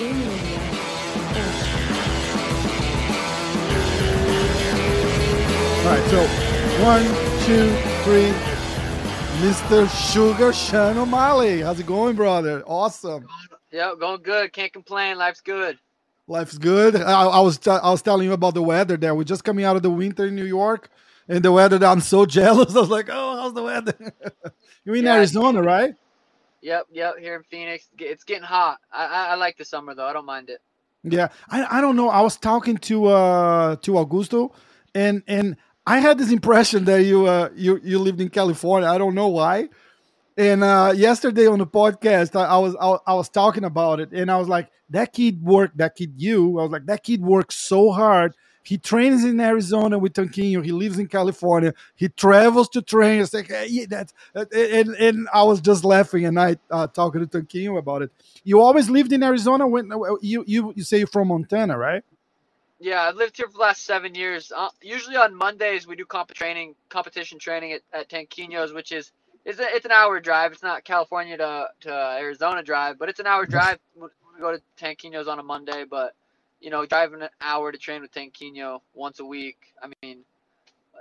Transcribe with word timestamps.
All 0.00 0.06
right, 5.86 6.10
so 6.10 6.26
one, 6.84 7.04
two, 7.44 7.68
three. 8.04 8.32
Mr. 9.40 9.88
Sugar 10.12 10.52
Sean 10.52 10.96
O'Malley. 10.98 11.60
How's 11.62 11.80
it 11.80 11.86
going, 11.86 12.16
brother? 12.16 12.62
Awesome. 12.66 13.26
Yeah, 13.72 13.94
going 13.98 14.22
good. 14.22 14.52
Can't 14.52 14.72
complain. 14.72 15.18
Life's 15.18 15.40
good. 15.42 15.78
Life's 16.28 16.56
good. 16.58 16.96
I, 16.96 17.24
I 17.26 17.40
was 17.40 17.58
t- 17.58 17.70
I 17.70 17.90
was 17.90 18.00
telling 18.02 18.26
you 18.26 18.32
about 18.32 18.54
the 18.54 18.62
weather 18.62 18.96
there. 18.96 19.14
We're 19.14 19.24
just 19.24 19.44
coming 19.44 19.64
out 19.64 19.76
of 19.76 19.82
the 19.82 19.90
winter 19.90 20.26
in 20.26 20.34
New 20.34 20.44
York, 20.46 20.88
and 21.28 21.42
the 21.44 21.52
weather. 21.52 21.84
I'm 21.84 22.00
so 22.00 22.24
jealous. 22.38 22.74
I 22.74 22.80
was 22.80 22.90
like, 22.90 23.08
oh, 23.10 23.36
how's 23.36 23.54
the 23.54 23.62
weather? 23.62 23.94
You're 24.84 24.96
in 24.96 25.04
Yeah, 25.04 25.14
Arizona, 25.16 25.62
right? 25.62 25.94
Yep, 26.62 26.86
yep. 26.92 27.14
Here 27.18 27.36
in 27.36 27.42
Phoenix, 27.44 27.88
it's 27.98 28.24
getting 28.24 28.42
hot. 28.42 28.78
I, 28.92 29.06
I, 29.06 29.26
I 29.28 29.34
like 29.36 29.56
the 29.56 29.64
summer 29.64 29.94
though. 29.94 30.06
I 30.06 30.12
don't 30.12 30.26
mind 30.26 30.50
it. 30.50 30.60
Yeah, 31.02 31.28
I, 31.48 31.78
I 31.78 31.80
don't 31.80 31.96
know. 31.96 32.10
I 32.10 32.20
was 32.20 32.36
talking 32.36 32.76
to 32.78 33.06
uh 33.06 33.76
to 33.76 33.92
Augusto, 33.92 34.52
and 34.94 35.22
and 35.26 35.56
I 35.86 36.00
had 36.00 36.18
this 36.18 36.30
impression 36.30 36.84
that 36.84 37.04
you 37.04 37.26
uh 37.26 37.48
you 37.54 37.80
you 37.82 37.98
lived 37.98 38.20
in 38.20 38.28
California. 38.28 38.88
I 38.88 38.98
don't 38.98 39.14
know 39.14 39.28
why. 39.28 39.70
And 40.36 40.62
uh 40.62 40.92
yesterday 40.94 41.46
on 41.46 41.58
the 41.58 41.66
podcast, 41.66 42.36
I, 42.36 42.44
I 42.44 42.58
was 42.58 42.76
I, 42.80 42.98
I 43.10 43.14
was 43.14 43.30
talking 43.30 43.64
about 43.64 44.00
it, 44.00 44.12
and 44.12 44.30
I 44.30 44.36
was 44.36 44.48
like, 44.48 44.70
that 44.90 45.12
kid 45.14 45.42
worked. 45.42 45.78
That 45.78 45.94
kid, 45.96 46.14
you. 46.16 46.58
I 46.58 46.62
was 46.62 46.72
like, 46.72 46.86
that 46.86 47.02
kid 47.02 47.22
works 47.22 47.56
so 47.56 47.90
hard. 47.90 48.34
He 48.62 48.78
trains 48.78 49.24
in 49.24 49.40
Arizona 49.40 49.98
with 49.98 50.12
Tanquinho. 50.12 50.64
He 50.64 50.72
lives 50.72 50.98
in 50.98 51.08
California. 51.08 51.74
He 51.96 52.08
travels 52.08 52.68
to 52.70 52.82
train. 52.82 53.20
It's 53.20 53.32
like, 53.32 53.48
hey, 53.48 53.86
that's 53.86 54.12
and 54.34 54.90
and 54.94 55.28
I 55.32 55.42
was 55.44 55.60
just 55.60 55.84
laughing 55.84 56.26
and 56.26 56.38
I 56.38 56.56
uh, 56.70 56.86
talking 56.86 57.26
to 57.26 57.26
Tanquinho 57.26 57.78
about 57.78 58.02
it. 58.02 58.10
You 58.44 58.60
always 58.60 58.90
lived 58.90 59.12
in 59.12 59.22
Arizona 59.22 59.66
when 59.66 59.90
you 60.20 60.44
you 60.46 60.72
you 60.76 60.82
say 60.84 60.98
you're 60.98 61.06
from 61.06 61.28
Montana, 61.28 61.78
right? 61.78 62.04
Yeah, 62.78 63.02
I've 63.02 63.16
lived 63.16 63.36
here 63.36 63.46
for 63.46 63.52
the 63.52 63.58
last 63.58 63.84
seven 63.84 64.14
years. 64.14 64.52
Uh, 64.54 64.68
usually 64.80 65.16
on 65.16 65.34
Mondays 65.34 65.86
we 65.86 65.96
do 65.96 66.06
comp 66.06 66.32
training, 66.32 66.74
competition 66.88 67.38
training 67.38 67.72
at, 67.72 67.82
at 67.92 68.08
Tanquinho's, 68.08 68.72
which 68.72 68.90
is 68.90 69.12
it's 69.44 69.58
a, 69.58 69.64
it's 69.74 69.84
an 69.84 69.92
hour 69.92 70.20
drive. 70.20 70.52
It's 70.52 70.62
not 70.62 70.84
California 70.84 71.36
to, 71.36 71.68
to 71.80 71.92
Arizona 71.92 72.62
drive, 72.62 72.98
but 72.98 73.08
it's 73.08 73.20
an 73.20 73.26
hour 73.26 73.46
drive 73.46 73.78
we 73.94 74.08
go 74.40 74.52
to 74.52 74.62
Tanquinho's 74.78 75.28
on 75.28 75.38
a 75.38 75.42
Monday. 75.42 75.84
But 75.88 76.14
you 76.60 76.70
know, 76.70 76.84
driving 76.86 77.22
an 77.22 77.28
hour 77.40 77.72
to 77.72 77.78
train 77.78 78.02
with 78.02 78.12
Tanquinho 78.12 78.80
once 78.94 79.20
a 79.20 79.24
week, 79.24 79.58
I 79.82 79.88
mean, 80.02 80.20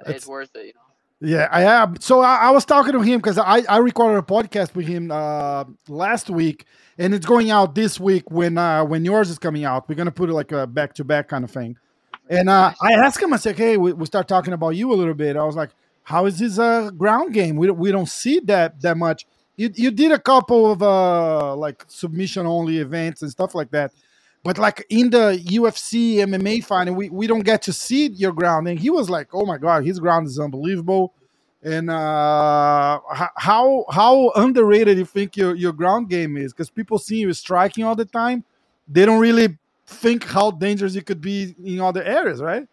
It's- 0.02 0.16
it's 0.18 0.28
worth 0.28 0.56
it. 0.56 0.68
You 0.68 0.74
know. 0.74 0.80
Yeah, 1.22 1.50
I 1.52 1.64
am. 1.64 2.00
So 2.00 2.22
I, 2.22 2.36
I 2.38 2.50
was 2.52 2.64
talking 2.64 2.94
to 2.94 3.02
him 3.02 3.20
because 3.20 3.38
I, 3.38 3.64
I 3.68 3.78
recorded 3.80 4.18
a 4.20 4.22
podcast 4.22 4.74
with 4.74 4.88
him 4.88 5.12
uh, 5.12 5.66
last 5.90 6.30
week, 6.30 6.66
and 6.98 7.14
it's 7.14 7.26
going 7.26 7.52
out 7.52 7.76
this 7.76 8.00
week 8.00 8.32
when 8.32 8.58
uh, 8.58 8.86
when 8.86 9.04
yours 9.04 9.30
is 9.30 9.38
coming 9.38 9.66
out. 9.66 9.90
We're 9.90 9.96
gonna 9.96 10.12
put 10.12 10.30
it 10.30 10.34
like 10.34 10.54
a 10.54 10.66
back 10.66 10.94
to 10.94 11.04
back 11.04 11.28
kind 11.28 11.44
of 11.44 11.52
thing. 11.52 11.78
And 12.30 12.48
uh, 12.50 12.72
I 12.82 12.94
asked 12.94 13.22
him, 13.22 13.34
I 13.34 13.38
said, 13.38 13.58
"Hey, 13.58 13.76
we, 13.76 13.92
we 13.92 14.06
start 14.06 14.30
talking 14.30 14.54
about 14.54 14.70
you 14.78 14.94
a 14.94 14.96
little 14.96 15.14
bit." 15.14 15.36
I 15.36 15.44
was 15.44 15.58
like, 15.58 15.72
"How 16.04 16.26
is 16.26 16.40
his 16.40 16.58
uh, 16.58 16.90
ground 16.92 17.34
game? 17.34 17.58
We 17.58 17.68
don't, 17.68 17.78
we 17.80 17.92
don't 17.92 18.08
see 18.08 18.40
that 18.46 18.80
that 18.82 18.96
much." 18.96 19.26
You 19.58 19.70
you 19.76 19.92
did 19.92 20.14
a 20.14 20.20
couple 20.20 20.72
of 20.72 20.82
uh, 20.82 21.54
like 21.58 21.84
submission 21.90 22.46
only 22.46 22.78
events 22.78 23.24
and 23.24 23.30
stuff 23.30 23.54
like 23.56 23.72
that, 23.72 23.92
but 24.44 24.58
like 24.58 24.86
in 24.90 25.10
the 25.10 25.42
UFC 25.46 26.16
MMA 26.16 26.64
fighting, 26.64 26.96
we, 26.96 27.10
we 27.10 27.28
don't 27.28 27.42
get 27.42 27.62
to 27.64 27.74
see 27.74 28.08
your 28.08 28.32
ground. 28.32 28.68
And 28.68 28.80
he 28.80 28.90
was 28.90 29.10
like, 29.10 29.34
"Oh 29.34 29.46
my 29.46 29.58
god, 29.58 29.86
his 29.86 30.00
ground 30.00 30.28
is 30.28 30.40
unbelievable." 30.40 31.14
And 31.62 31.90
uh, 31.90 33.00
how 33.36 33.86
how 33.90 34.32
underrated 34.36 34.98
you 34.98 35.06
think 35.06 35.36
your, 35.36 35.56
your 35.56 35.74
ground 35.74 36.10
game 36.10 36.38
is? 36.38 36.54
Because 36.54 36.70
people 36.70 36.98
see 36.98 37.18
you 37.18 37.34
striking 37.34 37.84
all 37.84 37.96
the 37.96 38.06
time, 38.06 38.46
they 38.88 39.06
don't 39.06 39.20
really 39.20 39.58
think 39.86 40.24
how 40.24 40.52
dangerous 40.52 40.96
you 40.96 41.02
could 41.02 41.20
be 41.20 41.56
in 41.64 41.82
other 41.82 42.04
areas, 42.04 42.42
right? 42.42 42.66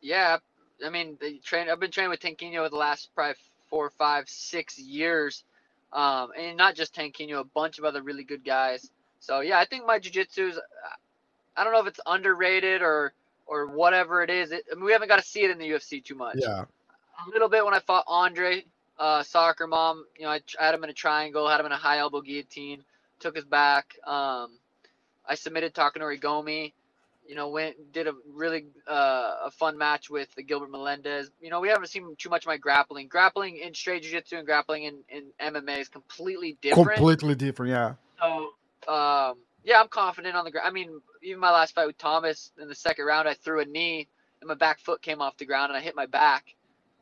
Yeah, 0.00 0.38
I 0.84 0.90
mean, 0.90 1.18
train. 1.44 1.68
I've 1.70 1.78
been 1.78 1.92
training 1.92 2.10
with 2.10 2.20
Tanquinho 2.20 2.68
the 2.68 2.76
last 2.76 3.10
probably 3.14 3.36
four, 3.70 3.90
five, 3.90 4.28
six 4.28 4.76
years, 4.78 5.44
um, 5.92 6.30
and 6.36 6.56
not 6.56 6.74
just 6.74 6.94
Tanquinho, 6.94 7.40
a 7.40 7.44
bunch 7.44 7.78
of 7.78 7.84
other 7.84 8.02
really 8.02 8.24
good 8.24 8.44
guys. 8.44 8.90
So 9.24 9.40
yeah, 9.40 9.58
I 9.58 9.64
think 9.64 9.86
my 9.86 9.98
jiu-jitsu 9.98 10.48
is. 10.48 10.60
I 11.56 11.62
don't 11.62 11.72
know 11.72 11.80
if 11.80 11.86
it's 11.86 12.00
underrated 12.06 12.82
or 12.82 13.12
or 13.46 13.66
whatever 13.66 14.22
it 14.22 14.30
is. 14.30 14.52
It, 14.52 14.64
I 14.70 14.74
mean, 14.74 14.84
we 14.84 14.92
haven't 14.92 15.08
got 15.08 15.20
to 15.20 15.26
see 15.26 15.40
it 15.40 15.50
in 15.50 15.58
the 15.58 15.68
UFC 15.68 16.02
too 16.02 16.14
much. 16.14 16.36
Yeah. 16.38 16.64
A 17.26 17.30
little 17.30 17.48
bit 17.48 17.64
when 17.64 17.74
I 17.74 17.78
fought 17.78 18.04
Andre, 18.08 18.64
uh, 18.98 19.22
soccer 19.22 19.66
mom. 19.66 20.04
You 20.18 20.24
know, 20.24 20.30
I, 20.30 20.40
I 20.60 20.66
had 20.66 20.74
him 20.74 20.84
in 20.84 20.90
a 20.90 20.94
triangle, 20.94 21.48
had 21.48 21.60
him 21.60 21.66
in 21.66 21.72
a 21.72 21.76
high 21.76 21.98
elbow 21.98 22.20
guillotine, 22.20 22.82
took 23.20 23.36
his 23.36 23.44
back. 23.44 23.94
Um, 24.06 24.50
I 25.26 25.36
submitted 25.36 25.74
Takanori 25.74 26.20
Gomi 26.20 26.72
you 27.26 27.34
know, 27.34 27.48
went 27.48 27.92
did 27.92 28.06
a 28.06 28.12
really 28.32 28.66
uh, 28.88 29.46
a 29.46 29.50
fun 29.50 29.78
match 29.78 30.10
with 30.10 30.32
the 30.34 30.42
Gilbert 30.42 30.70
Melendez. 30.70 31.30
You 31.40 31.50
know, 31.50 31.60
we 31.60 31.68
haven't 31.68 31.88
seen 31.88 32.14
too 32.18 32.28
much 32.28 32.44
of 32.44 32.48
my 32.48 32.56
grappling. 32.56 33.08
Grappling 33.08 33.56
in 33.56 33.74
straight 33.74 34.02
jiu-jitsu 34.02 34.36
and 34.36 34.46
grappling 34.46 34.84
in, 34.84 34.98
in 35.08 35.24
MMA 35.40 35.80
is 35.80 35.88
completely 35.88 36.58
different. 36.60 36.94
Completely 36.94 37.34
different, 37.34 37.70
yeah. 37.70 37.94
So, 38.20 38.50
um, 38.88 39.38
yeah, 39.64 39.80
I'm 39.80 39.88
confident 39.88 40.36
on 40.36 40.44
the 40.44 40.50
ground. 40.50 40.68
I 40.68 40.70
mean, 40.70 41.00
even 41.22 41.40
my 41.40 41.50
last 41.50 41.74
fight 41.74 41.86
with 41.86 41.98
Thomas 41.98 42.52
in 42.60 42.68
the 42.68 42.74
second 42.74 43.06
round, 43.06 43.28
I 43.28 43.34
threw 43.34 43.60
a 43.60 43.64
knee 43.64 44.08
and 44.40 44.48
my 44.48 44.54
back 44.54 44.80
foot 44.80 45.02
came 45.02 45.20
off 45.20 45.36
the 45.36 45.46
ground 45.46 45.70
and 45.70 45.76
I 45.78 45.80
hit 45.80 45.96
my 45.96 46.06
back. 46.06 46.44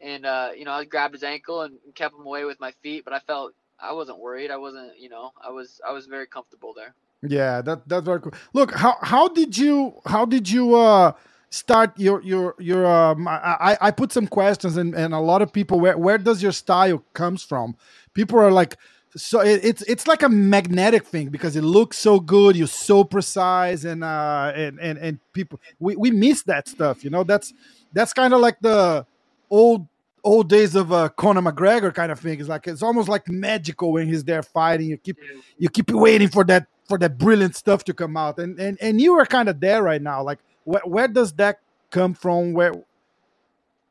And, 0.00 0.26
uh, 0.26 0.50
you 0.56 0.64
know, 0.64 0.72
I 0.72 0.84
grabbed 0.84 1.14
his 1.14 1.22
ankle 1.22 1.62
and 1.62 1.74
kept 1.94 2.14
him 2.14 2.26
away 2.26 2.44
with 2.44 2.60
my 2.60 2.72
feet, 2.82 3.04
but 3.04 3.12
I 3.12 3.20
felt 3.20 3.54
I 3.80 3.92
wasn't 3.92 4.18
worried. 4.18 4.50
I 4.50 4.56
wasn't, 4.56 4.98
you 4.98 5.08
know, 5.08 5.32
I 5.40 5.50
was, 5.50 5.80
I 5.86 5.92
was 5.92 6.06
very 6.06 6.26
comfortable 6.26 6.72
there. 6.74 6.94
Yeah, 7.22 7.62
that 7.62 7.88
that's 7.88 8.04
very 8.04 8.20
cool. 8.20 8.32
Look, 8.52 8.72
how 8.72 8.96
how 9.00 9.28
did 9.28 9.56
you 9.56 9.94
how 10.06 10.24
did 10.24 10.50
you 10.50 10.74
uh 10.74 11.12
start 11.50 11.96
your 11.96 12.20
your 12.22 12.56
your 12.58 12.84
um 12.84 13.28
I 13.28 13.78
I 13.80 13.90
put 13.92 14.10
some 14.10 14.26
questions 14.26 14.76
and 14.76 14.92
and 14.94 15.14
a 15.14 15.20
lot 15.20 15.40
of 15.40 15.52
people 15.52 15.78
where 15.78 15.96
where 15.96 16.18
does 16.18 16.42
your 16.42 16.50
style 16.50 17.04
comes 17.12 17.44
from? 17.44 17.76
People 18.12 18.40
are 18.40 18.50
like 18.50 18.76
so 19.16 19.40
it, 19.40 19.60
it's 19.64 19.82
it's 19.82 20.06
like 20.06 20.22
a 20.22 20.28
magnetic 20.28 21.04
thing 21.04 21.28
because 21.28 21.56
it 21.56 21.62
looks 21.62 21.98
so 21.98 22.18
good, 22.18 22.56
you're 22.56 22.66
so 22.66 23.04
precise 23.04 23.84
and 23.84 24.02
uh 24.02 24.52
and 24.54 24.80
and 24.80 24.98
and 24.98 25.18
people 25.32 25.60
we 25.78 25.96
we 25.96 26.10
miss 26.10 26.42
that 26.44 26.68
stuff, 26.68 27.04
you 27.04 27.10
know? 27.10 27.24
That's 27.24 27.52
that's 27.92 28.12
kind 28.12 28.32
of 28.32 28.40
like 28.40 28.58
the 28.60 29.06
old 29.50 29.86
old 30.24 30.48
days 30.48 30.74
of 30.74 30.92
uh, 30.92 31.08
Conor 31.10 31.42
McGregor 31.42 31.94
kind 31.94 32.12
of 32.12 32.18
thing. 32.18 32.38
It's 32.40 32.48
like 32.48 32.66
it's 32.66 32.82
almost 32.82 33.08
like 33.08 33.28
magical 33.28 33.92
when 33.92 34.08
he's 34.08 34.24
there 34.24 34.42
fighting. 34.42 34.88
You 34.88 34.96
keep 34.96 35.18
you 35.58 35.68
keep 35.68 35.90
waiting 35.90 36.28
for 36.28 36.44
that 36.44 36.66
for 36.88 36.98
that 36.98 37.18
brilliant 37.18 37.56
stuff 37.56 37.84
to 37.84 37.94
come 37.94 38.16
out, 38.16 38.38
and 38.38 38.58
and 38.58 38.78
and 38.80 39.00
you 39.00 39.14
are 39.14 39.26
kind 39.26 39.48
of 39.48 39.60
there 39.60 39.82
right 39.82 40.02
now. 40.02 40.22
Like 40.22 40.38
where 40.64 40.82
where 40.84 41.08
does 41.08 41.32
that 41.34 41.58
come 41.90 42.14
from? 42.14 42.52
Where 42.52 42.72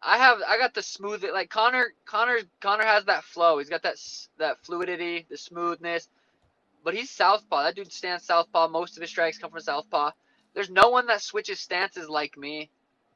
I 0.03 0.17
have 0.17 0.39
I 0.47 0.57
got 0.57 0.73
the 0.73 0.81
smooth 0.81 1.23
like 1.31 1.49
Conor 1.49 1.93
Conor 2.05 2.39
Conor 2.59 2.85
has 2.85 3.05
that 3.05 3.23
flow. 3.23 3.59
He's 3.59 3.69
got 3.69 3.83
that 3.83 3.97
that 4.39 4.57
fluidity, 4.65 5.25
the 5.29 5.37
smoothness. 5.37 6.07
But 6.83 6.95
he's 6.95 7.11
southpaw. 7.11 7.63
That 7.63 7.75
dude 7.75 7.91
stands 7.91 8.25
southpaw. 8.25 8.69
Most 8.69 8.97
of 8.97 9.01
his 9.01 9.11
strikes 9.11 9.37
come 9.37 9.51
from 9.51 9.59
southpaw. 9.59 10.11
There's 10.55 10.71
no 10.71 10.89
one 10.89 11.07
that 11.07 11.21
switches 11.21 11.59
stances 11.59 12.09
like 12.09 12.37
me, 12.37 12.71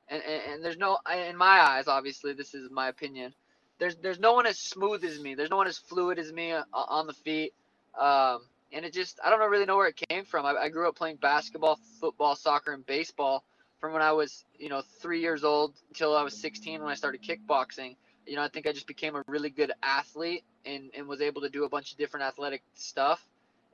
and 0.09 0.21
and, 0.21 0.41
and 0.53 0.63
there's 0.63 0.77
no 0.77 0.99
in 1.11 1.37
my 1.37 1.59
eyes. 1.61 1.87
Obviously, 1.87 2.33
this 2.33 2.53
is 2.53 2.69
my 2.69 2.89
opinion. 2.89 3.33
There's 3.79 3.95
there's 3.95 4.19
no 4.19 4.33
one 4.33 4.45
as 4.45 4.59
smooth 4.59 5.03
as 5.03 5.19
me. 5.19 5.33
There's 5.33 5.49
no 5.49 5.57
one 5.57 5.67
as 5.67 5.79
fluid 5.79 6.19
as 6.19 6.31
me 6.31 6.51
on, 6.51 6.65
on 6.73 7.07
the 7.07 7.13
feet. 7.13 7.53
Um, 7.99 8.41
and 8.71 8.85
it 8.85 8.93
just 8.93 9.19
I 9.25 9.31
don't 9.31 9.39
really 9.49 9.65
know 9.65 9.77
where 9.77 9.87
it 9.87 10.01
came 10.09 10.25
from. 10.25 10.45
I, 10.45 10.53
I 10.55 10.69
grew 10.69 10.87
up 10.87 10.95
playing 10.95 11.17
basketball, 11.17 11.79
football, 11.99 12.35
soccer, 12.35 12.73
and 12.73 12.85
baseball 12.85 13.43
from 13.85 13.93
when 13.93 14.01
I 14.01 14.13
was, 14.13 14.45
you 14.57 14.67
know, 14.67 14.81
three 14.99 15.21
years 15.21 15.43
old 15.43 15.75
until 15.89 16.17
I 16.17 16.23
was 16.23 16.35
16 16.35 16.81
when 16.81 16.89
I 16.89 16.95
started 16.95 17.21
kickboxing. 17.21 17.95
You 18.25 18.35
know, 18.35 18.41
I 18.41 18.47
think 18.47 18.65
I 18.65 18.71
just 18.71 18.87
became 18.87 19.15
a 19.15 19.23
really 19.27 19.51
good 19.51 19.71
athlete 19.83 20.43
and, 20.65 20.89
and 20.97 21.07
was 21.07 21.21
able 21.21 21.39
to 21.41 21.49
do 21.49 21.65
a 21.65 21.69
bunch 21.69 21.91
of 21.91 21.99
different 21.99 22.25
athletic 22.25 22.63
stuff. 22.73 23.23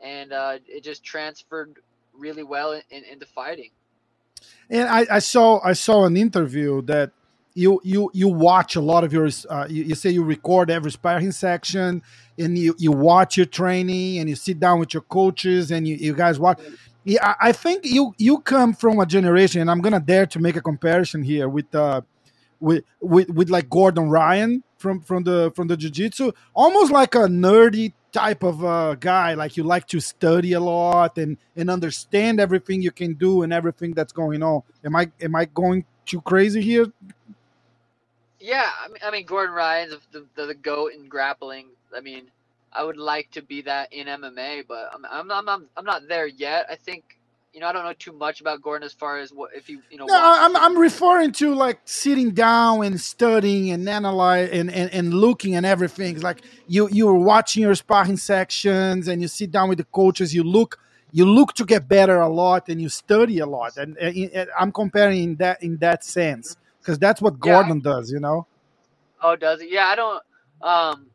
And 0.04 0.34
uh, 0.34 0.58
it 0.68 0.84
just 0.84 1.02
transferred 1.02 1.80
really 2.14 2.44
well 2.44 2.74
in, 2.74 2.82
in, 2.90 3.06
into 3.06 3.26
fighting. 3.26 3.70
and 4.70 4.90
I, 4.90 5.06
I 5.10 5.20
saw 5.20 5.62
I 5.64 5.72
saw 5.72 6.04
an 6.04 6.18
interview 6.18 6.82
that 6.82 7.12
you 7.54 7.80
you 7.86 8.12
you 8.14 8.28
watch 8.28 8.76
a 8.76 8.82
lot 8.82 9.06
of 9.06 9.14
your 9.14 9.30
uh, 9.50 9.68
you, 9.70 9.84
you 9.84 9.96
say 9.96 10.10
you 10.10 10.24
record 10.26 10.70
every 10.70 10.92
sparring 10.92 11.32
section 11.32 12.02
and 12.38 12.58
you 12.58 12.76
you 12.78 12.92
watch 12.92 13.38
your 13.38 13.46
training 13.46 14.20
and 14.20 14.28
you 14.28 14.36
sit 14.36 14.60
down 14.60 14.78
with 14.80 14.94
your 14.94 15.04
coaches 15.04 15.72
and 15.72 15.88
you, 15.88 15.96
you 15.96 16.14
guys 16.14 16.38
watch 16.38 16.60
yeah 17.04 17.36
I- 17.42 17.50
think 17.54 17.86
you 17.86 18.14
you 18.18 18.40
come 18.40 18.74
from 18.74 19.00
a 19.00 19.06
generation 19.06 19.62
and 19.62 19.72
i'm 19.72 19.82
gonna 19.82 20.00
dare 20.00 20.26
to 20.28 20.40
make 20.40 20.56
a 20.56 20.62
comparison 20.62 21.24
here 21.24 21.50
with 21.50 21.74
uh 21.76 22.02
with 22.60 22.84
with, 23.02 23.30
with 23.30 23.50
like 23.50 23.70
gordon 23.70 24.10
ryan 24.10 24.64
from 24.82 25.02
from 25.02 25.24
the 25.24 25.52
from 25.56 25.68
the 25.68 25.78
jiu-jitsu. 25.78 26.32
Almost 26.54 26.92
like 26.92 27.16
a 27.16 27.28
nerdy 27.28 27.94
type 28.12 28.44
of 28.44 28.64
uh, 28.66 28.96
guy 28.96 29.36
like 29.36 29.56
you 29.56 29.64
like 29.64 29.88
to 29.88 30.00
study 30.02 30.54
a 30.54 30.60
lot 30.60 31.18
and 31.18 31.38
and 31.56 31.70
understand 31.70 32.40
everything 32.42 32.82
you 32.82 32.92
can 32.92 33.14
do 33.14 33.44
and 33.44 33.54
everything 33.54 33.94
that's 33.94 34.12
going 34.12 34.44
on. 34.44 34.64
Am 34.84 34.96
i 34.96 35.10
am 35.22 35.36
i 35.36 35.46
going 35.46 35.86
too 36.06 36.22
crazy 36.22 36.62
here? 36.62 36.88
Yeah, 38.40 38.70
I 38.84 38.88
mean, 38.88 38.98
I 39.06 39.12
mean 39.12 39.26
Gordon 39.26 39.56
Ryan's 39.56 39.96
the, 40.12 40.26
the, 40.36 40.48
the 40.48 40.56
goat 40.56 40.94
in 40.94 41.08
grappling. 41.08 41.68
I 41.96 42.02
mean, 42.02 42.26
I 42.74 42.84
would 42.84 42.98
like 42.98 43.32
to 43.32 43.42
be 43.42 43.62
that 43.64 43.92
in 43.92 44.08
MMA, 44.08 44.66
but 44.68 44.92
I'm 44.94 45.06
I'm 45.10 45.28
not 45.28 45.44
I'm, 45.48 45.68
I'm 45.76 45.86
not 45.86 46.08
there 46.08 46.28
yet. 46.28 46.68
I 46.70 46.76
think 46.76 47.18
you 47.54 47.60
know, 47.60 47.68
I 47.68 47.74
don't 47.74 47.84
know 47.84 47.94
too 47.94 48.14
much 48.14 48.40
about 48.40 48.62
Gordon 48.62 48.86
as 48.86 48.94
far 48.94 49.20
as 49.20 49.34
what 49.34 49.52
if 49.54 49.70
you 49.70 49.82
you 49.90 49.98
know. 49.98 50.06
No, 50.06 50.18
I'm 50.18 50.56
I'm 50.56 50.78
referring 50.78 51.34
to 51.34 51.54
like 51.54 51.82
sitting 51.84 52.32
down 52.32 52.84
and 52.86 53.00
studying 53.00 53.72
and 53.72 53.88
analyze 53.90 54.50
and, 54.52 54.72
and, 54.72 54.90
and 54.94 55.14
looking 55.14 55.56
and 55.56 55.66
everything. 55.66 56.16
It's 56.16 56.24
like 56.24 56.42
you 56.68 56.88
you're 56.92 57.14
watching 57.14 57.64
your 57.64 57.76
sparring 57.76 58.18
sections 58.18 59.08
and 59.08 59.22
you 59.22 59.28
sit 59.28 59.52
down 59.52 59.68
with 59.68 59.80
the 59.80 59.84
coaches. 59.86 60.34
You 60.34 60.44
look 60.44 60.80
you 61.12 61.26
look 61.26 61.54
to 61.56 61.66
get 61.66 61.90
better 61.90 62.20
a 62.22 62.30
lot 62.30 62.70
and 62.70 62.82
you 62.82 62.88
study 62.88 63.40
a 63.40 63.46
lot. 63.46 63.76
And, 63.76 63.98
and, 63.98 64.16
and 64.32 64.50
I'm 64.58 64.72
comparing 64.72 65.36
that 65.36 65.62
in 65.62 65.76
that 65.78 66.06
sense 66.06 66.56
because 66.80 66.98
that's 67.00 67.22
what 67.22 67.38
Gordon 67.40 67.82
yeah, 67.84 67.92
I, 67.92 67.96
does. 67.96 68.12
You 68.12 68.22
know. 68.22 68.48
Oh, 69.22 69.36
does 69.36 69.62
it? 69.62 69.70
Yeah, 69.70 69.88
I 69.88 69.96
don't. 69.96 70.24
Um, 70.62 71.11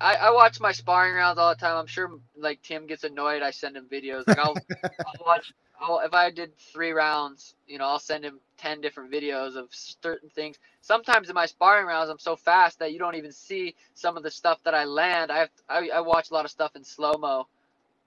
I, 0.00 0.14
I 0.14 0.30
watch 0.30 0.60
my 0.60 0.72
sparring 0.72 1.14
rounds 1.14 1.38
all 1.38 1.50
the 1.50 1.60
time. 1.60 1.76
I'm 1.76 1.86
sure 1.86 2.10
like 2.36 2.62
Tim 2.62 2.86
gets 2.86 3.04
annoyed. 3.04 3.42
I 3.42 3.50
send 3.50 3.76
him 3.76 3.86
videos. 3.90 4.24
Like 4.26 4.38
I'll, 4.38 4.56
I'll 4.84 5.26
watch. 5.26 5.52
I'll, 5.80 6.00
if 6.00 6.14
I 6.14 6.30
did 6.30 6.56
three 6.58 6.92
rounds, 6.92 7.54
you 7.66 7.78
know, 7.78 7.86
I'll 7.86 7.98
send 7.98 8.24
him 8.24 8.38
ten 8.58 8.80
different 8.80 9.10
videos 9.12 9.56
of 9.56 9.68
certain 9.70 10.28
things. 10.30 10.58
Sometimes 10.80 11.28
in 11.28 11.34
my 11.34 11.46
sparring 11.46 11.86
rounds, 11.86 12.10
I'm 12.10 12.18
so 12.18 12.36
fast 12.36 12.78
that 12.80 12.92
you 12.92 12.98
don't 12.98 13.14
even 13.14 13.32
see 13.32 13.74
some 13.94 14.16
of 14.16 14.22
the 14.22 14.30
stuff 14.30 14.58
that 14.64 14.74
I 14.74 14.84
land. 14.84 15.30
I 15.30 15.38
have 15.38 15.50
I, 15.68 15.88
I 15.94 16.00
watch 16.00 16.30
a 16.30 16.34
lot 16.34 16.44
of 16.44 16.50
stuff 16.50 16.76
in 16.76 16.84
slow 16.84 17.14
mo, 17.18 17.46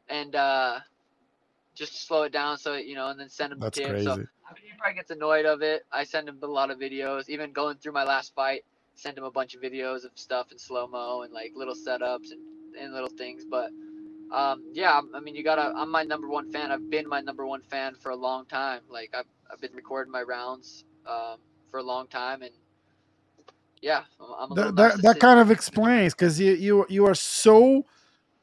and 0.08 0.36
uh, 0.36 0.80
just 1.74 2.08
slow 2.08 2.24
it 2.24 2.32
down 2.32 2.58
so 2.58 2.76
you 2.76 2.96
know, 2.96 3.10
and 3.10 3.20
then 3.20 3.30
send 3.30 3.54
him 3.54 3.60
That's 3.60 3.78
to 3.78 3.84
Tim. 3.84 3.92
Crazy. 3.92 4.06
So 4.06 4.12
I 4.12 4.16
mean, 4.54 4.64
he 4.64 4.78
probably 4.78 4.96
gets 4.96 5.12
annoyed 5.12 5.46
of 5.46 5.62
it. 5.62 5.86
I 5.92 6.04
send 6.04 6.30
him 6.30 6.38
a 6.44 6.48
lot 6.48 6.70
of 6.70 6.80
videos. 6.80 7.28
Even 7.30 7.52
going 7.52 7.78
through 7.78 7.94
my 7.94 8.04
last 8.04 8.36
fight, 8.36 8.64
send 8.96 9.18
him 9.18 9.24
a 9.24 9.32
bunch 9.32 9.56
of 9.56 9.62
videos 9.62 10.06
of 10.06 10.12
stuff 10.16 10.52
in 10.52 10.58
slow 10.58 10.88
mo 10.88 11.22
and 11.22 11.34
like 11.34 11.52
little 11.56 11.76
setups 11.76 12.32
and, 12.32 12.76
and 12.80 12.94
little 12.94 13.10
things. 13.10 13.46
But 13.50 13.70
um, 14.32 14.64
yeah, 14.74 15.00
I 15.14 15.20
mean, 15.20 15.36
you 15.36 15.44
gotta. 15.44 15.74
I'm 15.76 15.92
my 15.92 16.04
number 16.04 16.28
one 16.28 16.52
fan. 16.52 16.72
I've 16.72 16.90
been 16.90 17.08
my 17.08 17.22
number 17.22 17.46
one 17.46 17.62
fan 17.62 17.96
for 17.96 18.10
a 18.10 18.16
long 18.16 18.46
time. 18.46 18.82
Like 18.90 19.14
I've 19.18 19.26
I've 19.52 19.62
been 19.62 19.74
recording 19.74 20.12
my 20.12 20.22
rounds 20.24 20.86
um, 21.06 21.38
for 21.70 21.80
a 21.80 21.84
long 21.84 22.08
time, 22.08 22.42
and 22.42 22.52
yeah, 23.82 24.02
I'm, 24.20 24.52
I'm 24.52 24.56
that 24.56 24.76
that, 24.76 25.02
that 25.04 25.20
kind 25.20 25.40
of 25.40 25.52
explains 25.52 26.14
because 26.14 26.40
you 26.40 26.54
you 26.54 26.86
you 26.90 27.06
are 27.06 27.16
so 27.16 27.86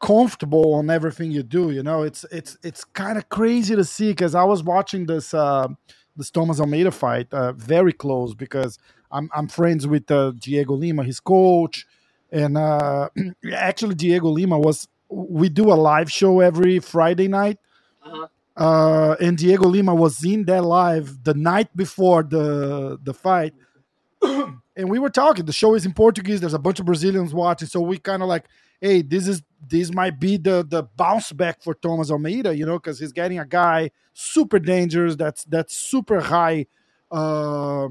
comfortable 0.00 0.74
on 0.74 0.90
everything 0.90 1.30
you 1.30 1.42
do. 1.42 1.70
You 1.70 1.82
know, 1.82 2.02
it's 2.02 2.24
it's 2.30 2.56
it's 2.62 2.84
kind 2.84 3.18
of 3.18 3.28
crazy 3.28 3.74
to 3.74 3.84
see 3.84 4.10
because 4.10 4.34
I 4.34 4.44
was 4.44 4.62
watching 4.62 5.06
this 5.06 5.34
uh, 5.34 5.68
this 6.16 6.30
Thomas 6.30 6.60
Almeida 6.60 6.90
fight 6.90 7.32
uh, 7.32 7.52
very 7.52 7.92
close 7.92 8.34
because 8.34 8.78
I'm 9.10 9.30
I'm 9.34 9.48
friends 9.48 9.86
with 9.86 10.10
uh, 10.10 10.32
Diego 10.38 10.74
Lima, 10.74 11.04
his 11.04 11.20
coach, 11.20 11.86
and 12.30 12.56
uh, 12.56 13.08
actually 13.54 13.94
Diego 13.94 14.28
Lima 14.28 14.58
was. 14.58 14.88
We 15.08 15.50
do 15.50 15.70
a 15.70 15.74
live 15.76 16.10
show 16.10 16.40
every 16.40 16.78
Friday 16.78 17.28
night, 17.28 17.58
uh-huh. 18.02 18.28
uh, 18.56 19.16
and 19.20 19.36
Diego 19.36 19.68
Lima 19.68 19.94
was 19.94 20.24
in 20.24 20.46
that 20.46 20.64
live 20.64 21.22
the 21.22 21.34
night 21.34 21.76
before 21.76 22.22
the 22.22 22.98
the 23.02 23.12
fight, 23.12 23.52
and 24.22 24.88
we 24.88 24.98
were 24.98 25.10
talking. 25.10 25.44
The 25.44 25.52
show 25.52 25.74
is 25.74 25.84
in 25.84 25.92
Portuguese. 25.92 26.40
There's 26.40 26.54
a 26.54 26.58
bunch 26.58 26.80
of 26.80 26.86
Brazilians 26.86 27.34
watching, 27.34 27.68
so 27.68 27.82
we 27.82 27.98
kind 27.98 28.22
of 28.22 28.28
like, 28.28 28.46
hey, 28.80 29.02
this 29.02 29.28
is 29.28 29.42
this 29.68 29.92
might 29.92 30.18
be 30.18 30.36
the 30.36 30.64
the 30.68 30.82
bounce 30.82 31.32
back 31.32 31.62
for 31.62 31.74
Thomas 31.74 32.10
Almeida, 32.10 32.56
you 32.56 32.66
know, 32.66 32.78
because 32.78 32.98
he's 32.98 33.12
getting 33.12 33.38
a 33.38 33.46
guy 33.46 33.90
super 34.12 34.58
dangerous. 34.58 35.16
That's 35.16 35.44
that's 35.44 35.76
super 35.76 36.20
high. 36.20 36.66
Uh, 37.10 37.88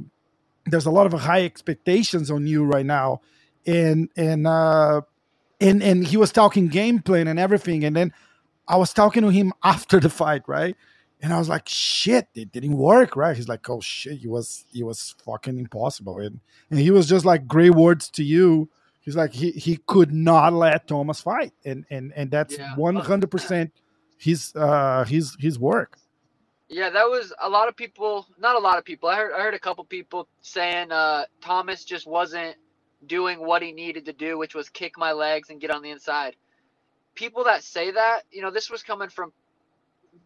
there's 0.65 0.85
a 0.85 0.91
lot 0.91 1.11
of 1.11 1.19
high 1.19 1.43
expectations 1.43 2.29
on 2.29 2.45
you 2.47 2.63
right 2.63 2.85
now, 2.85 3.21
and 3.65 4.09
and 4.15 4.47
uh, 4.47 5.01
and 5.59 5.81
and 5.81 6.05
he 6.05 6.17
was 6.17 6.31
talking 6.31 6.67
game 6.67 6.99
plan 6.99 7.27
and 7.27 7.39
everything, 7.39 7.83
and 7.83 7.95
then 7.95 8.13
I 8.67 8.77
was 8.77 8.93
talking 8.93 9.23
to 9.23 9.29
him 9.29 9.53
after 9.63 9.99
the 9.99 10.09
fight, 10.09 10.43
right? 10.47 10.75
And 11.23 11.31
I 11.31 11.37
was 11.37 11.49
like, 11.49 11.69
shit, 11.69 12.29
it 12.33 12.51
didn't 12.51 12.75
work, 12.75 13.15
right? 13.15 13.37
He's 13.37 13.47
like, 13.47 13.69
oh 13.69 13.79
shit, 13.79 14.17
he 14.17 14.27
was 14.27 14.65
he 14.71 14.83
was 14.83 15.15
fucking 15.23 15.57
impossible, 15.57 16.19
and 16.19 16.39
and 16.69 16.79
he 16.79 16.91
was 16.91 17.07
just 17.07 17.25
like 17.25 17.47
great 17.47 17.75
words 17.75 18.09
to 18.11 18.23
you. 18.23 18.69
He's 19.01 19.15
like 19.15 19.33
he 19.33 19.51
he 19.51 19.77
could 19.87 20.13
not 20.13 20.53
let 20.53 20.87
Thomas 20.87 21.21
fight, 21.21 21.53
and 21.65 21.85
and 21.89 22.13
and 22.15 22.29
that's 22.29 22.57
one 22.75 22.95
hundred 22.95 23.31
percent 23.31 23.71
his 24.17 24.53
uh 24.55 25.03
his 25.05 25.35
his 25.39 25.57
work. 25.57 25.97
Yeah, 26.69 26.89
that 26.89 27.09
was 27.09 27.33
a 27.41 27.49
lot 27.49 27.67
of 27.67 27.75
people. 27.75 28.27
Not 28.39 28.55
a 28.55 28.59
lot 28.59 28.77
of 28.77 28.85
people. 28.85 29.09
I 29.09 29.17
heard. 29.17 29.33
I 29.33 29.41
heard 29.41 29.55
a 29.55 29.59
couple 29.59 29.83
people 29.83 30.27
saying 30.41 30.91
uh, 30.91 31.25
Thomas 31.41 31.83
just 31.83 32.07
wasn't 32.07 32.55
doing 33.05 33.39
what 33.45 33.63
he 33.63 33.71
needed 33.71 34.05
to 34.05 34.13
do, 34.13 34.37
which 34.37 34.53
was 34.53 34.69
kick 34.69 34.97
my 34.97 35.11
legs 35.11 35.49
and 35.49 35.59
get 35.59 35.71
on 35.71 35.81
the 35.81 35.89
inside. 35.89 36.35
People 37.15 37.43
that 37.45 37.63
say 37.63 37.91
that, 37.91 38.21
you 38.31 38.41
know, 38.41 38.51
this 38.51 38.69
was 38.69 38.83
coming 38.83 39.09
from, 39.09 39.33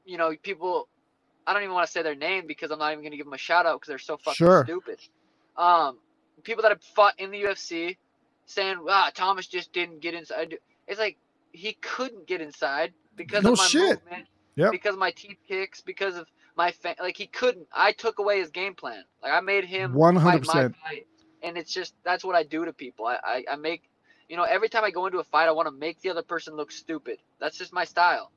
you 0.05 0.17
know, 0.17 0.35
people. 0.43 0.87
I 1.47 1.53
don't 1.53 1.63
even 1.63 1.73
want 1.73 1.85
to 1.85 1.91
say 1.91 2.01
their 2.01 2.15
name 2.15 2.45
because 2.47 2.71
I'm 2.71 2.79
not 2.79 2.91
even 2.91 3.03
going 3.03 3.11
to 3.11 3.17
give 3.17 3.27
them 3.27 3.33
a 3.33 3.37
shout 3.37 3.65
out 3.65 3.79
because 3.79 3.87
they're 3.87 3.99
so 3.99 4.17
fucking 4.17 4.35
sure. 4.35 4.65
stupid. 4.65 4.99
Um, 5.55 5.99
people 6.43 6.63
that 6.63 6.69
have 6.69 6.83
fought 6.95 7.19
in 7.19 7.31
the 7.31 7.41
UFC 7.43 7.97
saying, 8.45 8.77
"Ah, 8.89 9.11
Thomas 9.13 9.47
just 9.47 9.73
didn't 9.73 10.01
get 10.01 10.13
inside." 10.13 10.57
It's 10.87 10.99
like 10.99 11.17
he 11.51 11.73
couldn't 11.81 12.27
get 12.27 12.41
inside 12.41 12.93
because 13.15 13.43
no 13.43 13.53
of 13.53 13.57
my 13.57 13.65
shit. 13.65 13.99
movement, 14.03 14.27
yep. 14.55 14.71
because 14.71 14.93
of 14.93 14.99
my 14.99 15.11
teep 15.11 15.39
kicks, 15.47 15.81
because 15.81 16.15
of 16.15 16.27
my 16.55 16.71
fa- 16.71 16.95
like 16.99 17.17
he 17.17 17.27
couldn't. 17.27 17.67
I 17.73 17.91
took 17.91 18.19
away 18.19 18.39
his 18.39 18.49
game 18.49 18.75
plan. 18.75 19.03
Like 19.21 19.33
I 19.33 19.41
made 19.41 19.65
him 19.65 19.93
one 19.93 20.15
hundred 20.15 20.45
percent. 20.45 20.75
And 21.43 21.57
it's 21.57 21.71
just 21.71 21.93
that's 22.03 22.23
what 22.23 22.35
I 22.35 22.43
do 22.43 22.65
to 22.65 22.73
people. 22.73 23.05
I, 23.05 23.17
I 23.23 23.43
I 23.51 23.55
make 23.55 23.83
you 24.29 24.37
know 24.37 24.43
every 24.43 24.69
time 24.69 24.83
I 24.83 24.91
go 24.91 25.05
into 25.05 25.19
a 25.19 25.23
fight, 25.23 25.47
I 25.47 25.51
want 25.51 25.67
to 25.67 25.71
make 25.71 26.01
the 26.01 26.09
other 26.09 26.23
person 26.23 26.55
look 26.55 26.71
stupid. 26.71 27.19
That's 27.39 27.57
just 27.57 27.71
my 27.73 27.85
style. 27.85 28.31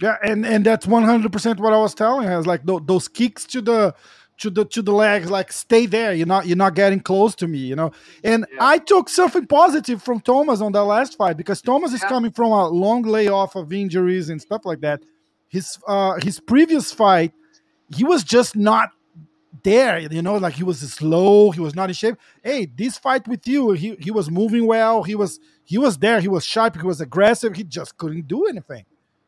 Yeah, 0.00 0.16
and 0.22 0.44
and 0.44 0.64
that's 0.64 0.86
one 0.86 1.04
hundred 1.04 1.32
percent 1.32 1.60
what 1.60 1.72
I 1.72 1.78
was 1.78 1.94
telling 1.94 2.26
her. 2.26 2.38
Is 2.38 2.46
like 2.46 2.66
th- 2.66 2.82
those 2.84 3.08
kicks 3.08 3.46
to 3.46 3.60
the 3.60 3.94
to 4.38 4.50
the 4.50 4.64
to 4.66 4.82
the 4.82 4.92
legs, 4.92 5.30
like 5.30 5.50
stay 5.52 5.86
there. 5.86 6.12
You're 6.12 6.26
not 6.26 6.46
you're 6.46 6.56
not 6.56 6.74
getting 6.74 7.00
close 7.00 7.34
to 7.36 7.48
me, 7.48 7.58
you 7.58 7.76
know. 7.76 7.92
And 8.22 8.46
yeah. 8.52 8.58
I 8.60 8.78
took 8.78 9.08
something 9.08 9.46
positive 9.46 10.02
from 10.02 10.20
Thomas 10.20 10.60
on 10.60 10.72
that 10.72 10.84
last 10.84 11.16
fight 11.16 11.36
because 11.36 11.62
Thomas 11.62 11.92
is 11.92 12.00
coming 12.00 12.32
from 12.32 12.52
a 12.52 12.68
long 12.68 13.02
layoff 13.02 13.56
of 13.56 13.72
injuries 13.72 14.28
and 14.28 14.40
stuff 14.40 14.64
like 14.64 14.80
that. 14.80 15.02
His 15.48 15.78
uh 15.86 16.18
his 16.22 16.40
previous 16.40 16.92
fight 16.92 17.32
he 17.94 18.04
was 18.04 18.24
just 18.24 18.56
not 18.56 18.90
there 19.62 19.98
you 19.98 20.20
know? 20.20 20.36
Like 20.36 20.54
he 20.54 20.64
was 20.64 20.80
slow 20.80 21.50
he 21.50 21.60
was 21.60 21.74
not 21.74 21.88
in 21.88 21.94
shape. 21.94 22.16
Hey 22.42 22.66
this 22.66 22.98
fight 22.98 23.26
with 23.26 23.46
you 23.48 23.72
he, 23.72 23.96
he 23.96 24.10
was 24.10 24.30
moving 24.30 24.66
well 24.66 25.02
he 25.02 25.14
was 25.14 25.40
he 25.64 25.78
was 25.78 25.98
there 25.98 26.20
he 26.20 26.28
was 26.28 26.44
sharp 26.44 26.76
he 26.76 26.86
was 26.86 27.00
aggressive 27.00 27.56
he 27.56 27.64
just 27.64 27.96
couldn't 27.96 28.28
do 28.28 28.46
anything 28.46 28.84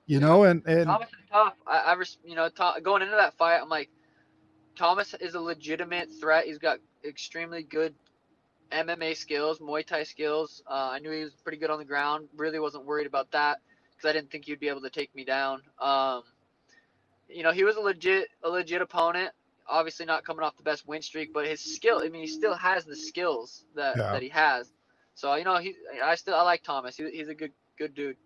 you 0.07 0.21
know? 0.21 0.45
And 0.45 0.63
and 0.67 0.87
thomas 0.87 1.09
is 1.09 1.15
tough. 1.31 1.55
I, 1.67 1.79
I 1.79 1.97
you 2.25 2.35
know 2.35 2.51
going 2.83 3.03
into 3.03 3.15
that 3.15 3.35
fight 3.38 3.61
i'm 3.62 3.69
like 3.69 3.91
thomas 4.78 5.14
is 5.20 5.35
a 5.35 5.40
legitimate 5.40 6.08
threat 6.20 6.47
he's 6.47 6.58
got 6.58 6.78
extremely 7.04 7.62
good 7.62 7.94
mma 8.73 9.16
skills 9.16 9.58
muay 9.58 9.85
thai 9.85 10.02
skills 10.02 10.62
uh, 10.66 10.90
i 10.92 10.99
knew 10.99 11.11
he 11.11 11.25
was 11.25 11.35
pretty 11.42 11.58
good 11.58 11.70
on 11.70 11.78
the 11.78 11.85
ground 11.85 12.28
really 12.37 12.58
wasn't 12.58 12.85
worried 12.85 13.06
about 13.06 13.30
that 13.32 13.58
because 13.99 14.11
I 14.11 14.12
didn't 14.12 14.30
think 14.30 14.44
he'd 14.44 14.61
be 14.61 14.68
able 14.68 14.82
to 14.82 14.90
take 14.90 15.14
me 15.14 15.25
down. 15.25 15.62
Um, 15.80 16.23
you 17.28 17.42
know, 17.42 17.52
he 17.52 17.64
was 17.64 17.76
a 17.76 17.80
legit 17.80 18.28
a 18.42 18.49
legit 18.49 18.80
opponent. 18.80 19.30
Obviously, 19.68 20.06
not 20.06 20.25
coming 20.25 20.42
off 20.44 20.56
the 20.56 20.62
best 20.62 20.87
win 20.88 21.02
streak, 21.02 21.35
but 21.35 21.47
his 21.47 21.61
skill. 21.61 22.00
I 22.02 22.08
mean, 22.08 22.23
he 22.23 22.26
still 22.26 22.54
has 22.54 22.85
the 22.85 22.97
skills 22.97 23.64
that, 23.75 23.97
yeah. 23.97 24.12
that 24.12 24.23
he 24.23 24.30
has. 24.30 24.70
So 25.14 25.35
you 25.35 25.44
know, 25.44 25.58
he 25.58 25.75
I 26.02 26.14
still 26.14 26.35
I 26.35 26.42
like 26.42 26.62
Thomas. 26.62 26.97
He, 26.97 27.11
he's 27.11 27.28
a 27.28 27.35
good 27.35 27.52
good 27.76 27.94
dude. 27.94 28.16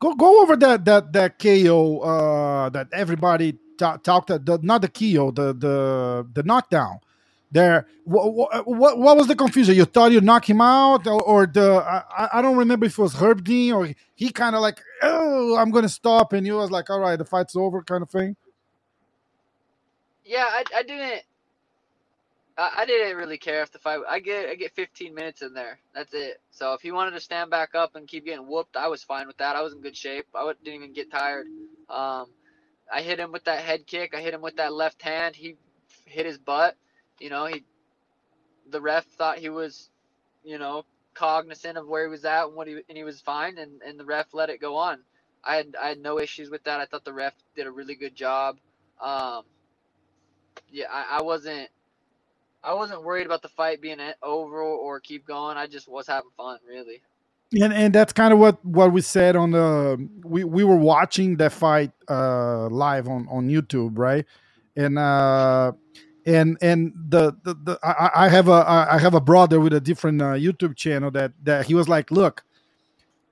Go 0.00 0.14
go 0.14 0.40
over 0.42 0.56
that 0.56 0.84
that 0.84 1.12
that 1.12 1.38
KO 1.38 1.98
uh, 1.98 2.68
that 2.70 2.88
everybody 2.92 3.58
talked. 3.78 4.28
The, 4.28 4.60
not 4.62 4.82
the 4.82 4.88
KO, 4.88 5.30
the 5.30 5.52
the 5.54 6.26
the 6.32 6.42
knockdown 6.44 7.00
there. 7.52 7.86
What, 8.04 8.66
what, 8.66 8.98
what 8.98 9.16
was 9.16 9.26
the 9.28 9.36
confusion? 9.36 9.74
You 9.76 9.84
thought 9.84 10.12
you 10.12 10.20
knock 10.20 10.48
him 10.48 10.60
out, 10.60 11.06
or, 11.06 11.22
or 11.22 11.46
the 11.46 11.82
I, 11.86 12.28
I 12.34 12.42
don't 12.42 12.56
remember 12.56 12.86
if 12.86 12.98
it 12.98 13.02
was 13.02 13.14
Herb 13.14 13.44
Dean 13.44 13.72
or 13.74 13.90
he 14.14 14.30
kind 14.30 14.56
of 14.56 14.62
like, 14.62 14.80
oh, 15.02 15.56
I'm 15.56 15.70
gonna 15.70 15.88
stop, 15.88 16.32
and 16.32 16.46
he 16.46 16.52
was 16.52 16.70
like, 16.70 16.90
all 16.90 17.00
right, 17.00 17.16
the 17.16 17.24
fight's 17.24 17.56
over, 17.56 17.82
kind 17.82 18.02
of 18.02 18.10
thing. 18.10 18.36
Yeah, 20.24 20.46
I, 20.48 20.64
I 20.76 20.82
didn't. 20.82 21.22
I, 22.58 22.72
I 22.78 22.86
didn't 22.86 23.16
really 23.16 23.38
care 23.38 23.62
if 23.62 23.72
the 23.72 23.78
fight. 23.78 24.00
I 24.08 24.20
get 24.20 24.48
I 24.48 24.54
get 24.56 24.72
15 24.74 25.14
minutes 25.14 25.42
in 25.42 25.54
there. 25.54 25.78
That's 25.94 26.12
it. 26.14 26.40
So 26.50 26.74
if 26.74 26.82
he 26.82 26.92
wanted 26.92 27.12
to 27.12 27.20
stand 27.20 27.50
back 27.50 27.74
up 27.74 27.96
and 27.96 28.08
keep 28.08 28.26
getting 28.26 28.46
whooped, 28.48 28.76
I 28.76 28.88
was 28.88 29.02
fine 29.02 29.26
with 29.26 29.38
that. 29.38 29.56
I 29.56 29.62
was 29.62 29.72
in 29.72 29.80
good 29.80 29.96
shape. 29.96 30.26
I 30.34 30.52
didn't 30.64 30.76
even 30.76 30.92
get 30.92 31.10
tired. 31.10 31.46
Um, 31.88 32.26
I 32.92 33.02
hit 33.02 33.20
him 33.20 33.32
with 33.32 33.44
that 33.44 33.60
head 33.60 33.86
kick. 33.86 34.14
I 34.14 34.20
hit 34.20 34.34
him 34.34 34.42
with 34.42 34.56
that 34.56 34.72
left 34.72 35.02
hand. 35.02 35.36
He 35.36 35.56
hit 36.06 36.26
his 36.26 36.38
butt 36.38 36.76
you 37.20 37.30
know, 37.30 37.46
he 37.46 37.64
the 38.70 38.80
ref 38.80 39.06
thought 39.06 39.38
he 39.38 39.48
was, 39.48 39.90
you 40.44 40.58
know, 40.58 40.84
cognizant 41.14 41.78
of 41.78 41.86
where 41.88 42.04
he 42.04 42.10
was 42.10 42.24
at 42.24 42.46
and 42.46 42.54
what 42.54 42.68
he 42.68 42.74
and 42.88 42.96
he 42.96 43.04
was 43.04 43.20
fine, 43.20 43.58
and 43.58 43.82
and 43.82 43.98
the 43.98 44.04
ref 44.04 44.34
let 44.34 44.50
it 44.50 44.60
go 44.60 44.76
on. 44.76 45.00
I 45.44 45.56
had 45.56 45.76
I 45.80 45.88
had 45.88 46.00
no 46.00 46.20
issues 46.20 46.50
with 46.50 46.64
that. 46.64 46.80
I 46.80 46.86
thought 46.86 47.04
the 47.04 47.12
ref 47.12 47.34
did 47.56 47.66
a 47.66 47.70
really 47.72 47.94
good 47.94 48.14
job. 48.14 48.58
Um, 49.00 49.44
yeah, 50.70 50.86
I, 50.92 51.18
I 51.18 51.22
wasn't 51.22 51.68
I 52.62 52.74
wasn't 52.74 53.04
worried 53.04 53.26
about 53.26 53.42
the 53.42 53.48
fight 53.48 53.80
being 53.80 54.00
over 54.22 54.62
or 54.62 55.00
keep 55.00 55.26
going. 55.26 55.56
I 55.56 55.66
just 55.66 55.88
was 55.88 56.06
having 56.08 56.30
fun, 56.36 56.58
really. 56.68 57.02
And 57.60 57.72
and 57.72 57.94
that's 57.94 58.12
kind 58.12 58.32
of 58.32 58.38
what 58.38 58.62
what 58.64 58.92
we 58.92 59.00
said 59.00 59.34
on 59.34 59.52
the 59.52 60.08
we 60.22 60.44
we 60.44 60.64
were 60.64 60.76
watching 60.76 61.38
that 61.38 61.52
fight 61.52 61.92
uh 62.08 62.68
live 62.68 63.08
on 63.08 63.26
on 63.30 63.48
YouTube, 63.48 63.98
right? 63.98 64.26
And 64.76 64.98
uh 64.98 65.72
and 66.26 66.58
and 66.60 66.92
the 67.08 67.32
the, 67.44 67.54
the 67.54 67.78
I, 67.82 68.26
I 68.26 68.28
have 68.28 68.48
a 68.48 68.64
I 68.90 68.98
have 68.98 69.14
a 69.14 69.20
brother 69.20 69.60
with 69.60 69.72
a 69.72 69.80
different 69.80 70.20
uh, 70.20 70.34
YouTube 70.34 70.76
channel 70.76 71.10
that 71.12 71.32
that 71.44 71.66
he 71.66 71.74
was 71.74 71.88
like, 71.88 72.10
look, 72.10 72.44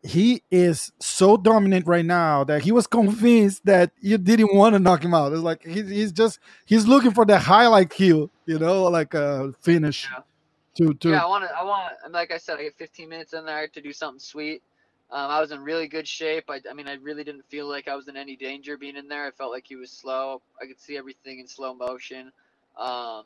he 0.03 0.43
is 0.51 0.93
so 1.01 1.37
dominant 1.37 1.87
right 1.87 2.05
now 2.05 2.45
that 2.45 2.63
he 2.63 2.73
was 2.73 2.87
convinced 2.99 3.67
that 3.67 3.93
you 4.01 4.19
didn't 4.19 4.55
want 4.55 4.75
to 4.75 4.79
knock 4.79 5.05
him 5.05 5.15
out. 5.15 5.33
It's 5.33 5.43
like 5.43 5.65
he's, 5.65 5.89
he's 5.89 6.13
just 6.13 6.39
he's 6.65 6.87
looking 6.87 7.13
for 7.13 7.27
the 7.27 7.39
highlight 7.39 7.91
kill, 7.91 8.31
you 8.47 8.59
know, 8.59 8.85
like 8.85 9.15
a 9.15 9.53
finish. 9.61 10.09
Yeah. 10.11 10.23
To, 10.77 10.93
to 10.95 11.09
Yeah, 11.11 11.23
I 11.23 11.27
want 11.27 11.45
to. 11.45 11.57
I 11.57 11.65
want. 11.65 11.95
Like 12.11 12.31
I 12.31 12.39
said, 12.39 12.59
I 12.59 12.65
get 12.65 12.75
15 12.77 13.09
minutes 13.09 13.33
in 13.33 13.45
there 13.47 13.69
to 13.69 13.81
do 13.81 13.93
something 13.93 14.21
sweet. 14.21 14.63
Um, 15.11 15.31
I 15.31 15.41
was 15.41 15.53
in 15.53 15.61
really 15.61 15.87
good 15.87 16.07
shape. 16.07 16.45
I, 16.51 16.61
I 16.69 16.75
mean, 16.75 16.89
I 16.89 16.95
really 16.95 17.23
didn't 17.23 17.45
feel 17.49 17.69
like 17.69 17.87
I 17.87 17.95
was 17.95 18.09
in 18.09 18.17
any 18.17 18.37
danger 18.37 18.77
being 18.77 18.97
in 18.97 19.09
there. 19.09 19.27
I 19.27 19.31
felt 19.31 19.53
like 19.53 19.65
he 19.67 19.77
was 19.77 19.91
slow. 19.91 20.43
I 20.61 20.67
could 20.67 20.81
see 20.81 20.97
everything 20.97 21.39
in 21.39 21.47
slow 21.47 21.75
motion. 21.75 22.33
Um, 22.77 23.25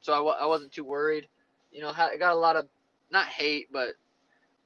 so 0.00 0.12
I, 0.12 0.42
I 0.42 0.46
wasn't 0.46 0.72
too 0.72 0.84
worried. 0.84 1.26
You 1.72 1.80
know, 1.80 1.92
I 1.96 2.16
got 2.18 2.32
a 2.32 2.38
lot 2.38 2.56
of 2.56 2.66
not 3.10 3.26
hate, 3.26 3.68
but 3.72 3.94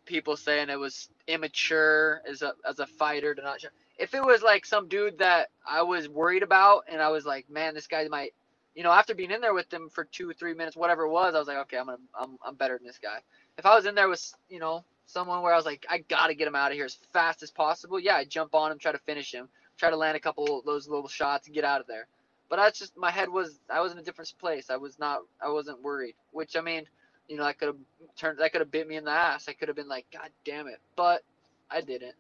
people 0.04 0.36
saying 0.36 0.68
it 0.68 0.78
was 0.78 1.08
immature 1.28 2.22
as 2.28 2.42
a 2.42 2.52
as 2.68 2.80
a 2.80 2.86
fighter 2.86 3.34
to 3.34 3.42
not. 3.42 3.64
If 3.98 4.14
it 4.14 4.22
was 4.22 4.42
like 4.42 4.66
some 4.66 4.88
dude 4.88 5.18
that 5.18 5.48
I 5.66 5.82
was 5.82 6.08
worried 6.08 6.42
about, 6.42 6.84
and 6.90 7.00
I 7.00 7.08
was 7.10 7.24
like, 7.24 7.48
man, 7.48 7.74
this 7.74 7.86
guy 7.86 8.06
might, 8.08 8.32
you 8.74 8.82
know, 8.82 8.92
after 8.92 9.14
being 9.14 9.30
in 9.30 9.40
there 9.40 9.54
with 9.54 9.68
them 9.70 9.88
for 9.90 10.04
two, 10.04 10.32
three 10.32 10.54
minutes, 10.54 10.76
whatever 10.76 11.02
it 11.04 11.10
was, 11.10 11.34
I 11.34 11.38
was 11.38 11.48
like, 11.48 11.58
okay, 11.58 11.78
I'm 11.78 11.86
gonna, 11.86 11.98
I'm, 12.18 12.38
I'm 12.44 12.54
better 12.54 12.78
than 12.78 12.86
this 12.86 12.98
guy. 12.98 13.18
If 13.58 13.66
I 13.66 13.74
was 13.74 13.86
in 13.86 13.94
there 13.94 14.08
with, 14.08 14.34
you 14.48 14.60
know, 14.60 14.84
someone 15.06 15.42
where 15.42 15.52
I 15.52 15.56
was 15.56 15.66
like, 15.66 15.86
I 15.90 15.98
gotta 15.98 16.34
get 16.34 16.48
him 16.48 16.54
out 16.54 16.70
of 16.70 16.76
here 16.76 16.86
as 16.86 16.94
fast 17.12 17.42
as 17.42 17.50
possible, 17.50 18.00
yeah, 18.00 18.16
I'd 18.16 18.30
jump 18.30 18.54
on 18.54 18.72
him, 18.72 18.78
try 18.78 18.92
to 18.92 18.98
finish 18.98 19.32
him, 19.32 19.48
try 19.78 19.90
to 19.90 19.96
land 19.96 20.16
a 20.16 20.20
couple 20.20 20.58
of 20.58 20.64
those 20.64 20.88
little 20.88 21.08
shots 21.08 21.46
and 21.46 21.54
get 21.54 21.64
out 21.64 21.80
of 21.80 21.86
there. 21.86 22.06
But 22.48 22.56
that's 22.56 22.78
just 22.78 22.96
my 22.96 23.10
head 23.10 23.28
was, 23.28 23.58
I 23.70 23.80
was 23.80 23.92
in 23.92 23.98
a 23.98 24.02
different 24.02 24.32
place. 24.38 24.70
I 24.70 24.76
was 24.76 24.98
not, 24.98 25.20
I 25.44 25.50
wasn't 25.50 25.82
worried. 25.82 26.14
Which 26.32 26.56
I 26.56 26.60
mean, 26.60 26.84
you 27.28 27.36
know, 27.36 27.44
I 27.44 27.52
could 27.54 27.68
have 27.68 27.76
turned, 28.16 28.38
that 28.38 28.52
could 28.52 28.60
have 28.60 28.70
bit 28.70 28.88
me 28.88 28.96
in 28.96 29.04
the 29.04 29.10
ass. 29.10 29.48
I 29.48 29.54
could 29.54 29.68
have 29.68 29.76
been 29.76 29.88
like, 29.88 30.06
God 30.12 30.30
damn 30.44 30.66
it, 30.66 30.80
but 30.96 31.22
I 31.70 31.80
didn't. 31.82 32.14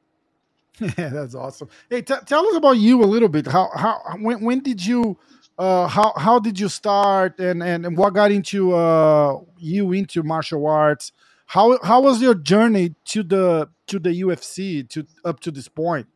Yeah, 0.98 1.08
that's 1.08 1.34
awesome. 1.34 1.68
Hey, 1.90 2.02
t- 2.02 2.14
tell 2.26 2.46
us 2.48 2.56
about 2.56 2.78
you 2.78 3.02
a 3.02 3.06
little 3.06 3.28
bit. 3.28 3.46
How 3.46 3.70
how 3.76 4.00
when 4.20 4.40
when 4.42 4.60
did 4.60 4.84
you 4.84 5.18
uh 5.58 5.86
how 5.86 6.12
how 6.16 6.38
did 6.38 6.58
you 6.58 6.68
start 6.68 7.38
and 7.38 7.62
and, 7.62 7.86
and 7.86 7.96
what 7.96 8.14
got 8.14 8.32
into 8.32 8.72
uh 8.74 9.38
you 9.58 9.92
into 9.92 10.22
martial 10.22 10.66
arts? 10.66 11.12
How 11.46 11.78
how 11.82 12.02
was 12.02 12.22
your 12.22 12.34
journey 12.34 12.94
to 13.06 13.22
the 13.22 13.68
to 13.88 13.98
the 13.98 14.10
UFC 14.22 14.88
to 14.90 15.06
up 15.24 15.40
to 15.40 15.50
this 15.50 15.68
point? 15.68 16.06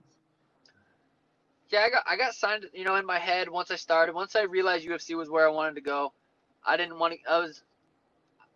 Yeah, 1.69 1.81
I 1.81 1.91
got 1.91 2.05
I 2.07 2.17
got 2.17 2.35
signed, 2.35 2.67
you 2.73 2.85
know, 2.85 2.97
in 2.97 3.07
my 3.07 3.19
head 3.19 3.49
once 3.49 3.71
I 3.71 3.77
started. 3.77 4.15
Once 4.15 4.37
I 4.37 4.43
realized 4.43 4.87
UFC 4.87 5.17
was 5.17 5.29
where 5.29 5.47
I 5.47 5.51
wanted 5.51 5.75
to 5.77 5.81
go, 5.81 6.13
I 6.65 6.77
didn't 6.77 6.99
want 6.99 7.15
to. 7.15 7.31
I 7.31 7.39
was 7.39 7.63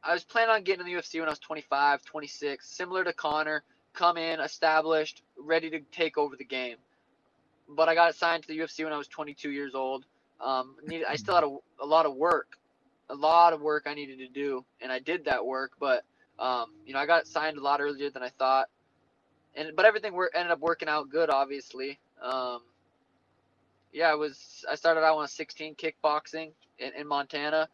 I 0.02 0.14
was 0.14 0.24
planning 0.24 0.54
on 0.54 0.62
getting 0.62 0.86
in 0.86 0.92
the 0.92 0.98
UFC 0.98 1.18
when 1.18 1.28
I 1.28 1.32
was 1.32 1.38
25, 1.40 2.04
26, 2.04 2.66
similar 2.68 3.04
to 3.04 3.12
Conor. 3.12 3.62
Come 3.92 4.16
in, 4.16 4.40
established, 4.40 5.22
ready 5.36 5.68
to 5.70 5.80
take 5.92 6.16
over 6.16 6.36
the 6.36 6.44
game. 6.44 6.76
But 7.68 7.88
I 7.88 7.94
got 7.94 8.14
signed 8.14 8.44
to 8.44 8.48
the 8.48 8.58
UFC 8.58 8.84
when 8.84 8.92
I 8.92 8.96
was 8.96 9.08
22 9.08 9.50
years 9.50 9.74
old. 9.74 10.06
Um, 10.44 10.76
needed, 10.86 11.06
I 11.08 11.16
still 11.16 11.34
had 11.34 11.44
a, 11.44 11.56
a 11.82 11.86
lot 11.86 12.06
of 12.06 12.14
work, 12.14 12.58
a 13.08 13.14
lot 13.14 13.52
of 13.52 13.60
work 13.60 13.84
I 13.86 13.94
needed 13.94 14.18
to 14.18 14.28
do, 14.28 14.64
and 14.80 14.90
I 14.90 14.98
did 14.98 15.24
that 15.26 15.44
work. 15.44 15.72
But 15.78 16.04
um, 16.38 16.72
you 16.86 16.94
know, 16.94 17.00
I 17.00 17.06
got 17.06 17.26
signed 17.26 17.58
a 17.58 17.62
lot 17.62 17.80
earlier 17.80 18.10
than 18.10 18.22
I 18.22 18.30
thought, 18.30 18.68
and 19.54 19.74
but 19.76 19.84
everything 19.84 20.14
wor- 20.14 20.30
ended 20.34 20.52
up 20.52 20.60
working 20.60 20.88
out 20.88 21.10
good, 21.10 21.30
obviously. 21.30 21.98
Um, 22.22 22.60
yeah, 23.92 24.10
I 24.10 24.14
was. 24.14 24.64
I 24.70 24.74
started 24.74 25.00
out 25.00 25.16
on 25.16 25.24
I 25.24 25.26
16 25.26 25.74
kickboxing 25.74 26.52
in, 26.78 26.92
in 26.98 27.06
Montana. 27.06 27.68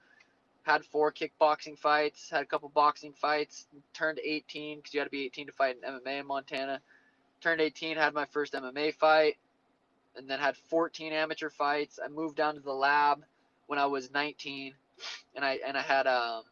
Had 0.63 0.85
four 0.85 1.13
kickboxing 1.13 1.79
fights. 1.79 2.31
Had 2.31 2.43
a 2.43 2.47
couple 2.47 2.69
boxing 2.71 3.13
fights. 3.13 3.67
Turned 3.93 4.19
18 4.19 4.79
because 4.79 4.95
you 4.95 5.01
had 5.01 5.05
to 5.05 5.11
be 5.11 5.25
18 5.27 5.47
to 5.47 5.53
fight 5.53 5.77
in 5.77 5.93
MMA 5.93 6.21
in 6.21 6.27
Montana. 6.27 6.81
Turned 7.41 7.61
18, 7.61 7.97
had 7.97 8.15
my 8.15 8.25
first 8.27 8.55
MMA 8.55 8.95
fight, 8.95 9.37
and 10.17 10.29
then 10.29 10.39
had 10.39 10.57
14 10.57 11.13
amateur 11.13 11.51
fights. 11.51 11.99
I 12.03 12.09
moved 12.09 12.37
down 12.37 12.55
to 12.55 12.61
the 12.61 12.73
lab 12.73 13.23
when 13.67 13.79
I 13.79 13.87
was 13.87 14.11
19, 14.13 14.75
and 15.35 15.45
I 15.45 15.59
and 15.67 15.77
I 15.77 15.83
had 15.83 16.07
um, 16.07 16.43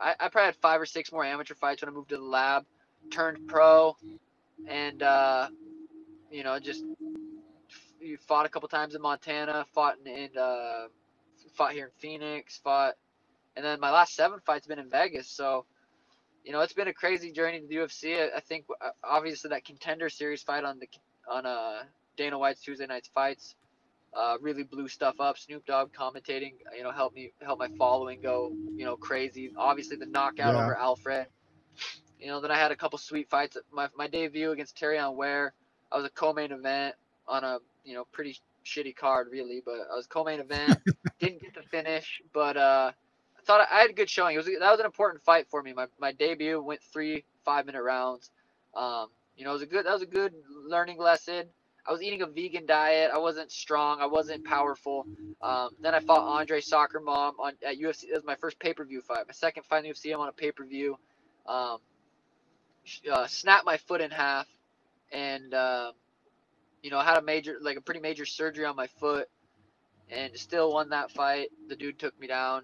I, 0.00 0.14
I 0.18 0.28
probably 0.28 0.46
had 0.46 0.56
five 0.56 0.80
or 0.80 0.86
six 0.86 1.12
more 1.12 1.24
amateur 1.24 1.54
fights 1.54 1.82
when 1.82 1.88
I 1.88 1.92
moved 1.92 2.10
to 2.10 2.16
the 2.16 2.22
lab. 2.22 2.64
Turned 3.10 3.46
pro, 3.48 3.96
and 4.66 5.02
uh, 5.02 5.48
you 6.30 6.42
know 6.42 6.58
just 6.58 6.82
you 8.00 8.18
fought 8.18 8.46
a 8.46 8.48
couple 8.48 8.68
times 8.68 8.94
in 8.94 9.02
Montana, 9.02 9.66
fought 9.74 9.96
in, 10.04 10.12
in 10.12 10.38
uh, 10.38 10.86
fought 11.54 11.72
here 11.72 11.86
in 11.86 11.90
Phoenix, 11.98 12.58
fought, 12.58 12.94
and 13.56 13.64
then 13.64 13.80
my 13.80 13.90
last 13.90 14.14
seven 14.14 14.40
fights 14.44 14.66
been 14.66 14.78
in 14.78 14.88
Vegas. 14.90 15.28
So, 15.28 15.64
you 16.44 16.52
know, 16.52 16.60
it's 16.60 16.72
been 16.72 16.88
a 16.88 16.92
crazy 16.92 17.32
journey 17.32 17.60
to 17.60 17.66
the 17.66 17.76
UFC. 17.76 18.18
I, 18.18 18.36
I 18.36 18.40
think 18.40 18.66
uh, 18.80 18.90
obviously 19.02 19.50
that 19.50 19.64
contender 19.64 20.08
series 20.08 20.42
fight 20.42 20.64
on 20.64 20.78
the 20.78 20.88
on 21.30 21.46
uh, 21.46 21.82
Dana 22.16 22.38
White's 22.38 22.62
Tuesday 22.62 22.86
nights 22.86 23.10
fights 23.14 23.54
uh, 24.14 24.36
really 24.42 24.64
blew 24.64 24.88
stuff 24.88 25.20
up. 25.20 25.38
Snoop 25.38 25.66
Dogg 25.66 25.92
commentating, 25.94 26.54
you 26.76 26.84
know, 26.84 26.92
helped 26.92 27.16
me 27.16 27.32
help 27.42 27.60
my 27.60 27.68
following 27.78 28.20
go, 28.22 28.52
you 28.76 28.86
know, 28.86 28.96
crazy. 28.96 29.52
Obviously 29.58 29.98
the 29.98 30.06
knockout 30.06 30.54
Yeah. 30.54 30.56
over 30.56 30.76
Alfred. 30.76 31.28
You 32.18 32.28
know, 32.28 32.40
then 32.40 32.50
I 32.50 32.58
had 32.58 32.72
a 32.72 32.76
couple 32.76 32.98
sweet 32.98 33.30
fights. 33.30 33.56
My 33.72 33.88
my 33.96 34.08
debut 34.08 34.52
against 34.52 34.78
Terrion 34.78 35.16
Ware, 35.16 35.54
I 35.92 35.96
was 35.96 36.06
a 36.06 36.10
co-main 36.10 36.52
event 36.52 36.96
on 37.28 37.44
a 37.44 37.58
you 37.84 37.94
know 37.94 38.04
pretty 38.12 38.38
shitty 38.66 38.96
card 38.96 39.28
really, 39.30 39.62
but 39.64 39.76
I 39.92 39.96
was 39.96 40.06
co-main 40.06 40.40
event. 40.40 40.80
Didn't 41.20 41.42
get 41.42 41.54
to 41.54 41.62
finish, 41.64 42.20
but 42.34 42.56
uh, 42.56 42.92
I 43.38 43.42
thought 43.46 43.68
I 43.70 43.80
had 43.82 43.90
a 43.90 43.94
good 43.94 44.10
showing. 44.10 44.34
It 44.34 44.38
was 44.38 44.46
that 44.46 44.70
was 44.70 44.80
an 44.80 44.86
important 44.86 45.24
fight 45.24 45.46
for 45.50 45.62
me. 45.62 45.72
My 45.74 45.86
my 46.00 46.12
debut 46.12 46.62
went 46.62 46.82
three 46.92 47.24
five 47.44 47.66
minute 47.66 47.82
rounds. 47.82 48.30
Um, 48.76 49.08
you 49.36 49.44
know, 49.44 49.50
it 49.52 49.54
was 49.54 49.62
a 49.62 49.66
good 49.66 49.86
that 49.86 49.92
was 49.92 50.02
a 50.02 50.06
good 50.06 50.34
learning 50.68 50.98
lesson. 50.98 51.46
I 51.86 51.92
was 51.92 52.02
eating 52.02 52.22
a 52.22 52.26
vegan 52.26 52.66
diet. 52.66 53.10
I 53.12 53.18
wasn't 53.18 53.52
strong. 53.52 54.00
I 54.00 54.06
wasn't 54.06 54.44
powerful. 54.44 55.06
Um, 55.42 55.70
then 55.80 55.94
I 55.94 56.00
fought 56.00 56.22
Andre 56.26 56.60
Soccer 56.60 57.00
Mom 57.00 57.34
on 57.38 57.52
at 57.66 57.78
UFC. 57.78 58.08
That 58.08 58.16
was 58.16 58.24
my 58.24 58.36
first 58.36 58.58
pay 58.58 58.72
per 58.74 58.84
view 58.84 59.02
fight. 59.02 59.26
My 59.26 59.34
second 59.34 59.64
fight 59.64 59.84
in 59.84 59.92
UFC. 59.92 60.12
I'm 60.14 60.20
on 60.20 60.28
a 60.28 60.32
pay 60.32 60.52
per 60.52 60.64
view. 60.64 60.98
Um, 61.46 61.78
uh, 63.10 63.26
snapped 63.26 63.66
my 63.66 63.76
foot 63.76 64.00
in 64.00 64.10
half, 64.10 64.46
and 65.12 65.52
uh, 65.54 65.92
you 66.82 66.90
know 66.90 66.98
I 66.98 67.04
had 67.04 67.18
a 67.18 67.22
major, 67.22 67.58
like 67.60 67.76
a 67.76 67.80
pretty 67.80 68.00
major 68.00 68.26
surgery 68.26 68.64
on 68.64 68.76
my 68.76 68.86
foot, 68.86 69.28
and 70.10 70.36
still 70.38 70.72
won 70.72 70.90
that 70.90 71.10
fight. 71.10 71.48
The 71.68 71.76
dude 71.76 71.98
took 71.98 72.18
me 72.18 72.26
down, 72.26 72.62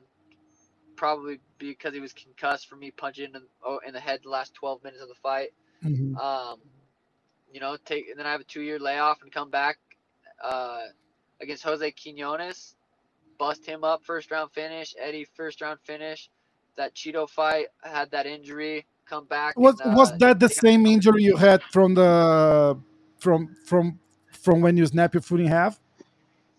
probably 0.96 1.40
because 1.58 1.94
he 1.94 2.00
was 2.00 2.12
concussed 2.12 2.68
from 2.68 2.80
me 2.80 2.90
punching 2.90 3.32
in, 3.34 3.42
oh, 3.64 3.80
in 3.86 3.92
the 3.94 4.00
head 4.00 4.20
the 4.22 4.30
last 4.30 4.54
12 4.54 4.82
minutes 4.84 5.02
of 5.02 5.08
the 5.08 5.14
fight. 5.14 5.50
Mhm. 5.84 6.16
Um, 6.18 6.60
you 7.52 7.60
know, 7.60 7.76
take 7.84 8.08
and 8.08 8.18
then 8.18 8.26
I 8.26 8.32
have 8.32 8.40
a 8.40 8.44
two 8.44 8.62
year 8.62 8.78
layoff 8.78 9.22
and 9.22 9.32
come 9.32 9.50
back 9.50 9.78
uh, 10.42 10.80
against 11.40 11.62
Jose 11.62 11.90
Quinones, 11.92 12.76
bust 13.38 13.64
him 13.64 13.84
up 13.84 14.04
first 14.04 14.30
round 14.30 14.52
finish. 14.52 14.94
Eddie 14.98 15.26
first 15.34 15.60
round 15.60 15.80
finish. 15.80 16.30
That 16.76 16.94
Chito 16.94 17.28
fight 17.28 17.66
had 17.82 18.10
that 18.12 18.26
injury. 18.26 18.86
Come 19.06 19.26
back. 19.26 19.58
Was 19.58 19.80
and, 19.80 19.92
uh, 19.92 19.96
was 19.96 20.16
that 20.18 20.38
the 20.38 20.48
same 20.48 20.86
injury 20.86 21.24
you 21.24 21.36
had 21.36 21.62
from 21.64 21.94
the 21.94 22.78
from 23.18 23.56
from 23.66 23.98
from 24.32 24.60
when 24.60 24.76
you 24.76 24.86
snap 24.86 25.14
your 25.14 25.20
foot 25.20 25.40
in 25.40 25.46
half? 25.46 25.80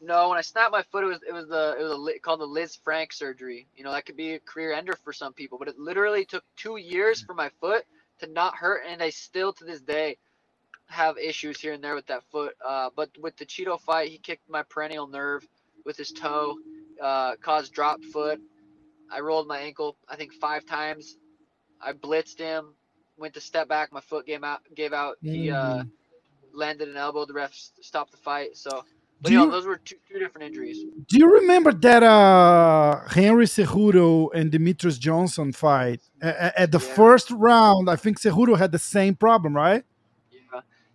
No, 0.04 0.30
when 0.30 0.38
I 0.38 0.42
snapped 0.42 0.72
my 0.72 0.82
foot, 0.82 1.04
it 1.04 1.08
was 1.08 1.20
it 1.28 1.34
was 1.34 1.48
the 1.48 1.76
it 1.80 1.84
was 1.84 1.92
a, 2.16 2.20
called 2.20 2.42
the 2.42 2.48
Lisfranc 2.48 3.14
surgery. 3.14 3.68
You 3.76 3.84
know, 3.84 3.92
that 3.92 4.06
could 4.06 4.18
be 4.18 4.34
a 4.34 4.40
career 4.40 4.74
ender 4.74 4.98
for 5.04 5.14
some 5.14 5.32
people, 5.32 5.58
but 5.58 5.68
it 5.68 5.80
literally 5.80 6.26
took 6.26 6.44
two 6.58 6.78
years 6.78 7.22
for 7.22 7.34
my 7.34 7.50
foot 7.62 7.86
to 8.20 8.28
not 8.28 8.56
hurt, 8.56 8.84
and 8.88 9.02
I 9.02 9.12
still 9.12 9.54
to 9.54 9.64
this 9.64 9.80
day 9.80 10.18
have 10.92 11.18
issues 11.18 11.60
here 11.60 11.74
and 11.74 11.84
there 11.84 11.96
with 11.96 12.08
that 12.08 12.24
foot. 12.32 12.54
Uh, 12.66 12.90
but 12.96 13.10
with 13.20 13.36
the 13.38 13.46
Chito 13.46 13.80
fight, 13.80 14.10
he 14.12 14.18
kicked 14.18 14.50
my 14.50 14.64
peroneal 14.64 15.10
nerve 15.10 15.48
with 15.86 15.98
his 15.98 16.12
toe, 16.12 16.56
uh, 17.02 17.36
caused 17.42 17.74
drop 17.74 18.04
foot. 18.04 18.40
I 19.12 19.20
rolled 19.20 19.48
my 19.48 19.60
ankle, 19.60 19.98
I 20.08 20.16
think 20.16 20.34
five 20.34 20.66
times. 20.66 21.18
I 21.82 21.94
blitzed 21.94 22.40
him, 22.40 22.76
went 23.18 23.34
to 23.34 23.42
step 23.42 23.68
back, 23.68 23.92
my 23.92 24.02
foot 24.02 24.26
gave 24.26 24.44
out. 24.44 24.62
Gave 24.76 24.94
out. 24.94 25.18
He 25.22 25.50
uh, 25.50 25.84
landed 26.54 26.90
an 26.90 26.98
elbow. 26.98 27.26
The 27.26 27.34
ref 27.34 27.54
stopped 27.82 28.12
the 28.12 28.18
fight. 28.18 28.56
So. 28.58 28.84
But 29.24 29.32
you 29.34 29.38
know, 29.38 29.52
those 29.52 29.68
were 29.68 29.78
two, 29.78 29.98
two 30.12 30.18
different 30.18 30.48
injuries. 30.48 30.80
Do 31.08 31.20
you 31.20 31.32
remember 31.32 31.72
that 31.72 32.02
uh, 32.02 33.02
Henry 33.08 33.46
Cejudo 33.46 34.30
and 34.34 34.52
Demetrious 34.52 34.98
Johnson 35.00 35.52
fight? 35.54 36.02
A- 36.24 36.60
At 36.60 36.72
the 36.72 36.80
Yeah. 36.80 36.96
first 36.96 37.30
round, 37.30 37.88
I 37.88 37.98
think 37.98 38.20
Cejudo 38.20 38.58
had 38.58 38.72
the 38.72 38.80
same 38.80 39.14
problem, 39.16 39.56
right? 39.56 39.84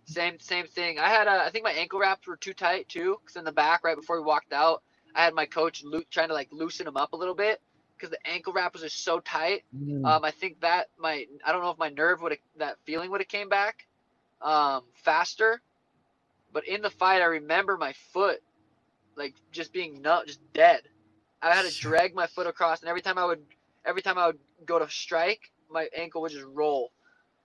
Same 0.07 0.39
same 0.39 0.67
thing. 0.67 0.99
I 0.99 1.09
had 1.09 1.27
a, 1.27 1.43
I 1.43 1.49
think 1.49 1.65
my 1.65 1.71
ankle 1.73 1.99
wraps 1.99 2.25
were 2.25 2.37
too 2.37 2.53
tight 2.53 2.87
too, 2.87 3.17
because 3.21 3.35
in 3.35 3.43
the 3.43 3.51
back 3.51 3.83
right 3.83 3.95
before 3.95 4.17
we 4.17 4.25
walked 4.25 4.53
out, 4.53 4.81
I 5.13 5.23
had 5.23 5.33
my 5.33 5.45
coach 5.45 5.83
loo- 5.83 6.05
trying 6.09 6.29
to 6.29 6.33
like 6.33 6.47
loosen 6.51 6.85
them 6.85 6.95
up 6.95 7.11
a 7.11 7.17
little 7.17 7.35
bit, 7.35 7.61
because 7.95 8.09
the 8.09 8.27
ankle 8.27 8.53
wrap 8.53 8.71
was 8.71 8.83
just 8.83 9.03
so 9.03 9.19
tight. 9.19 9.65
Mm. 9.75 10.05
Um, 10.05 10.23
I 10.23 10.31
think 10.31 10.61
that 10.61 10.87
my 10.97 11.25
I 11.45 11.51
don't 11.51 11.61
know 11.61 11.71
if 11.71 11.77
my 11.77 11.89
nerve 11.89 12.21
would 12.21 12.31
have 12.31 12.39
that 12.57 12.77
feeling 12.85 13.11
would 13.11 13.19
have 13.21 13.27
came 13.27 13.49
back 13.49 13.85
um, 14.41 14.83
faster, 14.93 15.61
but 16.53 16.65
in 16.65 16.81
the 16.81 16.89
fight 16.89 17.21
I 17.21 17.25
remember 17.25 17.75
my 17.77 17.93
foot 18.13 18.39
like 19.17 19.35
just 19.51 19.73
being 19.73 20.01
nut, 20.01 20.27
just 20.27 20.39
dead. 20.53 20.83
I 21.41 21.53
had 21.53 21.65
to 21.65 21.79
drag 21.79 22.15
my 22.15 22.27
foot 22.27 22.47
across, 22.47 22.79
and 22.79 22.89
every 22.89 23.01
time 23.01 23.17
I 23.17 23.25
would 23.25 23.41
every 23.85 24.01
time 24.01 24.17
I 24.17 24.27
would 24.27 24.39
go 24.65 24.79
to 24.79 24.89
strike, 24.89 25.51
my 25.69 25.89
ankle 25.95 26.21
would 26.21 26.31
just 26.31 26.45
roll. 26.45 26.91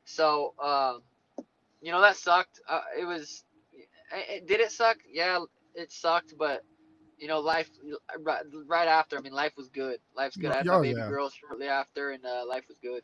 So 0.04 0.54
um, 0.62 1.02
you 1.82 1.92
know 1.92 2.02
that 2.02 2.16
sucked. 2.16 2.60
Uh, 2.68 2.82
it 2.98 3.06
was. 3.06 3.44
It, 4.12 4.46
did 4.48 4.60
it 4.60 4.72
suck? 4.72 4.98
Yeah, 5.10 5.40
it 5.74 5.92
sucked, 5.92 6.34
but 6.38 6.62
you 7.18 7.28
know, 7.28 7.40
life 7.40 7.70
right, 8.20 8.42
right 8.68 8.88
after. 8.88 9.18
I 9.18 9.22
mean, 9.22 9.34
life 9.34 9.54
was 9.56 9.68
good. 9.70 10.00
Life's 10.16 10.38
good. 10.38 10.52
I 10.52 10.58
had 10.58 10.68
Oh, 10.68 10.68
my 10.68 10.78
baby 10.78 10.96
yeah. 10.98 11.08
girl 11.08 11.30
shortly 11.30 11.68
after, 11.68 12.12
and 12.12 12.24
uh, 12.26 12.44
life 12.48 12.64
was 12.68 12.78
good. 12.82 13.02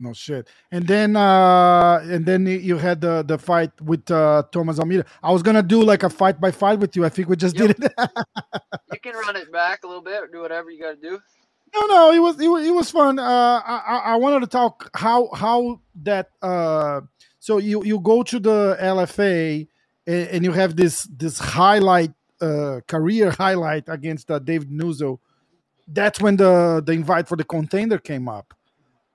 No 0.00 0.12
shit. 0.14 0.48
And 0.72 0.86
then 0.86 1.16
uh 1.16 2.00
and 2.04 2.26
then 2.26 2.46
you 2.46 2.78
had 2.78 3.00
the 3.02 3.22
the 3.22 3.38
fight 3.38 3.72
with 3.82 4.10
uh 4.10 4.44
Thomas 4.52 4.78
Almeida. 4.78 5.04
I 5.22 5.32
was 5.32 5.42
gonna 5.42 5.62
do 5.62 5.82
like 5.84 6.02
a 6.04 6.10
fight 6.10 6.40
by 6.40 6.50
fight 6.52 6.80
with 6.80 6.96
you. 6.96 7.04
I 7.04 7.10
think 7.10 7.28
we 7.28 7.36
just 7.36 7.56
Yep. 7.56 7.58
did 7.58 7.72
it. 7.72 7.92
You 8.86 9.00
can 9.00 9.14
run 9.14 9.36
it 9.36 9.52
back 9.52 9.84
a 9.84 9.86
little 9.88 10.02
bit, 10.02 10.22
or 10.22 10.28
do 10.28 10.40
whatever 10.40 10.70
you 10.70 10.80
got 10.82 11.00
to 11.00 11.10
do. 11.10 11.20
no, 11.74 11.86
no, 11.86 12.12
it 12.12 12.18
was 12.20 12.40
it 12.40 12.48
was, 12.48 12.66
it 12.66 12.70
was 12.74 12.90
fun. 12.90 13.18
Uh 13.18 13.22
I, 13.64 13.82
I 13.86 13.98
I 14.12 14.16
wanted 14.16 14.40
to 14.40 14.46
talk 14.46 14.90
how 14.94 15.30
how 15.34 15.80
that 16.02 16.30
uh 16.42 17.02
so 17.40 17.58
you 17.58 17.84
you 17.84 18.00
go 18.00 18.24
to 18.24 18.40
the 18.40 18.78
LFA 18.80 19.68
and, 20.06 20.28
and 20.28 20.44
you 20.44 20.52
have 20.52 20.76
this 20.76 21.04
this 21.16 21.40
highlight 21.40 22.12
uh 22.42 22.80
career 22.88 23.32
highlight 23.32 23.84
against 23.88 24.30
uh, 24.30 24.40
David 24.40 24.70
Nuzzo. 24.70 25.20
That's 25.88 26.20
when 26.20 26.36
the 26.38 26.82
the 26.86 26.92
invite 26.92 27.28
for 27.28 27.36
the 27.36 27.44
contender 27.44 27.98
came 27.98 28.28
up. 28.28 28.54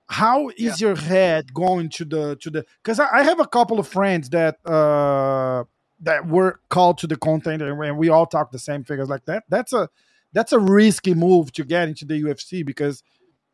how 0.08 0.50
is 0.56 0.80
your 0.80 0.96
head 0.96 1.52
going 1.54 1.88
to 1.90 2.04
the 2.04 2.36
to 2.36 2.50
the 2.50 2.64
because 2.82 3.00
I, 3.00 3.08
I 3.12 3.22
have 3.24 3.40
a 3.40 3.46
couple 3.46 3.80
of 3.80 3.88
friends 3.88 4.30
that 4.30 4.56
uh 4.66 5.64
that 6.00 6.28
were 6.28 6.60
called 6.70 6.98
to 6.98 7.08
the 7.08 7.16
contender 7.16 7.82
and 7.82 7.98
we 7.98 8.08
all 8.10 8.26
talk 8.26 8.52
the 8.52 8.58
same 8.58 8.84
figures 8.84 9.08
like 9.08 9.24
that 9.26 9.44
that's 9.48 9.72
a 9.72 9.88
that's 10.32 10.52
a 10.52 10.60
risky 10.60 11.14
move 11.14 11.52
to 11.54 11.64
get 11.64 11.88
into 11.88 12.04
the 12.04 12.22
ufc 12.22 12.64
because 12.66 13.02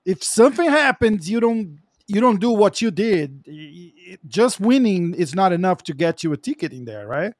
if 0.04 0.22
something 0.24 0.68
happens 0.68 1.30
you 1.30 1.40
don't 1.40 1.78
you 2.06 2.20
don't 2.20 2.40
do 2.40 2.50
what 2.50 2.80
you 2.82 2.90
did 2.90 3.44
just 4.26 4.60
winning 4.60 5.14
is 5.14 5.34
not 5.34 5.52
enough 5.52 5.82
to 5.82 5.94
get 5.94 6.22
you 6.22 6.32
a 6.32 6.36
ticket 6.36 6.72
in 6.72 6.84
there 6.84 7.06
right 7.06 7.34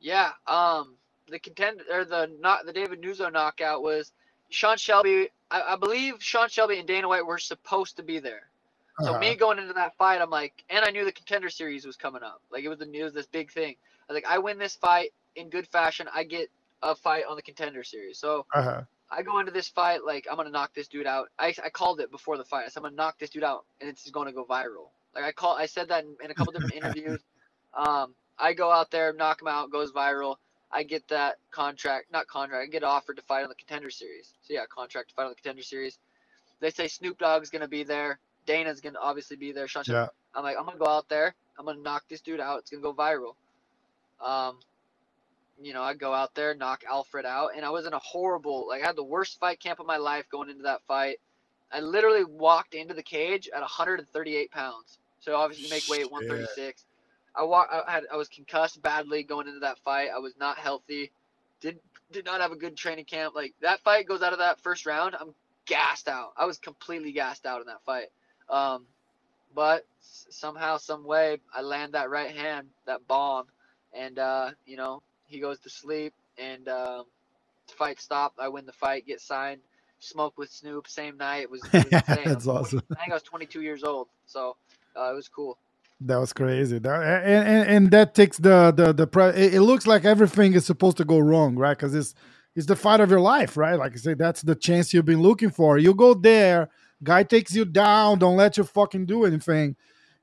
Yeah. 0.00 0.32
Um, 0.46 0.96
the 1.30 1.38
contender 1.38 1.84
or 1.90 2.04
the 2.04 2.30
not 2.38 2.66
the 2.66 2.72
David 2.72 3.00
Nuzzo 3.00 3.32
knockout 3.32 3.82
was 3.82 4.12
Sean 4.50 4.76
Shelby. 4.76 5.30
I, 5.50 5.62
I 5.72 5.76
believe 5.76 6.16
Sean 6.22 6.48
Shelby 6.48 6.78
and 6.78 6.86
Dana 6.86 7.08
White 7.08 7.24
were 7.26 7.38
supposed 7.38 7.96
to 7.96 8.02
be 8.02 8.18
there. 8.18 8.48
So 9.00 9.10
Uh-huh. 9.10 9.18
me 9.18 9.34
going 9.34 9.58
into 9.58 9.72
that 9.72 9.96
fight, 9.96 10.20
I'm 10.20 10.30
like, 10.30 10.62
and 10.70 10.84
I 10.84 10.90
knew 10.90 11.04
the 11.04 11.12
contender 11.12 11.48
series 11.50 11.86
was 11.86 11.96
coming 11.96 12.22
up. 12.22 12.42
Like 12.52 12.64
it 12.64 12.68
was 12.68 12.78
the 12.78 12.86
news, 12.86 13.12
this 13.14 13.26
big 13.26 13.50
thing. 13.50 13.76
I 14.08 14.12
was 14.12 14.22
like, 14.22 14.30
I 14.30 14.38
win 14.38 14.58
this 14.58 14.76
fight 14.76 15.12
in 15.36 15.48
good 15.48 15.66
fashion, 15.66 16.06
I 16.14 16.24
get 16.24 16.48
a 16.82 16.94
fight 16.94 17.24
on 17.28 17.36
the 17.36 17.42
contender 17.42 17.82
series. 17.82 18.18
So 18.18 18.44
uh-huh. 18.54 18.82
I 19.10 19.22
go 19.22 19.38
into 19.38 19.52
this 19.52 19.68
fight 19.68 20.04
like 20.04 20.26
I'm 20.30 20.36
gonna 20.36 20.50
knock 20.50 20.74
this 20.74 20.88
dude 20.88 21.06
out. 21.06 21.28
I, 21.38 21.54
I 21.64 21.70
called 21.70 22.00
it 22.00 22.10
before 22.10 22.36
the 22.36 22.44
fight. 22.44 22.64
I 22.64 22.68
said 22.68 22.80
I'm 22.80 22.84
gonna 22.84 22.96
knock 22.96 23.18
this 23.18 23.30
dude 23.30 23.44
out, 23.44 23.64
and 23.80 23.88
it's 23.88 24.08
going 24.10 24.26
to 24.26 24.32
go 24.32 24.44
viral. 24.44 24.88
Like 25.14 25.24
I 25.24 25.32
call, 25.32 25.56
I 25.56 25.66
said 25.66 25.88
that 25.88 26.04
in, 26.04 26.16
in 26.24 26.30
a 26.30 26.34
couple 26.34 26.52
different 26.52 26.74
interviews. 26.84 27.20
Um, 27.74 28.14
I 28.38 28.52
go 28.52 28.70
out 28.70 28.90
there, 28.90 29.12
knock 29.12 29.42
him 29.42 29.48
out, 29.48 29.70
goes 29.70 29.92
viral. 29.92 30.36
I 30.72 30.82
get 30.82 31.06
that 31.08 31.36
contract, 31.52 32.10
not 32.12 32.26
contract. 32.26 32.66
I 32.66 32.70
get 32.70 32.82
offered 32.82 33.16
to 33.16 33.22
fight 33.22 33.44
on 33.44 33.48
the 33.48 33.54
contender 33.54 33.90
series. 33.90 34.32
So 34.42 34.54
yeah, 34.54 34.64
contract 34.68 35.10
to 35.10 35.14
fight 35.14 35.24
on 35.24 35.30
the 35.30 35.36
contender 35.36 35.62
series. 35.62 35.98
They 36.60 36.70
say 36.70 36.88
Snoop 36.88 37.18
Dogg's 37.18 37.50
gonna 37.50 37.68
be 37.68 37.84
there. 37.84 38.18
Dana's 38.46 38.80
gonna 38.80 38.98
obviously 39.00 39.36
be 39.36 39.52
there. 39.52 39.68
Sean 39.68 39.84
yeah 39.86 40.08
I'm 40.34 40.42
like, 40.42 40.56
I'm 40.58 40.64
gonna 40.64 40.78
go 40.78 40.86
out 40.88 41.08
there. 41.08 41.34
I'm 41.58 41.64
gonna 41.64 41.80
knock 41.80 42.04
this 42.08 42.20
dude 42.20 42.40
out. 42.40 42.60
It's 42.60 42.70
gonna 42.70 42.82
go 42.82 42.92
viral. 42.92 43.34
Um, 44.20 44.58
you 45.62 45.72
know, 45.72 45.82
I 45.82 45.94
go 45.94 46.12
out 46.12 46.34
there, 46.34 46.54
knock 46.54 46.84
Alfred 46.88 47.24
out, 47.24 47.50
and 47.56 47.64
I 47.64 47.70
was 47.70 47.86
in 47.86 47.92
a 47.92 47.98
horrible, 47.98 48.66
like, 48.68 48.82
I 48.82 48.86
had 48.86 48.96
the 48.96 49.04
worst 49.04 49.38
fight 49.38 49.60
camp 49.60 49.80
of 49.80 49.86
my 49.86 49.96
life 49.96 50.26
going 50.30 50.50
into 50.50 50.64
that 50.64 50.82
fight. 50.86 51.16
I 51.72 51.80
literally 51.80 52.24
walked 52.24 52.74
into 52.74 52.94
the 52.94 53.02
cage 53.02 53.48
at 53.54 53.60
138 53.60 54.50
pounds. 54.50 54.98
So 55.20 55.36
obviously, 55.36 55.66
you 55.66 55.70
make 55.70 55.88
weight 55.88 56.02
at 56.02 56.12
136. 56.12 56.84
I 57.36 57.42
walk, 57.42 57.68
I 57.72 57.90
had, 57.90 58.04
I 58.12 58.16
was 58.16 58.28
concussed 58.28 58.80
badly 58.80 59.22
going 59.22 59.48
into 59.48 59.60
that 59.60 59.78
fight. 59.78 60.10
I 60.14 60.18
was 60.18 60.34
not 60.38 60.58
healthy. 60.58 61.10
Did 61.60 61.78
did 62.12 62.24
not 62.24 62.40
have 62.40 62.52
a 62.52 62.56
good 62.56 62.76
training 62.76 63.06
camp. 63.06 63.34
Like 63.34 63.54
that 63.60 63.80
fight 63.80 64.06
goes 64.06 64.22
out 64.22 64.32
of 64.32 64.38
that 64.38 64.60
first 64.60 64.86
round, 64.86 65.16
I'm 65.18 65.34
gassed 65.66 66.08
out. 66.08 66.32
I 66.36 66.44
was 66.44 66.58
completely 66.58 67.12
gassed 67.12 67.46
out 67.46 67.60
in 67.60 67.66
that 67.66 67.82
fight. 67.84 68.08
Um, 68.48 68.84
but 69.54 69.84
somehow, 70.30 70.76
some 70.76 71.04
way, 71.04 71.38
I 71.52 71.62
land 71.62 71.94
that 71.94 72.10
right 72.10 72.34
hand, 72.34 72.68
that 72.86 73.06
bomb, 73.08 73.46
and 73.92 74.18
uh, 74.18 74.50
you 74.66 74.76
know 74.76 75.02
he 75.26 75.40
goes 75.40 75.58
to 75.60 75.70
sleep, 75.70 76.14
and 76.38 76.68
um, 76.68 77.04
fight 77.72 78.00
stopped. 78.00 78.38
I 78.40 78.48
win 78.48 78.66
the 78.66 78.72
fight, 78.72 79.06
get 79.06 79.20
signed, 79.20 79.60
smoke 80.00 80.38
with 80.38 80.50
Snoop 80.50 80.88
same 80.88 81.16
night. 81.18 81.42
It 81.44 81.50
was, 81.50 81.68
it 81.74 81.84
was 81.84 81.94
insane. 82.08 82.30
I 82.32 82.34
That's 82.34 82.36
was 82.36 82.48
20 82.48 82.66
awesome. 82.66 82.82
I 82.96 83.00
think 83.00 83.12
I 83.12 83.14
was 83.16 83.22
22 83.24 83.62
years 83.62 83.84
old, 83.84 84.08
so 84.26 84.56
uh, 84.98 85.10
it 85.12 85.14
was 85.14 85.28
cool. 85.28 85.58
That 86.00 86.18
was 86.18 86.32
crazy. 86.32 86.78
That, 86.78 87.02
and, 87.02 87.48
and, 87.48 87.70
and 87.70 87.90
that 87.92 88.14
takes 88.14 88.38
the 88.38 88.72
the 88.76 88.92
the 88.94 89.06
pre- 89.08 89.30
it, 89.30 89.54
it 89.54 89.62
looks 89.62 89.86
like 89.86 90.04
everything 90.06 90.54
is 90.54 90.66
supposed 90.66 90.98
to 90.98 91.04
go 91.04 91.18
wrong, 91.18 91.56
right? 91.56 91.76
Because 91.76 91.94
it's 91.94 92.14
it's 92.56 92.66
the 92.66 92.76
fight 92.76 93.00
of 93.00 93.10
your 93.10 93.20
life, 93.20 93.56
right? 93.56 93.78
Like 93.78 93.94
I 93.94 93.96
said, 93.96 94.18
that's 94.18 94.42
the 94.42 94.54
chance 94.54 94.94
you've 94.94 95.06
been 95.06 95.22
looking 95.22 95.50
for. 95.50 95.78
You 95.78 95.94
go 95.94 96.14
there, 96.14 96.70
guy 97.02 97.24
takes 97.24 97.54
you 97.54 97.64
down, 97.66 98.20
don't 98.20 98.36
let 98.36 98.58
you 98.58 98.64
fucking 98.64 99.06
do 99.06 99.24
anything, 99.24 99.76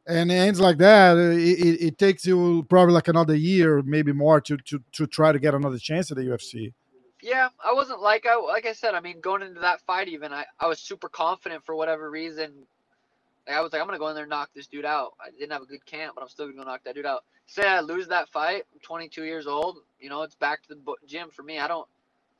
and 0.08 0.32
it 0.32 0.36
ends 0.36 0.60
like 0.60 0.78
that. 0.78 1.18
Uh, 1.18 1.32
it, 1.32 1.60
it, 1.60 1.82
it 1.88 1.98
takes 1.98 2.26
you 2.26 2.66
probably 2.70 2.94
like 2.94 3.08
another 3.08 3.36
year, 3.36 3.82
maybe 3.84 4.12
more, 4.12 4.42
to 4.42 4.58
to 4.58 4.82
to 4.94 5.08
try 5.08 5.32
to 5.32 5.40
get 5.40 5.54
another 5.54 5.78
chance 5.78 6.12
at 6.12 6.18
the 6.18 6.24
UFC. 6.24 6.74
Yeah, 7.22 7.50
I 7.64 7.74
wasn't 7.74 8.02
like 8.02 8.26
I 8.26 8.36
like 8.36 8.66
I 8.66 8.74
said. 8.74 8.96
I 8.96 9.00
mean, 9.00 9.22
going 9.22 9.42
into 9.44 9.60
that 9.62 9.82
fight, 9.82 10.08
even 10.08 10.34
I, 10.34 10.46
I 10.60 10.68
was 10.68 10.80
super 10.80 11.08
confident 11.10 11.64
for 11.66 11.76
whatever 11.76 12.10
reason. 12.10 12.52
Like, 13.48 13.58
I 13.58 13.62
was 13.62 13.74
like, 13.74 13.82
I'm 13.82 13.88
gonna 13.88 14.00
go 14.00 14.08
in 14.10 14.16
there 14.16 14.24
and 14.24 14.30
knock 14.30 14.50
this 14.56 14.68
dude 14.68 14.86
out. 14.86 15.14
I 15.20 15.30
didn't 15.32 15.52
have 15.52 15.62
a 15.62 15.66
good 15.68 15.86
camp, 15.86 16.14
but 16.16 16.22
I'm 16.22 16.30
still 16.30 16.48
gonna 16.52 16.66
knock 16.66 16.84
that 16.86 16.96
dude 16.96 17.06
out. 17.06 17.24
Say 17.48 17.64
I 17.68 17.82
lose 17.82 18.08
that 18.08 18.30
fight, 18.30 18.64
I'm 18.74 18.80
22 18.82 19.24
years 19.24 19.46
old. 19.46 19.80
You 20.00 20.10
know, 20.10 20.22
it's 20.24 20.36
back 20.36 20.62
to 20.64 20.70
the 20.70 20.82
gym 21.08 21.30
for 21.30 21.44
me. 21.44 21.60
I 21.60 21.68
don't, 21.68 21.88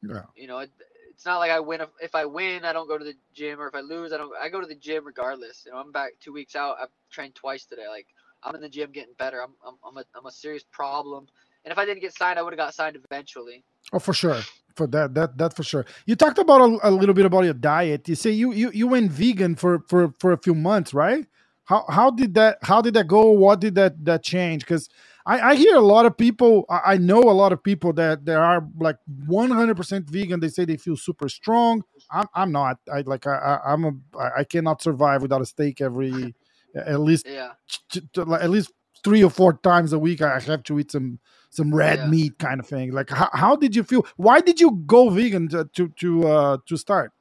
Yeah. 0.02 0.24
you 0.36 0.48
know, 0.48 0.60
it, 0.60 0.72
it's 1.12 1.26
not 1.26 1.38
like 1.38 1.52
I 1.52 1.60
win. 1.60 1.82
If, 2.02 2.16
I 2.16 2.26
win, 2.26 2.66
I 2.66 2.74
don't 2.74 2.88
go 2.88 2.98
to 2.98 3.06
the 3.06 3.16
gym, 3.34 3.60
or 3.60 3.68
if 3.68 3.76
I 3.76 3.82
lose, 3.82 4.12
I 4.12 4.18
don't. 4.18 4.32
I 4.42 4.50
go 4.50 4.62
to 4.62 4.68
the 4.68 4.76
gym 4.76 5.06
regardless. 5.06 5.64
You 5.66 5.72
know, 5.72 5.78
I'm 5.78 5.92
back 5.92 6.14
two 6.20 6.34
weeks 6.34 6.56
out. 6.56 6.78
I've 6.82 6.90
trained 7.12 7.36
twice 7.36 7.66
today. 7.66 7.88
Like 7.88 8.08
I'm 8.44 8.56
in 8.56 8.62
the 8.62 8.70
gym 8.70 8.92
getting 8.92 9.14
better. 9.18 9.42
I'm 9.42 9.54
I'm 9.66 9.76
I'm 9.86 9.98
a, 9.98 10.04
I'm 10.18 10.26
a 10.26 10.32
serious 10.32 10.64
problem. 10.72 11.28
And 11.64 11.72
if 11.72 11.78
I 11.78 11.86
didn't 11.86 12.02
get 12.02 12.14
signed, 12.14 12.40
I 12.40 12.42
would 12.42 12.54
have 12.54 12.58
got 12.58 12.74
signed 12.74 12.98
eventually. 13.04 13.64
Oh, 13.94 14.00
for 14.00 14.14
sure. 14.14 14.42
For 14.76 14.88
that, 14.88 15.14
that, 15.14 15.38
that 15.38 15.56
for 15.56 15.64
sure. 15.64 15.86
You 16.06 16.16
talked 16.16 16.40
about 16.40 16.62
a, 16.62 16.90
a 16.90 16.92
little 16.92 17.14
bit 17.14 17.26
about 17.26 17.44
your 17.44 17.54
diet. 17.54 18.08
You 18.10 18.16
say 18.16 18.32
you, 18.32 18.52
you, 18.54 18.72
you 18.74 18.88
went 18.88 19.12
vegan 19.12 19.56
for, 19.56 19.84
for, 19.88 20.14
for 20.18 20.32
a 20.32 20.38
few 20.38 20.56
months, 20.56 20.94
right? 20.94 21.26
How, 21.66 21.86
how 21.88 22.10
did 22.10 22.34
that, 22.34 22.58
how 22.64 22.82
did 22.82 22.96
that 22.96 23.08
go? 23.08 23.30
What 23.30 23.60
did 23.60 23.76
that, 23.76 24.04
that 24.06 24.24
change? 24.24 24.64
Because 24.64 24.90
I, 25.26 25.52
I 25.52 25.56
hear 25.56 25.76
a 25.76 25.82
lot 25.82 26.06
of 26.06 26.18
people. 26.18 26.66
I, 26.70 26.94
I 26.94 26.98
know 26.98 27.20
a 27.22 27.32
lot 27.32 27.54
of 27.54 27.64
people 27.64 27.94
that 27.94 28.26
there 28.26 28.42
are 28.44 28.68
like 28.80 28.98
100% 29.28 30.10
vegan. 30.10 30.40
They 30.40 30.50
say 30.50 30.66
they 30.66 30.78
feel 30.78 30.98
super 30.98 31.30
strong. 31.30 31.84
I'm, 32.12 32.28
I'm 32.34 32.52
not. 32.52 32.78
I 32.92 33.02
like, 33.02 33.28
I, 33.28 33.36
I, 33.36 33.74
I'm 33.74 33.86
a, 33.86 33.92
I 34.38 34.44
cannot 34.44 34.82
survive 34.82 35.22
without 35.22 35.42
a 35.42 35.46
steak 35.46 35.82
every, 35.82 36.34
at 36.76 37.00
least, 37.00 37.28
Yeah. 37.28 37.52
t- 37.90 38.02
t- 38.14 38.22
at 38.22 38.50
least 38.50 38.72
three 39.04 39.24
or 39.24 39.30
four 39.30 39.54
times 39.54 39.94
a 39.94 40.00
week. 40.00 40.22
I 40.22 40.40
have 40.40 40.64
to 40.64 40.80
eat 40.80 40.92
some 40.92 41.20
some 41.50 41.76
red 41.76 42.00
Yeah. 42.00 42.08
meat 42.08 42.40
kind 42.40 42.60
of 42.62 42.68
thing. 42.68 42.92
Like, 42.92 43.10
how, 43.10 43.30
how 43.34 43.56
did 43.58 43.76
you 43.76 43.84
feel? 43.84 44.06
Why 44.16 44.40
did 44.40 44.62
you 44.62 44.82
go 44.86 45.10
vegan 45.10 45.50
to 45.50 45.66
to 45.76 45.90
to, 46.00 46.28
uh, 46.28 46.58
to 46.68 46.78
start? 46.78 47.12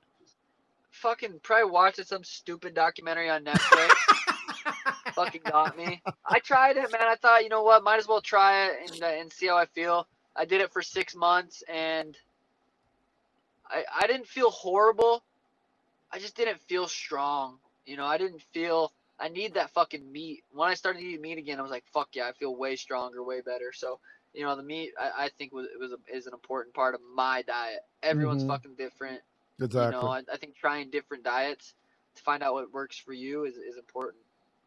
fucking 0.90 1.40
probably 1.42 1.70
watching 1.70 2.04
some 2.04 2.22
stupid 2.22 2.74
documentary 2.74 3.30
on 3.30 3.42
Netflix. 3.46 3.90
Fucking 5.14 5.42
got 5.46 5.76
me. 5.76 6.02
I 6.26 6.38
tried 6.40 6.76
it, 6.76 6.90
man. 6.92 7.02
I 7.02 7.16
thought, 7.16 7.42
you 7.42 7.48
know 7.48 7.62
what, 7.62 7.82
might 7.84 7.98
as 7.98 8.08
well 8.08 8.20
try 8.20 8.66
it 8.66 8.90
and, 8.92 9.02
uh, 9.02 9.06
and 9.06 9.32
see 9.32 9.46
how 9.46 9.56
I 9.56 9.66
feel. 9.66 10.06
I 10.36 10.44
did 10.44 10.60
it 10.60 10.72
for 10.72 10.82
six 10.82 11.14
months 11.14 11.62
and 11.68 12.16
I 13.68 13.84
I 14.02 14.06
didn't 14.06 14.28
feel 14.28 14.50
horrible. 14.50 15.22
I 16.12 16.18
just 16.18 16.36
didn't 16.36 16.60
feel 16.60 16.88
strong. 16.88 17.58
You 17.86 17.96
know, 17.96 18.06
I 18.06 18.18
didn't 18.18 18.42
feel. 18.52 18.92
I 19.18 19.28
need 19.28 19.54
that 19.54 19.70
fucking 19.70 20.10
meat. 20.10 20.44
When 20.52 20.68
I 20.68 20.74
started 20.74 21.02
eating 21.02 21.20
meat 21.20 21.38
again, 21.38 21.58
I 21.58 21.62
was 21.62 21.70
like, 21.70 21.84
fuck 21.92 22.08
yeah, 22.14 22.28
I 22.28 22.32
feel 22.32 22.54
way 22.56 22.76
stronger, 22.76 23.22
way 23.22 23.40
better. 23.42 23.72
So, 23.72 24.00
you 24.32 24.44
know, 24.44 24.56
the 24.56 24.62
meat 24.62 24.92
I, 24.98 25.24
I 25.24 25.30
think 25.38 25.52
was 25.52 25.66
it 25.66 25.78
was 25.78 25.92
a, 25.92 25.98
is 26.14 26.26
an 26.26 26.32
important 26.34 26.74
part 26.74 26.94
of 26.94 27.00
my 27.14 27.42
diet. 27.42 27.80
Everyone's 28.02 28.44
Mhm. 28.44 28.48
fucking 28.48 28.74
different. 28.76 29.20
Exactly. 29.60 29.84
You 29.96 30.02
know, 30.02 30.08
I, 30.08 30.22
I 30.32 30.36
think 30.38 30.56
trying 30.56 30.90
different 30.90 31.24
diets 31.24 31.74
to 32.16 32.22
find 32.22 32.42
out 32.42 32.54
what 32.54 32.72
works 32.72 32.98
for 32.98 33.12
you 33.12 33.44
is, 33.44 33.56
is 33.56 33.76
important. 33.76 34.22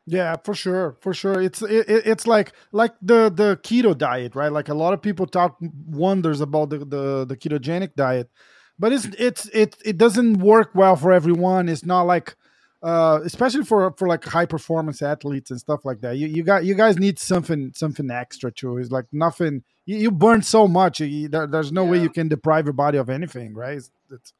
Yeah, 0.06 0.36
for 0.44 0.54
sure, 0.54 0.98
for 1.02 1.13
sure. 1.13 1.42
It's 1.42 1.62
it, 1.62 1.88
it- 1.89 2.06
it's 2.08 2.28
like 2.28 2.52
like 2.74 2.94
the 3.02 3.30
the 3.30 3.58
keto 3.63 3.98
diet, 3.98 4.36
right? 4.36 4.52
Like 4.52 4.68
a 4.70 4.74
lot 4.74 4.94
of 4.94 5.02
people 5.02 5.26
talk 5.28 5.58
wonders 5.88 6.42
about 6.42 6.70
the 6.72 6.80
the, 6.80 7.26
the 7.26 7.38
ketogenic 7.38 7.96
diet, 7.96 8.30
but 8.78 8.92
it's 8.92 9.06
it's 9.18 9.46
it 9.54 9.78
it 9.86 9.98
doesn't 9.98 10.39
work 10.39 10.72
well 10.76 10.98
for 10.98 11.13
everyone. 11.13 11.70
It's 11.70 11.86
not 11.86 12.02
like 12.04 12.36
uh, 12.82 13.22
especially 13.24 13.63
for 13.63 13.94
for 13.98 14.10
like 14.10 14.26
high 14.26 14.46
performance 14.46 15.02
athletes 15.02 15.52
and 15.52 15.60
stuff 15.60 15.86
like 15.86 16.02
that. 16.02 16.18
You 16.18 16.28
you 16.28 16.44
got 16.44 16.66
you 16.66 16.76
guys 16.76 16.98
need 17.00 17.18
something 17.18 17.72
something 17.74 18.12
extra 18.12 18.52
too. 18.52 18.78
It's 18.80 18.92
like 18.92 19.06
nothing. 19.13 19.63
You, 19.86 19.98
you 19.98 20.12
burn 20.12 20.42
so 20.42 20.68
much. 20.68 21.00
You, 21.00 21.30
there, 21.30 21.48
there's 21.48 21.72
no 21.72 21.86
yeah. 21.86 21.92
way 21.92 22.02
you 22.02 22.10
can 22.10 22.28
deprive 22.28 22.66
your 22.66 22.74
body 22.74 22.98
of 22.98 23.10
anything, 23.10 23.54
right? 23.54 23.78
It's, 23.78 23.92
it's, 24.12 24.34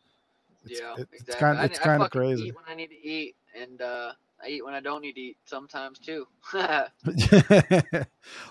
it's 0.66 0.80
yeah, 0.82 0.94
it's, 0.98 1.14
exactly. 1.22 1.36
kind 1.40 1.60
it's 1.72 1.80
kind 1.80 2.04
of 2.04 2.12
crazy. 2.12 2.48
Eat 2.48 2.56
when 2.56 2.66
I 2.68 2.76
need 2.76 2.88
to 2.90 3.08
eat, 3.08 3.36
and 3.62 3.82
uh, 3.82 4.12
I 4.44 4.50
eat 4.50 4.66
when 4.66 4.74
I 4.74 4.82
don't 4.82 5.02
need 5.02 5.14
to 5.14 5.22
eat 5.22 5.38
sometimes 5.46 6.00
too. 6.00 6.28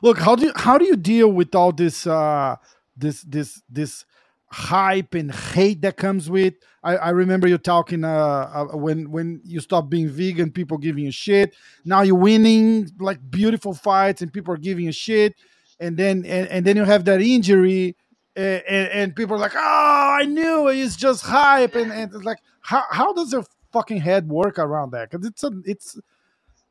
Look, 0.02 0.18
how 0.18 0.34
do 0.36 0.46
you, 0.46 0.52
how 0.56 0.78
do 0.78 0.86
you 0.86 0.96
deal 0.96 1.28
with 1.28 1.54
all 1.54 1.72
this 1.72 2.06
uh, 2.06 2.56
this 2.96 3.22
this 3.22 3.62
this 3.68 4.04
hype 4.52 5.14
and 5.14 5.32
hate 5.32 5.80
that 5.80 5.96
comes 5.96 6.28
with. 6.28 6.54
I, 6.84 6.96
I 6.96 7.10
remember 7.10 7.48
you 7.48 7.58
talking 7.58 8.04
uh, 8.04 8.68
uh, 8.72 8.76
when 8.76 9.10
when 9.10 9.40
you 9.44 9.60
stopped 9.60 9.90
being 9.90 10.08
vegan, 10.08 10.50
people 10.50 10.78
giving 10.78 11.04
you 11.04 11.12
shit. 11.12 11.54
Now 11.84 12.02
you're 12.02 12.14
winning 12.14 12.90
like 12.98 13.18
beautiful 13.30 13.74
fights, 13.74 14.22
and 14.22 14.32
people 14.32 14.54
are 14.54 14.58
giving 14.58 14.84
you 14.84 14.92
shit. 14.92 15.34
And 15.80 15.96
then 15.96 16.24
and, 16.24 16.48
and 16.48 16.64
then 16.64 16.76
you 16.76 16.84
have 16.84 17.04
that 17.06 17.20
injury, 17.20 17.96
and, 18.36 18.62
and, 18.68 19.16
people 19.16 19.36
are 19.36 19.38
like, 19.38 19.54
"Oh, 19.56 20.16
I 20.20 20.24
knew 20.26 20.68
it. 20.68 20.78
it's 20.78 20.96
just 20.96 21.24
hype." 21.24 21.74
And, 21.74 21.90
and 21.90 22.14
it's 22.14 22.24
like, 22.24 22.38
how 22.60 22.84
how 22.90 23.12
does 23.12 23.32
your 23.32 23.44
fucking 23.72 24.00
head 24.00 24.28
work 24.28 24.58
around 24.58 24.92
that? 24.92 25.10
Because 25.10 25.26
it's 25.26 25.44
a 25.44 25.52
it's 25.64 25.96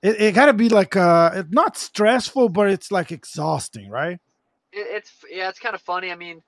it, 0.01 0.21
it 0.21 0.35
gotta 0.35 0.53
be 0.53 0.69
like 0.69 0.95
uh 0.95 1.31
it's 1.35 1.51
not 1.51 1.77
stressful, 1.77 2.49
but 2.49 2.69
it's 2.69 2.91
like 2.91 3.11
exhausting, 3.11 3.89
right? 3.89 4.19
It, 4.71 4.87
it's 4.89 5.11
yeah, 5.29 5.49
it's 5.49 5.59
kind 5.59 5.75
of 5.75 5.81
funny. 5.81 6.11
I 6.11 6.15
mean 6.15 6.41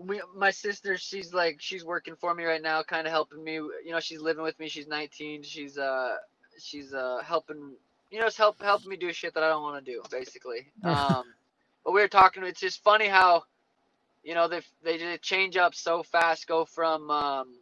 we, 0.00 0.20
my 0.34 0.50
sister, 0.50 0.96
she's 0.96 1.34
like, 1.34 1.58
she's 1.60 1.84
working 1.84 2.14
for 2.16 2.34
me 2.34 2.44
right 2.44 2.62
now, 2.62 2.82
kind 2.82 3.06
of 3.06 3.12
helping 3.12 3.44
me. 3.44 3.54
You 3.54 3.90
know, 3.90 4.00
she's 4.00 4.20
living 4.20 4.42
with 4.42 4.58
me. 4.58 4.68
She's 4.68 4.88
19. 4.88 5.42
She's 5.42 5.76
uh, 5.76 6.16
she's 6.58 6.94
uh, 6.94 7.20
helping. 7.24 7.72
You 8.10 8.20
know, 8.20 8.26
it's 8.26 8.36
help 8.36 8.60
helping 8.62 8.88
me 8.88 8.96
do 8.96 9.12
shit 9.12 9.34
that 9.34 9.42
I 9.42 9.48
don't 9.48 9.62
want 9.62 9.84
to 9.84 9.92
do, 9.92 10.02
basically. 10.10 10.68
Um, 10.84 11.24
but 11.84 11.92
we 11.92 12.00
were 12.00 12.08
talking. 12.08 12.44
It's 12.44 12.60
just 12.60 12.82
funny 12.82 13.08
how, 13.08 13.44
you 14.22 14.34
know, 14.34 14.48
they 14.48 14.60
they 14.82 15.18
change 15.18 15.56
up 15.56 15.74
so 15.74 16.02
fast. 16.02 16.46
Go 16.46 16.64
from, 16.64 17.10
um, 17.10 17.54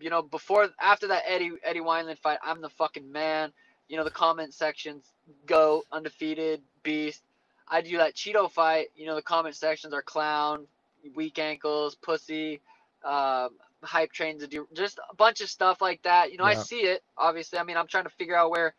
you 0.00 0.10
know, 0.10 0.22
before 0.22 0.68
after 0.80 1.08
that 1.08 1.24
Eddie 1.26 1.52
Eddie 1.62 1.80
Wineland 1.80 2.18
fight, 2.18 2.38
I'm 2.42 2.60
the 2.60 2.68
fucking 2.68 3.10
man. 3.10 3.52
You 3.88 3.96
know, 3.96 4.04
the 4.04 4.10
comment 4.10 4.54
sections 4.54 5.04
go 5.46 5.84
undefeated 5.92 6.62
beast. 6.82 7.22
I 7.68 7.80
do 7.80 7.98
that 7.98 8.14
Chito 8.14 8.50
fight. 8.50 8.88
You 8.96 9.06
know, 9.06 9.14
the 9.14 9.22
comment 9.22 9.56
sections 9.56 9.94
are 9.94 10.02
clown, 10.02 10.66
weak 11.14 11.38
ankles, 11.38 11.94
pussy, 11.94 12.60
um, 13.04 13.50
hype 13.82 14.12
trains 14.12 14.42
to 14.42 14.48
do 14.48 14.66
just 14.74 14.98
a 15.10 15.14
bunch 15.14 15.40
of 15.40 15.48
stuff 15.48 15.80
like 15.80 16.02
that. 16.02 16.32
You 16.32 16.38
know, 16.38 16.44
yeah. 16.44 16.58
I 16.58 16.62
see 16.62 16.80
it. 16.80 17.02
Obviously, 17.16 17.58
I 17.58 17.62
mean, 17.62 17.76
I'm 17.76 17.86
trying 17.86 18.04
to 18.04 18.10
figure 18.10 18.36
out 18.36 18.50
where 18.50 18.74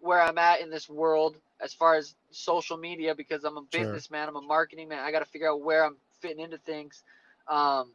where 0.00 0.20
I'm 0.20 0.38
at 0.38 0.60
in 0.60 0.70
this 0.70 0.88
world 0.88 1.36
as 1.60 1.72
far 1.72 1.94
as 1.94 2.14
social 2.30 2.76
media 2.76 3.14
because 3.14 3.44
I'm 3.44 3.56
a 3.56 3.62
businessman. 3.62 4.28
Sure. 4.28 4.36
I'm 4.36 4.44
a 4.44 4.46
marketing 4.46 4.88
man. 4.88 5.00
I 5.00 5.10
got 5.10 5.20
to 5.20 5.24
figure 5.24 5.50
out 5.50 5.62
where 5.62 5.84
I'm 5.84 5.96
fitting 6.20 6.40
into 6.40 6.58
things. 6.58 7.02
Um, 7.48 7.92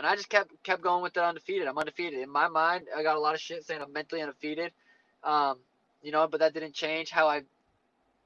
and 0.00 0.06
I 0.06 0.16
just 0.16 0.28
kept 0.28 0.50
kept 0.64 0.82
going 0.82 1.02
with 1.02 1.16
it 1.16 1.22
undefeated. 1.22 1.68
I'm 1.68 1.78
undefeated 1.78 2.18
in 2.18 2.30
my 2.30 2.48
mind. 2.48 2.86
I 2.96 3.02
got 3.02 3.16
a 3.16 3.20
lot 3.20 3.34
of 3.34 3.40
shit 3.40 3.64
saying 3.64 3.80
I'm 3.80 3.92
mentally 3.92 4.22
undefeated. 4.22 4.72
Um, 5.22 5.58
you 6.02 6.10
know, 6.10 6.26
but 6.26 6.40
that 6.40 6.54
didn't 6.54 6.72
change 6.74 7.10
how 7.10 7.28
I, 7.28 7.42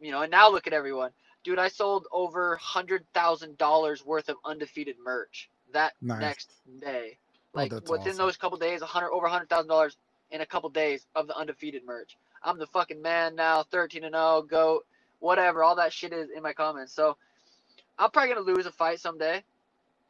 you 0.00 0.12
know. 0.12 0.22
And 0.22 0.30
now 0.30 0.50
look 0.50 0.66
at 0.66 0.72
everyone 0.72 1.10
dude, 1.44 1.58
I 1.58 1.68
sold 1.68 2.06
over 2.10 2.56
hundred 2.56 3.04
thousand 3.14 3.56
dollars 3.58 4.04
worth 4.04 4.28
of 4.28 4.36
undefeated 4.44 4.96
merch 5.04 5.50
that 5.72 5.92
nice. 6.00 6.20
next 6.20 6.52
day. 6.80 7.18
Oh, 7.54 7.58
like 7.58 7.72
oh, 7.72 7.76
within 7.76 8.08
awesome. 8.08 8.16
those 8.16 8.36
couple 8.36 8.58
days, 8.58 8.82
a 8.82 8.86
hundred 8.86 9.10
over 9.10 9.28
hundred 9.28 9.50
thousand 9.50 9.68
dollars 9.68 9.96
in 10.30 10.40
a 10.40 10.46
couple 10.46 10.70
days 10.70 11.06
of 11.14 11.28
the 11.28 11.36
undefeated 11.36 11.82
merch. 11.86 12.16
I'm 12.42 12.58
the 12.58 12.66
fucking 12.66 13.00
man 13.00 13.36
now, 13.36 13.62
thirteen 13.62 14.04
and 14.04 14.14
zero, 14.14 14.38
oh, 14.38 14.42
goat, 14.42 14.86
whatever. 15.20 15.62
All 15.62 15.76
that 15.76 15.92
shit 15.92 16.12
is 16.12 16.30
in 16.34 16.42
my 16.42 16.52
comments. 16.52 16.92
So 16.92 17.16
I'm 17.98 18.10
probably 18.10 18.34
gonna 18.34 18.46
lose 18.46 18.66
a 18.66 18.72
fight 18.72 18.98
someday. 18.98 19.44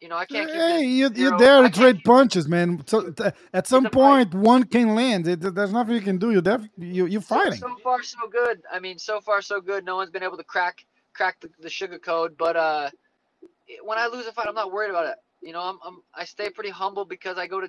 You 0.01 0.09
know, 0.09 0.17
I 0.17 0.27
can't. 0.27 0.51
Hey, 0.51 0.85
you, 0.85 1.11
you're 1.15 1.39
there 1.39 1.63
to 1.63 1.71
trade 1.71 2.05
punches, 2.05 2.49
man. 2.49 2.83
So 2.87 3.15
at 3.53 3.67
some 3.67 3.89
point, 3.89 4.33
fight. 4.33 4.41
one 4.41 4.65
can 4.65 4.95
land. 4.95 5.25
There's 5.25 5.73
nothing 5.73 5.95
you 5.95 6.01
can 6.03 6.19
do. 6.19 6.31
You're 6.31 6.43
def- 6.43 6.69
you 6.77 7.07
you're 7.07 7.21
fighting. 7.21 7.55
So, 7.55 7.69
so 7.69 7.77
far, 7.83 8.03
so 8.03 8.19
good. 8.31 8.63
I 8.71 8.81
mean, 8.81 8.99
so 8.99 9.21
far, 9.21 9.41
so 9.41 9.61
good. 9.61 9.85
No 9.85 9.97
one's 9.97 10.11
been 10.11 10.23
able 10.23 10.37
to 10.37 10.45
crack 10.45 10.85
crack 11.15 11.41
the, 11.41 11.49
the 11.61 11.71
sugar 11.71 11.99
code. 11.99 12.37
But 12.37 12.57
uh, 12.57 12.91
when 13.83 13.99
I 13.99 14.09
lose 14.09 14.27
a 14.27 14.33
fight, 14.33 14.47
I'm 14.49 14.55
not 14.55 14.73
worried 14.73 14.91
about 14.91 15.07
it. 15.07 15.17
You 15.41 15.53
know, 15.53 15.63
I'm, 15.63 15.79
I'm 15.85 16.03
I 16.15 16.25
stay 16.25 16.51
pretty 16.51 16.71
humble 16.71 17.05
because 17.05 17.39
I 17.39 17.47
go 17.47 17.61
to 17.61 17.69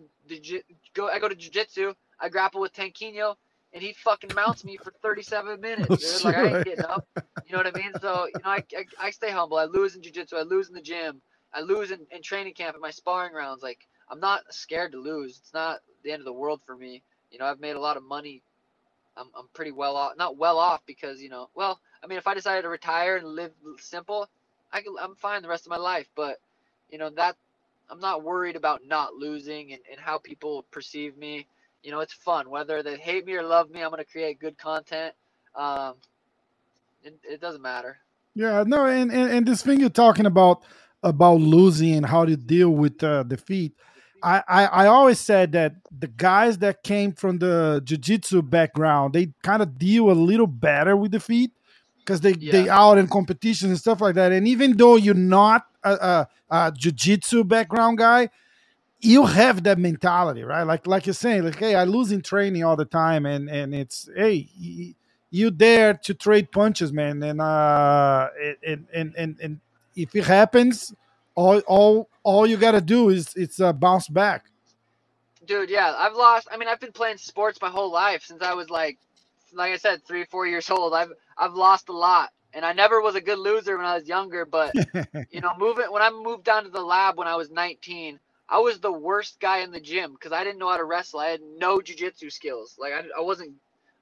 go 0.94 1.10
I 1.10 1.20
go 1.20 1.30
to 1.30 1.36
jiu-jitsu. 1.36 1.94
I 2.20 2.30
grapple 2.30 2.62
with 2.62 2.74
Tanquinho, 2.74 3.36
and 3.74 3.84
he 3.84 3.94
fucking 3.94 4.34
mounts 4.34 4.66
me 4.66 4.78
for 4.78 4.92
37 5.02 5.62
minutes. 5.62 6.16
Dude. 6.16 6.26
Like 6.26 6.36
I 6.36 6.48
ain't 6.48 6.66
getting 6.66 6.86
up. 6.86 7.06
You 7.46 7.54
know 7.54 7.60
what 7.60 7.68
I 7.68 7.80
mean? 7.80 7.94
So 8.02 8.28
you 8.28 8.34
know, 8.44 8.50
I, 8.52 8.64
I, 8.76 8.86
I 9.00 9.10
stay 9.12 9.32
humble. 9.32 9.58
I 9.58 9.66
lose 9.66 9.96
in 9.96 10.02
jiu-jitsu. 10.02 10.36
I 10.36 10.42
lose 10.42 10.68
in 10.70 10.74
the 10.76 10.82
gym. 10.82 11.22
I 11.56 11.62
lose 11.62 11.92
in, 11.92 12.02
in 12.12 12.24
training 12.24 12.56
camp 12.56 12.76
at 12.76 12.82
my 12.82 12.92
sparring 12.92 13.34
rounds. 13.34 13.64
Like 13.64 13.88
I'm 14.12 14.22
not 14.22 14.44
scared 14.52 14.94
to 14.94 15.00
lose. 15.02 15.40
It's 15.44 15.56
not 15.56 15.80
the 16.04 16.14
end 16.14 16.22
of 16.22 16.26
the 16.28 16.34
world 16.34 16.62
for 16.66 16.78
me. 16.78 17.04
You 17.32 17.40
know, 17.40 17.46
I've 17.48 17.62
made 17.62 17.78
a 17.78 17.82
lot 17.82 17.98
of 17.98 18.04
money. 18.04 18.44
I'm, 19.18 19.28
I'm 19.38 19.48
pretty 19.54 19.72
well 19.72 19.98
off. 19.98 20.14
Not 20.18 20.38
well 20.38 20.60
off 20.60 20.82
because 20.88 21.22
you 21.22 21.30
know, 21.30 21.50
well, 21.56 21.80
I 22.04 22.08
mean, 22.08 22.20
if 22.20 22.28
I 22.28 22.36
decided 22.36 22.64
to 22.64 22.70
retire 22.70 23.18
and 23.18 23.28
live 23.28 23.54
simple, 23.80 24.30
I 24.74 24.82
can, 24.82 24.96
I'm 25.02 25.16
fine 25.16 25.44
the 25.44 25.50
rest 25.50 25.68
of 25.68 25.72
my 25.72 25.78
life. 25.78 26.08
But 26.16 26.38
you 26.92 27.00
know 27.00 27.10
that 27.12 27.38
I'm 27.90 28.00
not 28.00 28.24
worried 28.24 28.58
about 28.58 28.82
not 28.88 29.16
losing 29.16 29.74
and, 29.74 29.82
and 29.92 30.00
how 30.00 30.20
people 30.20 30.66
perceive 30.72 31.18
me. 31.18 31.48
You 31.84 31.92
know, 31.92 32.02
it's 32.02 32.14
fun. 32.14 32.50
Whether 32.50 32.84
they 32.84 32.98
hate 32.98 33.26
me 33.26 33.36
or 33.36 33.44
love 33.44 33.70
me, 33.72 33.82
I'm 33.82 33.92
gonna 33.92 34.06
create 34.06 34.40
good 34.40 34.58
content. 34.58 35.14
Um, 35.56 35.96
it, 37.04 37.16
it 37.24 37.42
doesn't 37.42 37.62
matter. 37.62 37.98
Yeah, 38.36 38.64
no, 38.66 38.86
and, 38.86 39.12
and 39.12 39.32
and 39.32 39.48
this 39.48 39.62
thing 39.64 39.80
you're 39.80 39.90
talking 39.90 40.26
about 40.26 40.64
about 41.06 41.40
losing 41.40 41.94
and 41.94 42.06
how 42.06 42.26
to 42.26 42.36
deal 42.36 42.72
with 42.72 43.02
uh, 43.04 43.24
defeat. 43.24 43.74
I, 44.24 44.44
I, 44.48 44.66
I 44.66 44.88
always 44.88 45.20
said 45.20 45.52
that 45.52 45.76
the 45.98 46.08
guys 46.08 46.58
that 46.58 46.84
came 46.84 47.14
from 47.14 47.38
the 47.38 47.82
jiu-jitsu 47.84 48.42
background, 48.42 49.14
they 49.14 49.32
kind 49.44 49.62
of 49.62 49.78
deal 49.78 50.10
a 50.10 50.14
little 50.14 50.48
better 50.48 50.98
with 50.98 51.12
defeat 51.12 51.52
because 52.00 52.22
they 52.22 52.34
yeah. 52.34 52.52
they 52.52 52.70
out 52.70 52.98
in 52.98 53.08
competitions 53.08 53.70
and 53.70 53.80
stuff 53.80 54.02
like 54.02 54.16
that. 54.16 54.32
And 54.32 54.48
even 54.48 54.78
though 54.78 54.96
you're 54.96 55.14
not 55.14 55.68
a, 55.84 55.94
a, 55.94 56.28
a 56.50 56.74
jiu-jitsu 56.76 57.44
background 57.44 58.00
guy, 58.00 58.30
you 59.00 59.26
have 59.26 59.64
that 59.64 59.78
mentality, 59.78 60.44
right? 60.44 60.64
Like 60.64 60.88
like 60.88 61.06
you're 61.06 61.14
saying, 61.14 61.44
like 61.44 61.60
hey, 61.60 61.76
I 61.76 61.84
lose 61.84 62.12
in 62.12 62.22
training 62.22 62.64
all 62.64 62.76
the 62.76 62.86
time, 62.86 63.28
and 63.28 63.48
and 63.48 63.76
it's 63.76 64.10
hey, 64.16 64.50
you 65.30 65.52
there 65.52 65.94
to 65.94 66.14
trade 66.16 66.52
punches, 66.52 66.92
man, 66.92 67.22
and 67.22 67.42
uh, 67.42 68.30
and 68.66 68.88
and 68.92 69.14
and, 69.16 69.38
and 69.40 69.60
if 69.96 70.16
it 70.16 70.26
happens, 70.26 70.94
all 71.36 71.60
all 71.68 72.10
all 72.24 72.48
you 72.48 72.58
got 72.58 72.72
to 72.72 72.82
do 72.82 73.10
is 73.10 73.34
it's 73.36 73.60
uh, 73.60 73.74
bounce 73.74 74.08
back. 74.08 74.46
Dude, 75.46 75.70
yeah, 75.70 75.94
I've 75.98 76.16
lost. 76.16 76.48
I 76.52 76.58
mean, 76.58 76.68
I've 76.68 76.80
been 76.80 76.92
playing 76.92 77.18
sports 77.18 77.60
my 77.62 77.70
whole 77.70 77.92
life 77.92 78.24
since 78.24 78.42
I 78.42 78.54
was 78.54 78.70
like 78.70 78.98
like 79.54 79.74
I 79.74 79.78
said, 79.78 80.06
three, 80.06 80.26
four 80.26 80.48
years 80.48 80.70
old. 80.70 80.94
I've 80.94 81.12
I've 81.38 81.54
lost 81.54 81.90
a 81.90 81.94
lot, 81.94 82.30
and 82.54 82.66
I 82.66 82.74
never 82.74 83.02
was 83.02 83.16
a 83.16 83.22
good 83.22 83.40
loser 83.40 83.78
when 83.78 83.86
I 83.86 83.96
was 83.96 84.08
younger. 84.08 84.46
But 84.46 84.74
you 85.32 85.42
know, 85.42 85.54
moving 85.58 85.86
when 85.92 86.02
I 86.02 86.10
moved 86.10 86.44
down 86.44 86.64
to 86.64 86.70
the 86.70 86.82
lab 86.82 87.18
when 87.18 87.28
I 87.28 87.36
was 87.36 87.50
19, 87.52 88.20
I 88.50 88.60
was 88.60 88.80
the 88.80 88.92
worst 88.92 89.40
guy 89.40 89.60
in 89.60 89.72
the 89.72 89.80
gym 89.80 90.14
because 90.14 90.32
I 90.32 90.44
didn't 90.44 90.60
know 90.60 90.70
how 90.70 90.78
to 90.78 90.84
wrestle. 90.84 91.20
I 91.20 91.30
had 91.30 91.42
no 91.58 91.80
jujitsu 91.80 92.32
skills. 92.32 92.76
Like 92.80 92.94
I, 92.94 93.04
I 93.18 93.22
wasn't. 93.22 93.54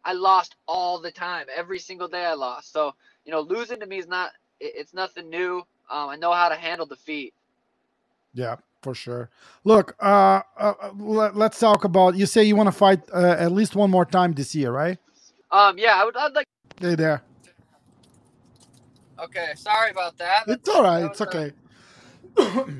I 0.05 0.13
lost 0.13 0.55
all 0.67 0.99
the 0.99 1.11
time. 1.11 1.45
Every 1.55 1.79
single 1.79 2.09
day 2.09 2.25
I 2.25 2.33
lost. 2.33 2.73
So 2.73 2.93
you 3.25 3.31
know, 3.31 3.41
losing 3.41 3.79
to 3.79 3.85
me 3.85 3.99
is 3.99 4.07
not. 4.07 4.31
It, 4.59 4.73
it's 4.75 4.93
nothing 4.93 5.29
new. 5.29 5.63
Um, 5.89 6.09
I 6.09 6.15
know 6.15 6.33
how 6.33 6.49
to 6.49 6.55
handle 6.55 6.85
defeat. 6.85 7.33
Yeah, 8.33 8.55
for 8.81 8.95
sure. 8.95 9.29
Look, 9.63 9.95
uh, 9.99 10.41
uh, 10.57 10.73
let, 10.97 11.35
us 11.35 11.59
talk 11.59 11.83
about. 11.83 12.15
You 12.15 12.25
say 12.25 12.43
you 12.43 12.55
want 12.55 12.67
to 12.67 12.71
fight 12.71 13.01
uh, 13.13 13.35
at 13.37 13.51
least 13.51 13.75
one 13.75 13.91
more 13.91 14.05
time 14.05 14.33
this 14.33 14.55
year, 14.55 14.71
right? 14.71 14.97
Um, 15.51 15.77
yeah, 15.77 16.01
I 16.01 16.05
would. 16.05 16.17
I'd 16.17 16.33
like. 16.33 16.47
Hey 16.79 16.95
there. 16.95 17.21
Okay, 19.19 19.51
sorry 19.55 19.91
about 19.91 20.17
that. 20.17 20.45
It's 20.47 20.67
all 20.67 20.83
right. 20.83 21.05
It's 21.05 21.21
okay. 21.21 21.51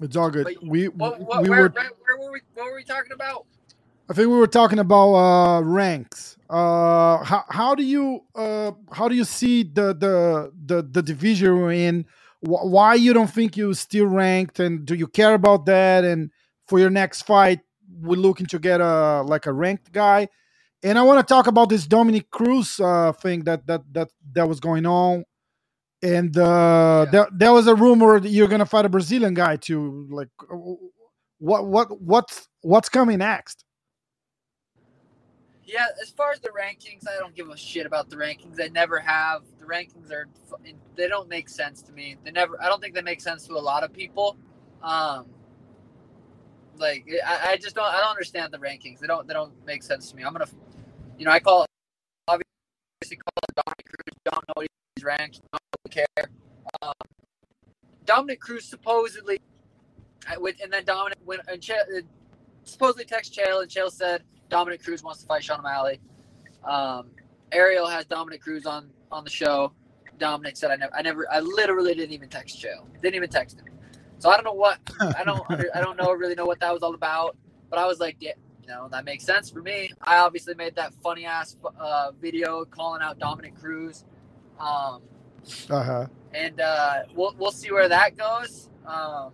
it's 0.00 0.16
all 0.16 0.30
good. 0.30 0.56
we 0.62 0.88
what, 0.88 1.18
what, 1.20 1.42
we 1.42 1.48
where, 1.48 1.62
were. 1.62 1.68
Where, 1.70 1.90
where, 2.06 2.18
were 2.18 2.32
we? 2.32 2.40
What 2.54 2.66
were 2.66 2.76
we 2.76 2.84
talking 2.84 3.12
about? 3.12 3.46
I 4.10 4.14
think 4.14 4.28
we 4.28 4.36
were 4.36 4.46
talking 4.48 4.80
about 4.80 5.14
uh, 5.14 5.62
ranks. 5.62 6.36
Uh, 6.50 7.24
how 7.24 7.44
how 7.50 7.74
do 7.74 7.84
you 7.84 8.20
uh, 8.36 8.72
how 8.92 9.08
do 9.08 9.16
you 9.16 9.24
see 9.24 9.64
the 9.64 9.94
the 9.94 10.52
the, 10.66 10.82
the 10.82 11.02
division 11.02 11.58
we're 11.58 11.72
in? 11.72 12.06
Why 12.40 12.94
you 12.94 13.14
don't 13.14 13.30
think 13.30 13.56
you 13.56 13.74
still 13.74 14.06
ranked, 14.06 14.60
and 14.60 14.86
do 14.86 14.94
you 14.94 15.08
care 15.08 15.34
about 15.34 15.66
that? 15.66 16.04
And 16.04 16.30
for 16.68 16.78
your 16.80 16.90
next 16.90 17.22
fight, 17.22 17.60
we're 18.02 18.16
looking 18.20 18.46
to 18.48 18.58
get 18.60 18.80
a 18.80 19.22
like 19.22 19.46
a 19.46 19.52
ranked 19.52 19.92
guy 19.92 20.28
and 20.82 20.98
I 20.98 21.02
want 21.02 21.26
to 21.26 21.34
talk 21.34 21.48
about 21.48 21.68
this 21.70 21.86
Dominick 21.86 22.30
Cruz 22.32 22.80
uh, 22.80 23.12
thing 23.12 23.44
that 23.44 23.66
that 23.68 23.82
that 23.94 24.10
that 24.34 24.48
was 24.48 24.60
going 24.60 24.86
on. 24.86 25.26
and 26.02 26.36
uh, 26.38 27.06
Yeah. 27.06 27.12
there, 27.12 27.28
there 27.32 27.52
was 27.54 27.66
a 27.68 27.74
rumor 27.76 28.20
that 28.20 28.30
you're 28.30 28.48
gonna 28.48 28.66
fight 28.66 28.86
a 28.86 28.90
Brazilian 28.90 29.34
guy 29.34 29.56
too. 29.56 30.08
Like, 30.10 30.30
uh, 30.52 30.56
what 31.38 31.66
what 31.68 32.00
what's 32.02 32.48
what's 32.62 32.88
coming 32.90 33.18
next? 33.18 33.63
Yeah, 35.66 35.86
as 36.02 36.10
far 36.10 36.32
as 36.32 36.40
the 36.40 36.50
rankings, 36.50 37.08
I 37.08 37.18
don't 37.18 37.34
give 37.34 37.50
a 37.50 37.56
shit 37.56 37.86
about 37.86 38.10
the 38.10 38.16
rankings. 38.16 38.60
I 38.62 38.68
never 38.68 38.98
have. 39.00 39.42
The 39.60 39.66
rankings 39.66 40.10
are 40.12 40.28
they 40.96 41.08
don't 41.08 41.28
make 41.28 41.48
sense 41.48 41.82
to 41.82 41.92
me. 41.92 42.16
They 42.24 42.30
never. 42.30 42.62
I 42.62 42.68
don't 42.68 42.80
think 42.82 42.94
they 42.94 43.02
make 43.02 43.20
sense 43.20 43.46
to 43.48 43.54
a 43.54 43.60
lot 43.60 43.84
of 43.84 43.92
people. 43.92 44.36
Um, 44.82 45.26
like 46.78 47.06
I, 47.26 47.52
I 47.52 47.56
just 47.58 47.76
don't. 47.76 47.86
I 47.86 48.00
don't 48.00 48.10
understand 48.10 48.52
the 48.52 48.58
rankings. 48.58 49.00
They 49.00 49.06
don't. 49.08 49.26
They 49.28 49.34
don't 49.34 49.52
make 49.66 49.82
sense 49.82 50.10
to 50.10 50.16
me. 50.16 50.24
I'm 50.24 50.32
gonna, 50.32 50.46
you 51.18 51.24
know, 51.26 51.32
I 51.32 51.40
call 51.40 51.66
obviously 52.28 53.18
call 53.18 53.44
it 53.48 53.56
Dominick 53.56 53.86
Cruz. 53.86 54.20
Don't 54.24 54.48
know 54.48 54.54
what 54.54 54.66
he's 54.96 55.04
ranked. 55.04 55.40
Don't 55.52 55.92
care. 55.92 56.30
Um, 56.82 56.92
Dominick 58.06 58.40
Cruz 58.40 58.64
supposedly, 58.66 59.40
and 60.28 60.72
then 60.72 60.84
Dominick 60.84 61.18
when 61.24 61.40
and 61.48 61.62
Ch- 61.62 61.72
uh, 61.72 62.00
supposedly 62.64 63.04
text 63.04 63.34
Chael 63.36 63.62
and 63.62 63.70
Chael 63.70 63.90
said 63.90 64.24
Dominick 64.50 64.84
Cruz 64.84 65.02
wants 65.02 65.20
to 65.22 65.26
fight 65.26 65.44
Sean 65.44 65.60
O'Malley. 65.60 66.00
Um, 66.64 67.08
Ariel 67.52 67.86
has 67.88 68.06
Dominick 68.06 68.42
Cruz 68.42 68.66
on 68.66 68.90
on 69.12 69.24
the 69.24 69.30
show. 69.30 69.72
Dominick 70.18 70.56
said 70.56 70.70
I 70.70 70.76
never, 70.76 70.94
I 70.96 71.02
never, 71.02 71.26
I 71.32 71.40
literally 71.40 71.94
didn't 71.94 72.12
even 72.12 72.28
text 72.28 72.62
Chael. 72.62 72.86
Didn't 73.02 73.16
even 73.16 73.30
text 73.30 73.58
him. 73.60 73.66
So 74.18 74.30
I 74.30 74.36
don't 74.36 74.44
know 74.44 74.52
what 74.54 74.78
I 75.16 75.24
don't 75.24 75.46
I 75.74 75.80
don't 75.80 75.96
know 75.96 76.12
really 76.12 76.34
know 76.34 76.46
what 76.46 76.60
that 76.60 76.72
was 76.72 76.82
all 76.82 76.94
about. 76.94 77.36
But 77.70 77.78
I 77.78 77.86
was 77.86 78.00
like, 78.00 78.16
yeah, 78.20 78.32
you 78.62 78.68
know, 78.68 78.88
that 78.90 79.04
makes 79.04 79.24
sense 79.24 79.50
for 79.50 79.62
me. 79.62 79.92
I 80.02 80.18
obviously 80.18 80.54
made 80.54 80.76
that 80.76 80.94
funny 81.02 81.26
ass 81.26 81.56
uh, 81.78 82.12
video 82.20 82.64
calling 82.66 83.02
out 83.02 83.18
Dominick 83.18 83.56
Cruz. 83.56 84.04
Um, 84.60 85.02
Uh 85.70 85.82
huh. 85.84 86.06
and 86.34 86.60
uh, 86.60 87.00
we'll 87.14 87.34
we'll 87.38 87.52
see 87.52 87.72
where 87.72 87.88
that 87.88 88.16
goes. 88.16 88.70
Um, 88.86 89.32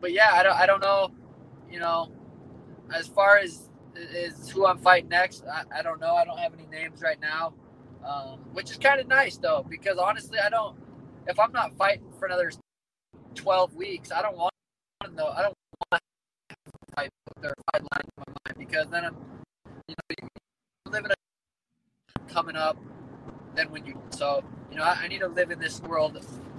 but 0.00 0.12
yeah, 0.12 0.30
I 0.32 0.42
don't 0.42 0.56
I 0.56 0.66
don't 0.66 0.80
know. 0.82 1.10
You 1.70 1.80
know, 1.80 2.12
as 2.94 3.08
far 3.08 3.38
as 3.38 3.68
is 3.96 4.50
who 4.50 4.66
I'm 4.66 4.78
fighting 4.78 5.08
next, 5.10 5.44
I, 5.46 5.62
I 5.78 5.82
don't 5.82 6.00
know. 6.00 6.14
I 6.14 6.24
don't 6.24 6.38
have 6.38 6.54
any 6.54 6.66
names 6.66 7.02
right 7.02 7.20
now, 7.20 7.54
um, 8.06 8.40
which 8.52 8.70
is 8.70 8.78
kind 8.78 9.00
of 9.00 9.08
nice 9.08 9.36
though, 9.36 9.64
because 9.68 9.98
honestly, 9.98 10.38
I 10.38 10.48
don't. 10.48 10.76
If 11.26 11.38
I'm 11.38 11.52
not 11.52 11.76
fighting 11.76 12.12
for 12.18 12.26
another 12.26 12.50
12 13.34 13.74
weeks, 13.74 14.10
I 14.10 14.22
don't 14.22 14.36
want 14.36 14.52
to 15.04 15.10
know. 15.12 15.28
I 15.28 15.42
don't 15.42 15.54
want 15.90 16.02
to 16.50 16.56
fight 16.96 17.10
or 17.42 17.54
fight 17.72 17.82
line 17.82 18.02
in 18.04 18.12
my 18.18 18.34
mind 18.44 18.58
because 18.58 18.88
then 18.88 19.04
I'm, 19.04 19.16
you 19.88 19.94
know, 20.10 20.98
in 20.98 21.04
a 21.06 21.14
coming 22.32 22.56
up. 22.56 22.76
Then 23.54 23.70
when 23.70 23.84
you 23.86 24.00
so 24.10 24.42
you 24.70 24.76
know, 24.76 24.84
I, 24.84 25.02
I 25.02 25.08
need 25.08 25.20
to 25.20 25.28
live 25.28 25.50
in 25.50 25.58
this 25.58 25.80
world 25.82 26.18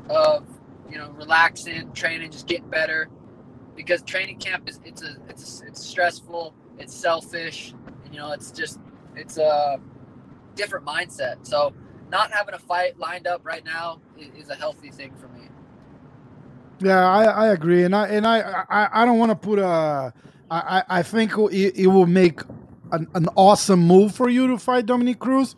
of 0.09 0.45
you 0.89 0.97
know 0.97 1.09
relaxing, 1.11 1.91
training, 1.93 2.31
just 2.31 2.47
getting 2.47 2.69
better. 2.69 3.09
Because 3.75 4.03
training 4.03 4.37
camp 4.37 4.69
is 4.69 4.79
it's 4.85 5.01
a 5.01 5.15
it's 5.29 5.61
a, 5.61 5.67
it's 5.67 5.83
stressful, 5.83 6.53
it's 6.77 6.93
selfish, 6.93 7.73
and, 8.03 8.13
you 8.13 8.19
know, 8.19 8.31
it's 8.31 8.51
just 8.51 8.79
it's 9.15 9.37
a 9.37 9.79
different 10.55 10.85
mindset. 10.85 11.45
So 11.45 11.73
not 12.09 12.31
having 12.31 12.53
a 12.53 12.59
fight 12.59 12.97
lined 12.99 13.27
up 13.27 13.41
right 13.45 13.65
now 13.65 13.99
is, 14.37 14.49
a 14.49 14.55
healthy 14.55 14.91
thing 14.91 15.13
for 15.15 15.27
me. 15.29 15.47
Yeah, 16.79 17.07
I, 17.07 17.23
I 17.23 17.47
agree, 17.49 17.83
and 17.83 17.95
I 17.95 18.07
and 18.07 18.27
I 18.27 18.65
I, 18.69 19.01
I 19.01 19.05
don't 19.05 19.19
want 19.19 19.31
to 19.31 19.35
put 19.35 19.59
a. 19.59 20.13
I, 20.51 20.83
I 20.87 21.03
think 21.03 21.31
it, 21.51 21.75
it 21.75 21.87
will 21.87 22.05
make 22.05 22.41
an, 22.91 23.07
an 23.15 23.27
awesome 23.35 23.79
move 23.79 24.13
for 24.13 24.29
you 24.29 24.47
to 24.49 24.59
fight 24.59 24.85
Dominick 24.85 25.17
Cruz, 25.17 25.55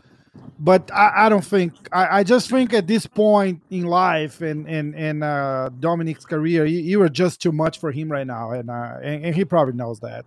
but 0.58 0.90
I, 0.94 1.26
I 1.26 1.30
don't 1.30 1.44
think 1.44 1.74
I, 1.92 2.20
I 2.20 2.24
just 2.24 2.50
think 2.50 2.74
at 2.74 2.88
this 2.88 3.06
point 3.06 3.62
in 3.70 3.86
life 3.86 4.42
and 4.42 4.68
and 4.70 4.96
and 4.96 5.24
uh, 5.24 5.70
Dominick's 5.80 6.26
career, 6.26 6.66
you, 6.66 6.80
you 6.80 7.02
are 7.02 7.10
just 7.10 7.42
too 7.42 7.52
much 7.52 7.80
for 7.80 7.92
him 7.92 8.10
right 8.10 8.28
now, 8.28 8.52
and 8.52 8.70
uh, 8.70 8.98
and, 9.04 9.26
and 9.26 9.36
he 9.36 9.44
probably 9.44 9.74
knows 9.74 10.00
that. 10.00 10.26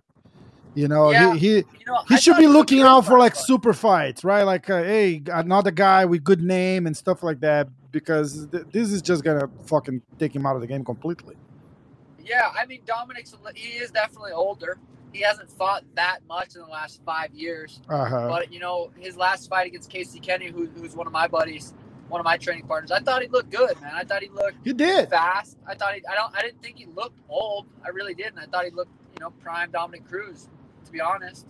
You 0.75 0.87
know, 0.87 1.11
Yeah. 1.11 1.33
he, 1.33 1.39
he 1.39 1.55
You 1.55 1.65
know, 1.87 1.99
he 2.07 2.17
should 2.17 2.37
be 2.37 2.47
looking 2.47 2.81
out 2.81 3.05
for 3.05 3.17
like 3.17 3.35
super 3.35 3.73
fights, 3.73 4.23
right? 4.23 4.43
Like, 4.43 4.69
uh, 4.69 4.83
hey, 4.83 5.21
another 5.31 5.71
guy 5.71 6.05
with 6.05 6.23
good 6.23 6.41
name 6.41 6.85
and 6.87 6.95
stuff 6.95 7.23
like 7.23 7.39
that, 7.41 7.67
because 7.91 8.47
th- 8.51 8.65
this 8.71 8.91
is 8.91 9.01
just 9.01 9.23
gonna 9.23 9.49
fucking 9.65 10.01
take 10.19 10.35
him 10.35 10.45
out 10.45 10.55
of 10.55 10.61
the 10.61 10.67
game 10.67 10.85
completely. 10.85 11.35
Yeah, 12.23 12.51
I 12.55 12.65
mean 12.67 12.81
Dominick's 12.85 13.33
he 13.55 13.69
is 13.77 13.89
definitely 13.91 14.31
older. 14.31 14.77
He 15.11 15.21
hasn't 15.21 15.49
fought 15.49 15.83
that 15.95 16.19
much 16.27 16.55
in 16.55 16.61
the 16.61 16.67
last 16.67 17.01
five 17.03 17.33
years. 17.33 17.81
Uh-huh. 17.89 18.27
But 18.29 18.53
you 18.53 18.59
know, 18.59 18.91
his 18.99 19.17
last 19.17 19.49
fight 19.49 19.65
against 19.65 19.89
Casey 19.89 20.19
Kenney, 20.19 20.47
who, 20.51 20.67
who's 20.67 20.95
one 20.95 21.07
of 21.07 21.13
my 21.13 21.27
buddies, 21.27 21.73
one 22.09 22.21
of 22.21 22.25
my 22.25 22.37
training 22.37 22.67
partners, 22.67 22.91
I 22.91 22.99
thought 22.99 23.23
he 23.23 23.27
looked 23.27 23.49
good, 23.49 23.81
man. 23.81 23.93
I 23.95 24.03
thought 24.03 24.21
he 24.21 24.29
looked 24.29 24.57
He 24.63 24.73
did. 24.73 25.09
fast. 25.09 25.57
I 25.67 25.73
thought 25.73 25.95
he, 25.95 26.05
I 26.05 26.13
don't, 26.13 26.35
I 26.37 26.41
didn't 26.43 26.61
think 26.61 26.77
he 26.77 26.85
looked 26.85 27.17
old. 27.27 27.65
I 27.83 27.89
really 27.89 28.13
didn't. 28.13 28.37
I 28.37 28.45
thought 28.45 28.65
he 28.65 28.71
looked, 28.71 28.91
you 29.15 29.21
know, 29.21 29.31
prime 29.41 29.71
Dominick 29.71 30.07
Cruz. 30.07 30.47
To 30.89 30.93
be 30.93 31.01
honest. 31.01 31.45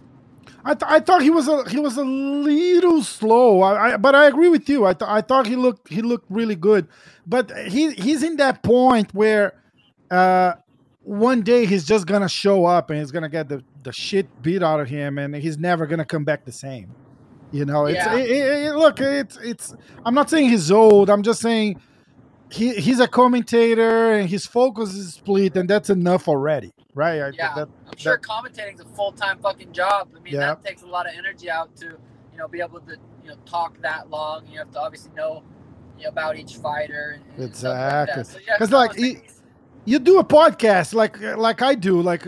I, 0.65 0.73
th- 0.73 0.91
I 0.91 0.99
thought 0.99 1.21
he 1.21 1.29
was 1.29 1.47
a 1.47 1.67
he 1.69 1.79
was 1.79 1.95
a 1.97 2.03
little 2.03 3.01
slow. 3.03 3.61
I, 3.61 3.93
I 3.93 3.97
but 3.97 4.13
I 4.15 4.25
agree 4.27 4.49
with 4.49 4.67
you. 4.67 4.85
I 4.85 4.93
th- 4.93 5.07
I 5.09 5.21
thought 5.21 5.47
he 5.47 5.55
looked 5.55 5.87
he 5.87 6.01
looked 6.01 6.25
really 6.29 6.55
good, 6.55 6.87
but 7.25 7.51
he 7.67 7.91
he's 7.93 8.23
in 8.23 8.35
that 8.37 8.61
point 8.63 9.13
where 9.13 9.53
uh, 10.11 10.53
one 11.01 11.41
day 11.43 11.65
he's 11.65 11.85
just 11.85 12.07
gonna 12.07 12.27
show 12.27 12.65
up 12.65 12.89
and 12.89 12.99
he's 12.99 13.11
gonna 13.11 13.29
get 13.29 13.47
the, 13.47 13.63
the 13.83 13.93
shit 13.93 14.41
beat 14.41 14.61
out 14.61 14.79
of 14.81 14.89
him, 14.89 15.17
and 15.17 15.33
he's 15.35 15.57
never 15.57 15.85
gonna 15.87 16.03
come 16.05 16.25
back 16.25 16.43
the 16.45 16.51
same. 16.51 16.95
You 17.51 17.65
know, 17.65 17.85
it's 17.85 17.95
Yeah. 17.95 18.15
it, 18.17 18.29
it- 18.29 18.63
it- 18.65 18.75
look, 18.75 18.99
it's 18.99 19.37
it's. 19.37 19.73
I'm 20.05 20.13
not 20.15 20.29
saying 20.29 20.49
he's 20.49 20.71
old. 20.71 21.09
I'm 21.09 21.23
just 21.23 21.41
saying 21.41 21.79
he 22.51 22.73
he's 22.75 22.99
a 22.99 23.07
commentator 23.07 24.13
and 24.13 24.27
his 24.29 24.45
focus 24.45 24.93
is 24.93 25.13
split, 25.13 25.55
and 25.55 25.69
that's 25.69 25.89
enough 25.89 26.27
already, 26.27 26.73
right? 26.99 27.21
I- 27.21 27.29
Yeah. 27.29 27.55
that- 27.55 27.69
I'm 27.87 27.97
sure 27.97 28.17
commentating's 28.17 28.81
a 28.81 28.85
full 28.97 29.11
time 29.13 29.39
fucking 29.39 29.71
job. 29.71 30.09
I 30.15 30.19
mean, 30.19 30.33
Yeah. 30.33 30.39
that 30.41 30.63
takes 30.63 30.81
a 30.83 30.87
lot 30.87 31.07
of 31.07 31.13
energy 31.17 31.49
out 31.49 31.75
to, 31.77 31.85
you 32.31 32.37
know, 32.37 32.47
be 32.47 32.59
able 32.61 32.79
to, 32.81 32.95
you 33.23 33.29
know, 33.29 33.35
talk 33.45 33.81
that 33.81 34.09
long. 34.09 34.45
You 34.51 34.59
have 34.59 34.71
to 34.71 34.79
obviously 34.79 35.11
know, 35.15 35.43
you 35.97 36.03
know, 36.03 36.09
about 36.09 36.37
each 36.37 36.57
fighter. 36.57 37.19
And, 37.37 37.43
and 37.45 37.55
stuff 37.55 37.75
like. 37.77 38.09
Exactly. 38.17 38.23
So, 38.23 38.39
yeah, 38.47 38.77
like, 38.77 39.31
you 39.85 39.97
do 39.97 40.19
a 40.19 40.23
podcast 40.23 40.93
like 40.93 41.19
like 41.47 41.61
I 41.61 41.73
do. 41.73 42.01
Like 42.01 42.23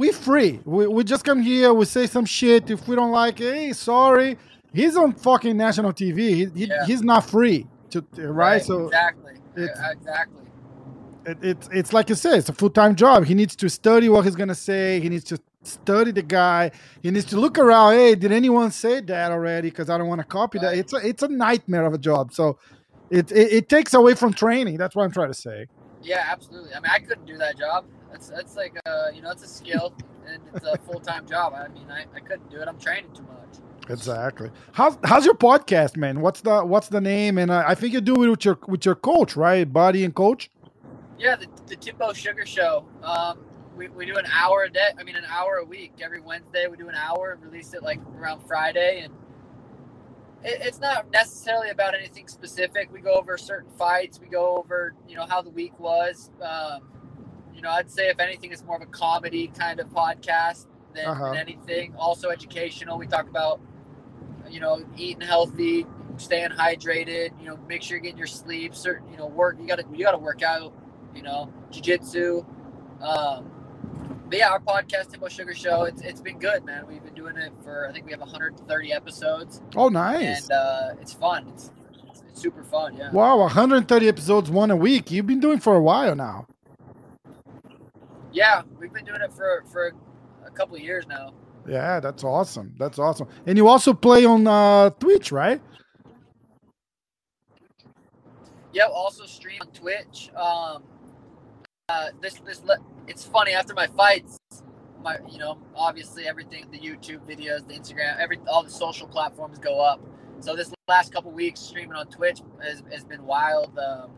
we 0.00 0.10
free. 0.10 0.60
We, 0.64 0.86
we 0.88 1.04
just 1.04 1.22
come 1.24 1.40
here. 1.42 1.72
We 1.72 1.84
say 1.84 2.06
some 2.06 2.24
shit. 2.24 2.70
If 2.70 2.88
we 2.88 2.96
don't 2.96 3.12
like, 3.12 3.40
it, 3.40 3.54
hey, 3.54 3.72
sorry. 3.72 4.36
He's 4.72 4.96
on 4.96 5.12
fucking 5.12 5.56
national 5.56 5.92
TV. 5.92 6.18
He, 6.18 6.44
he- 6.46 6.64
Yeah. 6.66 6.84
he's 6.86 7.02
not 7.02 7.28
free 7.28 7.68
to 7.90 8.00
to- 8.16 8.32
right. 8.32 8.62
So 8.62 8.86
exactly, 8.86 9.34
it's- 9.56 9.78
exactly. 9.92 10.43
It, 11.26 11.38
it's 11.42 11.68
it's 11.72 11.92
like 11.92 12.08
you 12.08 12.14
said. 12.14 12.38
It's 12.38 12.48
a 12.48 12.52
full 12.54 12.70
time 12.70 12.94
job. 12.94 13.24
He 13.24 13.34
needs 13.34 13.56
to 13.56 13.68
study 13.68 14.08
what 14.08 14.24
he's 14.24 14.36
gonna 14.36 14.54
say. 14.54 15.00
He 15.00 15.08
needs 15.08 15.24
to 15.24 15.38
study 15.62 16.10
the 16.10 16.22
guy. 16.22 16.70
He 17.02 17.10
needs 17.10 17.26
to 17.26 17.40
look 17.40 17.58
around. 17.58 17.94
Hey, 17.94 18.14
did 18.14 18.32
anyone 18.32 18.70
say 18.70 19.00
that 19.00 19.32
already? 19.32 19.70
Because 19.70 19.90
I 19.90 19.98
don't 19.98 20.08
want 20.08 20.20
to 20.20 20.26
copy 20.26 20.58
that. 20.58 20.76
It's 20.76 20.92
a 20.92 20.96
it's 20.96 21.22
a 21.22 21.28
nightmare 21.28 21.86
of 21.86 21.94
a 21.94 21.98
job. 21.98 22.32
So. 22.32 22.58
It, 23.10 23.30
it, 23.30 23.52
it 23.52 23.68
takes 23.68 23.92
away 23.92 24.14
from 24.14 24.32
training. 24.32 24.78
That's 24.78 24.96
what 24.96 25.04
I'm 25.04 25.12
trying 25.12 25.28
to 25.28 25.34
say. 25.34 25.66
Yeah, 26.02 26.26
absolutely. 26.26 26.72
I 26.74 26.80
mean, 26.80 26.90
I 26.90 26.98
couldn't 26.98 27.26
do 27.26 27.36
that 27.38 27.58
job. 27.58 27.84
That's 28.10 28.28
that's 28.28 28.56
like 28.56 28.76
uh, 28.86 29.08
you 29.14 29.22
know, 29.22 29.30
it's 29.30 29.44
a 29.44 29.48
skill 29.48 29.94
and 30.26 30.40
it's 30.54 30.64
a 30.64 30.76
full 30.86 31.00
time 31.00 31.26
job. 31.26 31.52
I 31.54 31.68
mean, 31.68 31.90
I, 31.90 32.06
I 32.14 32.20
couldn't 32.20 32.50
do 32.50 32.60
it. 32.60 32.68
I'm 32.68 32.78
training 32.78 33.12
too 33.14 33.22
much. 33.22 33.90
Exactly. 33.90 34.50
How's 34.72 34.96
how's 35.04 35.24
your 35.24 35.34
podcast, 35.34 35.96
man? 35.96 36.20
What's 36.20 36.40
the 36.40 36.64
what's 36.64 36.88
the 36.88 37.00
name? 37.00 37.38
And 37.38 37.50
uh, 37.50 37.64
I 37.66 37.74
think 37.74 37.92
you 37.92 38.00
do 38.00 38.22
it 38.22 38.28
with 38.28 38.44
your 38.44 38.58
with 38.66 38.84
your 38.86 38.94
coach, 38.94 39.36
right? 39.36 39.70
Body 39.70 40.04
and 40.04 40.14
coach. 40.14 40.50
Yeah, 41.18 41.36
the, 41.36 41.46
the 41.66 41.76
Timbo 41.76 42.12
Sugar 42.12 42.44
Show. 42.46 42.84
Um, 43.02 43.38
we, 43.76 43.88
we 43.88 44.06
do 44.06 44.16
an 44.16 44.26
hour 44.32 44.64
a 44.64 44.70
day. 44.70 44.90
I 44.98 45.02
mean, 45.04 45.16
an 45.16 45.24
hour 45.28 45.56
a 45.56 45.64
week. 45.64 45.94
Every 46.00 46.20
Wednesday, 46.20 46.66
we 46.68 46.76
do 46.76 46.88
an 46.88 46.94
hour. 46.94 47.32
And 47.32 47.42
release 47.42 47.74
it 47.74 47.82
like 47.82 48.00
around 48.16 48.40
Friday, 48.46 49.00
and 49.04 49.12
it, 50.44 50.60
it's 50.62 50.80
not 50.80 51.10
necessarily 51.10 51.70
about 51.70 51.94
anything 51.94 52.28
specific. 52.28 52.92
We 52.92 53.00
go 53.00 53.14
over 53.14 53.36
certain 53.38 53.70
fights. 53.72 54.20
We 54.20 54.26
go 54.26 54.56
over 54.58 54.94
you 55.08 55.16
know 55.16 55.26
how 55.26 55.42
the 55.42 55.50
week 55.50 55.78
was. 55.78 56.30
Um, 56.42 56.82
you 57.54 57.62
know, 57.62 57.70
I'd 57.70 57.90
say 57.90 58.08
if 58.08 58.18
anything, 58.20 58.52
it's 58.52 58.64
more 58.64 58.76
of 58.76 58.82
a 58.82 58.86
comedy 58.86 59.48
kind 59.48 59.78
of 59.80 59.88
podcast 59.88 60.66
than, 60.94 61.06
Uh-huh. 61.06 61.26
than 61.30 61.36
anything. 61.36 61.94
Also 61.96 62.30
educational. 62.30 62.98
We 62.98 63.06
talk 63.06 63.28
about 63.28 63.60
you 64.50 64.60
know 64.60 64.84
eating 64.96 65.26
healthy, 65.26 65.86
staying 66.16 66.50
hydrated. 66.50 67.30
You 67.40 67.48
know, 67.48 67.58
make 67.68 67.82
sure 67.82 67.96
you're 67.96 68.02
getting 68.02 68.18
your 68.18 68.26
sleep. 68.26 68.74
Certain 68.74 69.10
you 69.10 69.16
know 69.16 69.26
work. 69.26 69.56
You 69.60 69.66
got 69.66 69.78
to 69.80 69.84
you 69.92 70.04
got 70.04 70.12
to 70.12 70.18
work 70.18 70.42
out 70.42 70.72
you 71.14 71.22
know, 71.22 71.52
jujitsu. 71.70 72.44
Um, 73.02 73.50
but 74.28 74.38
yeah, 74.38 74.48
our 74.50 74.60
podcast, 74.60 75.10
Timbo 75.10 75.28
Sugar 75.28 75.54
Show, 75.54 75.82
it's, 75.84 76.02
it's 76.02 76.20
been 76.20 76.38
good, 76.38 76.64
man. 76.64 76.86
We've 76.88 77.02
been 77.04 77.14
doing 77.14 77.36
it 77.36 77.52
for, 77.62 77.86
I 77.88 77.92
think 77.92 78.06
we 78.06 78.12
have 78.12 78.20
130 78.20 78.92
episodes, 78.92 79.60
Oh, 79.76 79.88
nice. 79.88 80.42
and 80.44 80.52
uh, 80.52 80.90
it's 81.00 81.12
fun. 81.12 81.46
It's, 81.48 81.70
it's, 82.10 82.22
it's 82.30 82.40
super 82.42 82.62
fun, 82.64 82.96
yeah. 82.96 83.10
wow, 83.12 83.38
130 83.38 84.08
episodes, 84.08 84.50
one 84.50 84.70
a 84.70 84.76
week. 84.76 85.10
You've 85.10 85.26
been 85.26 85.40
doing 85.40 85.60
for 85.60 85.76
a 85.76 85.80
while 85.82 86.14
now. 86.16 86.46
Yeah, 88.32 88.62
we've 88.80 88.92
been 88.92 89.04
doing 89.04 89.20
it 89.20 89.32
for, 89.32 89.62
for 89.70 89.92
a 90.44 90.50
couple 90.50 90.74
of 90.76 90.82
years 90.82 91.06
now. 91.06 91.34
Yeah, 91.68 92.00
that's 92.00 92.24
awesome. 92.24 92.74
That's 92.78 92.98
awesome. 92.98 93.28
And 93.46 93.56
you 93.56 93.68
also 93.68 93.92
play 93.94 94.24
on 94.24 94.46
uh, 94.46 94.90
Twitch, 94.90 95.30
right? 95.32 95.60
Yep. 98.72 98.88
Also 98.92 99.24
stream 99.24 99.58
on 99.60 99.68
Twitch. 99.68 100.30
Um, 100.36 100.82
uh, 101.88 102.08
this 102.20 102.34
this 102.46 102.62
it's 103.06 103.24
funny 103.24 103.52
after 103.52 103.74
my 103.74 103.86
fights, 103.86 104.38
my 105.02 105.18
you 105.30 105.38
know 105.38 105.58
obviously 105.76 106.26
everything 106.26 106.66
the 106.70 106.78
YouTube 106.78 107.20
videos, 107.28 107.66
the 107.66 107.74
Instagram, 107.74 108.18
every 108.18 108.38
all 108.48 108.62
the 108.62 108.70
social 108.70 109.06
platforms 109.06 109.58
go 109.58 109.80
up. 109.80 110.00
So 110.40 110.56
this 110.56 110.72
last 110.88 111.12
couple 111.12 111.30
weeks 111.30 111.60
streaming 111.60 111.96
on 111.96 112.06
Twitch 112.06 112.40
has, 112.62 112.82
has 112.90 113.04
been 113.04 113.24
wild. 113.24 113.78
Um, 113.78 114.10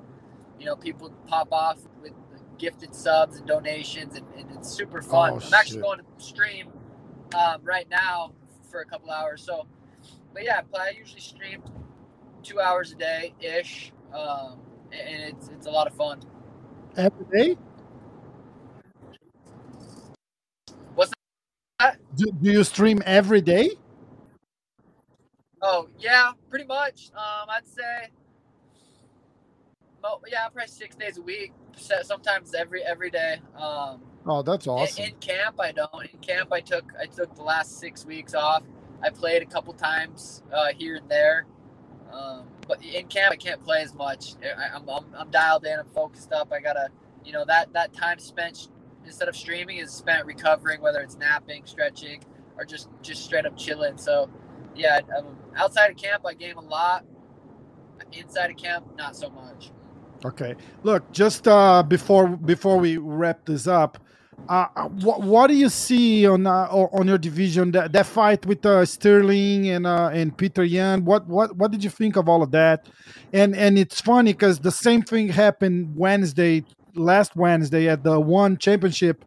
you 0.58 0.66
know, 0.66 0.76
people 0.76 1.10
pop 1.26 1.52
off 1.52 1.78
with 2.00 2.12
gifted 2.58 2.94
subs 2.94 3.36
and 3.36 3.46
donations, 3.46 4.16
and, 4.16 4.26
and 4.36 4.50
it's 4.56 4.70
super 4.70 5.02
fun. 5.02 5.32
Oh, 5.32 5.40
I'm 5.44 5.54
actually 5.54 5.76
shit. 5.78 5.82
going 5.82 5.98
to 5.98 6.24
stream 6.24 6.68
um, 7.34 7.60
right 7.62 7.88
now 7.90 8.32
for 8.70 8.80
a 8.80 8.84
couple 8.84 9.10
hours. 9.10 9.42
So, 9.42 9.66
but 10.32 10.44
yeah, 10.44 10.62
I 10.78 10.90
usually 10.98 11.20
stream 11.20 11.62
two 12.42 12.60
hours 12.60 12.92
a 12.92 12.96
day 12.96 13.34
ish, 13.40 13.92
um, 14.14 14.60
and 14.92 15.34
it's 15.34 15.48
it's 15.48 15.66
a 15.66 15.70
lot 15.70 15.86
of 15.86 15.94
fun. 15.94 16.20
Every 16.96 17.26
day? 17.32 17.56
What's 20.94 21.12
that? 21.78 21.98
Do, 22.16 22.30
do 22.40 22.50
you 22.52 22.64
stream 22.64 23.02
every 23.04 23.40
day? 23.40 23.70
Oh 25.62 25.88
yeah, 25.98 26.32
pretty 26.48 26.64
much. 26.66 27.10
Um, 27.14 27.48
I'd 27.50 27.66
say. 27.66 28.10
Well, 30.02 30.22
yeah, 30.30 30.48
probably 30.48 30.68
six 30.68 30.94
days 30.94 31.18
a 31.18 31.22
week. 31.22 31.52
Sometimes 32.02 32.54
every 32.54 32.82
every 32.82 33.10
day. 33.10 33.40
Um, 33.58 34.02
Oh, 34.28 34.42
that's 34.42 34.66
in- 34.66 34.72
awesome. 34.72 35.04
In, 35.04 35.14
camp, 35.20 35.60
I 35.60 35.70
don't. 35.72 35.88
In 36.12 36.18
camp, 36.20 36.52
I 36.52 36.60
took 36.60 36.92
I 37.00 37.06
took 37.06 37.34
the 37.36 37.42
last 37.42 37.78
six 37.78 38.04
weeks 38.04 38.34
off. 38.34 38.62
I 39.02 39.10
played 39.10 39.42
a 39.42 39.46
couple 39.46 39.72
times 39.74 40.42
uh, 40.52 40.68
here 40.76 40.96
and 40.96 41.08
there, 41.08 41.46
um, 42.12 42.44
but 42.68 42.82
in 42.84 43.06
camp 43.06 43.32
I 43.32 43.36
can't 43.36 43.62
play 43.62 43.82
as 43.82 43.94
much. 43.94 44.34
I, 44.42 44.76
I'm, 44.76 44.88
I'm 44.88 45.04
I'm 45.16 45.30
dialed 45.30 45.64
in. 45.64 45.78
I'm 45.78 45.88
focused 45.94 46.32
up. 46.32 46.52
I 46.52 46.60
gotta, 46.60 46.88
you 47.24 47.32
know, 47.32 47.44
that 47.46 47.72
that 47.72 47.92
time 47.92 48.18
spent 48.18 48.68
instead 49.04 49.28
of 49.28 49.36
streaming 49.36 49.78
is 49.78 49.92
spent 49.92 50.26
recovering, 50.26 50.80
whether 50.80 51.00
it's 51.00 51.16
napping, 51.16 51.62
stretching, 51.64 52.24
or 52.56 52.64
just 52.64 52.88
just 53.02 53.24
straight 53.24 53.46
up 53.46 53.56
chilling. 53.56 53.96
So, 53.98 54.28
yeah, 54.74 55.00
um, 55.16 55.36
outside 55.56 55.90
of 55.90 55.96
camp 55.96 56.24
I 56.26 56.34
game 56.34 56.56
a 56.56 56.62
lot. 56.62 57.04
Inside 58.12 58.50
of 58.50 58.56
camp, 58.56 58.86
not 58.96 59.16
so 59.16 59.30
much. 59.30 59.70
Okay. 60.24 60.54
Look, 60.82 61.10
just 61.12 61.48
uh, 61.48 61.82
before 61.82 62.28
before 62.28 62.78
we 62.78 62.98
wrap 62.98 63.46
this 63.46 63.66
up, 63.66 63.98
uh, 64.48 64.88
what 64.88 65.22
what 65.22 65.48
do 65.48 65.54
you 65.56 65.68
see 65.68 66.26
on 66.26 66.46
uh, 66.46 66.66
on 66.70 67.08
your 67.08 67.18
division 67.18 67.72
that 67.72 67.92
that 67.92 68.06
fight 68.06 68.46
with 68.46 68.64
uh, 68.66 68.84
Sterling 68.84 69.68
and 69.70 69.86
uh, 69.86 70.10
and 70.12 70.36
Peter 70.36 70.64
Yan? 70.64 71.04
What 71.04 71.26
what 71.26 71.56
what 71.56 71.70
did 71.72 71.82
you 71.84 71.90
think 71.90 72.16
of 72.16 72.28
all 72.28 72.42
of 72.42 72.52
that? 72.52 72.86
And 73.32 73.56
and 73.56 73.78
it's 73.78 74.00
funny 74.00 74.32
because 74.32 74.60
the 74.60 74.70
same 74.70 75.02
thing 75.02 75.28
happened 75.28 75.96
Wednesday, 75.96 76.64
last 76.94 77.36
Wednesday 77.36 77.88
at 77.88 78.04
the 78.04 78.20
one 78.20 78.56
championship 78.58 79.24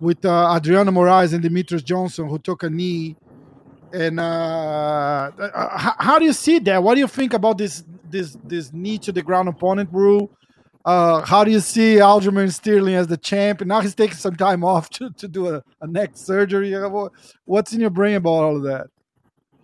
with 0.00 0.24
uh, 0.24 0.54
Adriano 0.54 0.90
Moraes 0.92 1.32
and 1.32 1.42
Demetrious 1.42 1.84
Johnson, 1.84 2.28
who 2.28 2.38
took 2.38 2.62
a 2.62 2.70
knee. 2.70 3.16
And 3.92 4.20
uh, 4.20 5.30
uh, 5.38 5.78
how, 5.78 5.94
how 5.98 6.18
do 6.18 6.26
you 6.26 6.34
see 6.34 6.58
that? 6.60 6.82
What 6.82 6.94
do 6.94 7.00
you 7.00 7.08
think 7.08 7.32
about 7.34 7.58
this 7.58 7.84
this 8.04 8.36
this 8.44 8.72
knee 8.72 8.98
to 8.98 9.12
the 9.12 9.22
ground 9.22 9.48
opponent 9.48 9.90
rule? 9.92 10.30
Uh, 10.88 11.22
how 11.26 11.44
do 11.44 11.50
you 11.50 11.60
see 11.60 11.96
Aljamain 11.96 12.50
Sterling 12.50 12.94
as 12.94 13.06
the 13.08 13.18
champ? 13.18 13.60
And 13.60 13.68
now 13.68 13.82
he's 13.82 13.94
taking 13.94 14.16
some 14.16 14.36
time 14.36 14.64
off 14.64 14.88
to, 14.96 15.10
to 15.10 15.28
do 15.28 15.54
a, 15.54 15.62
a 15.82 15.86
neck 15.86 16.12
surgery. 16.14 16.74
Uh, 16.74 17.08
What's 17.44 17.74
in 17.74 17.80
your 17.80 17.90
brain 17.90 18.14
about 18.14 18.30
all 18.30 18.56
of 18.56 18.62
that? 18.62 18.86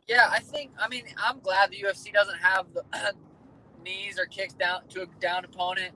Yeah, 0.06 0.28
I 0.30 0.40
think. 0.40 0.72
I 0.78 0.86
mean, 0.88 1.04
I'm 1.16 1.40
glad 1.40 1.70
the 1.70 1.78
UFC 1.82 2.12
doesn't 2.12 2.38
have 2.40 2.66
the 2.74 2.84
knees 3.86 4.18
or 4.18 4.26
kicks 4.26 4.52
down 4.52 4.86
to 4.90 5.04
a 5.04 5.06
down 5.18 5.46
opponent. 5.46 5.94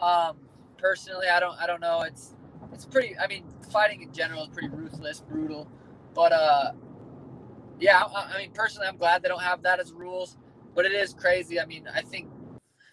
Um, 0.00 0.36
personally, 0.78 1.26
I 1.26 1.40
don't. 1.40 1.60
I 1.60 1.66
don't 1.66 1.80
know. 1.80 2.02
It's 2.02 2.36
it's 2.72 2.86
pretty. 2.86 3.18
I 3.18 3.26
mean, 3.26 3.42
fighting 3.72 4.02
in 4.02 4.12
general 4.12 4.44
is 4.44 4.50
pretty 4.50 4.68
ruthless, 4.68 5.20
brutal. 5.20 5.68
But 6.14 6.30
uh, 6.30 6.72
yeah. 7.80 8.04
I, 8.04 8.34
I 8.34 8.38
mean, 8.38 8.52
personally, 8.52 8.86
I'm 8.86 8.98
glad 8.98 9.24
they 9.24 9.28
don't 9.28 9.42
have 9.42 9.62
that 9.62 9.80
as 9.80 9.90
rules. 9.92 10.36
But 10.76 10.84
it 10.84 10.92
is 10.92 11.12
crazy. 11.12 11.58
I 11.58 11.66
mean, 11.66 11.88
I 11.92 12.02
think. 12.02 12.28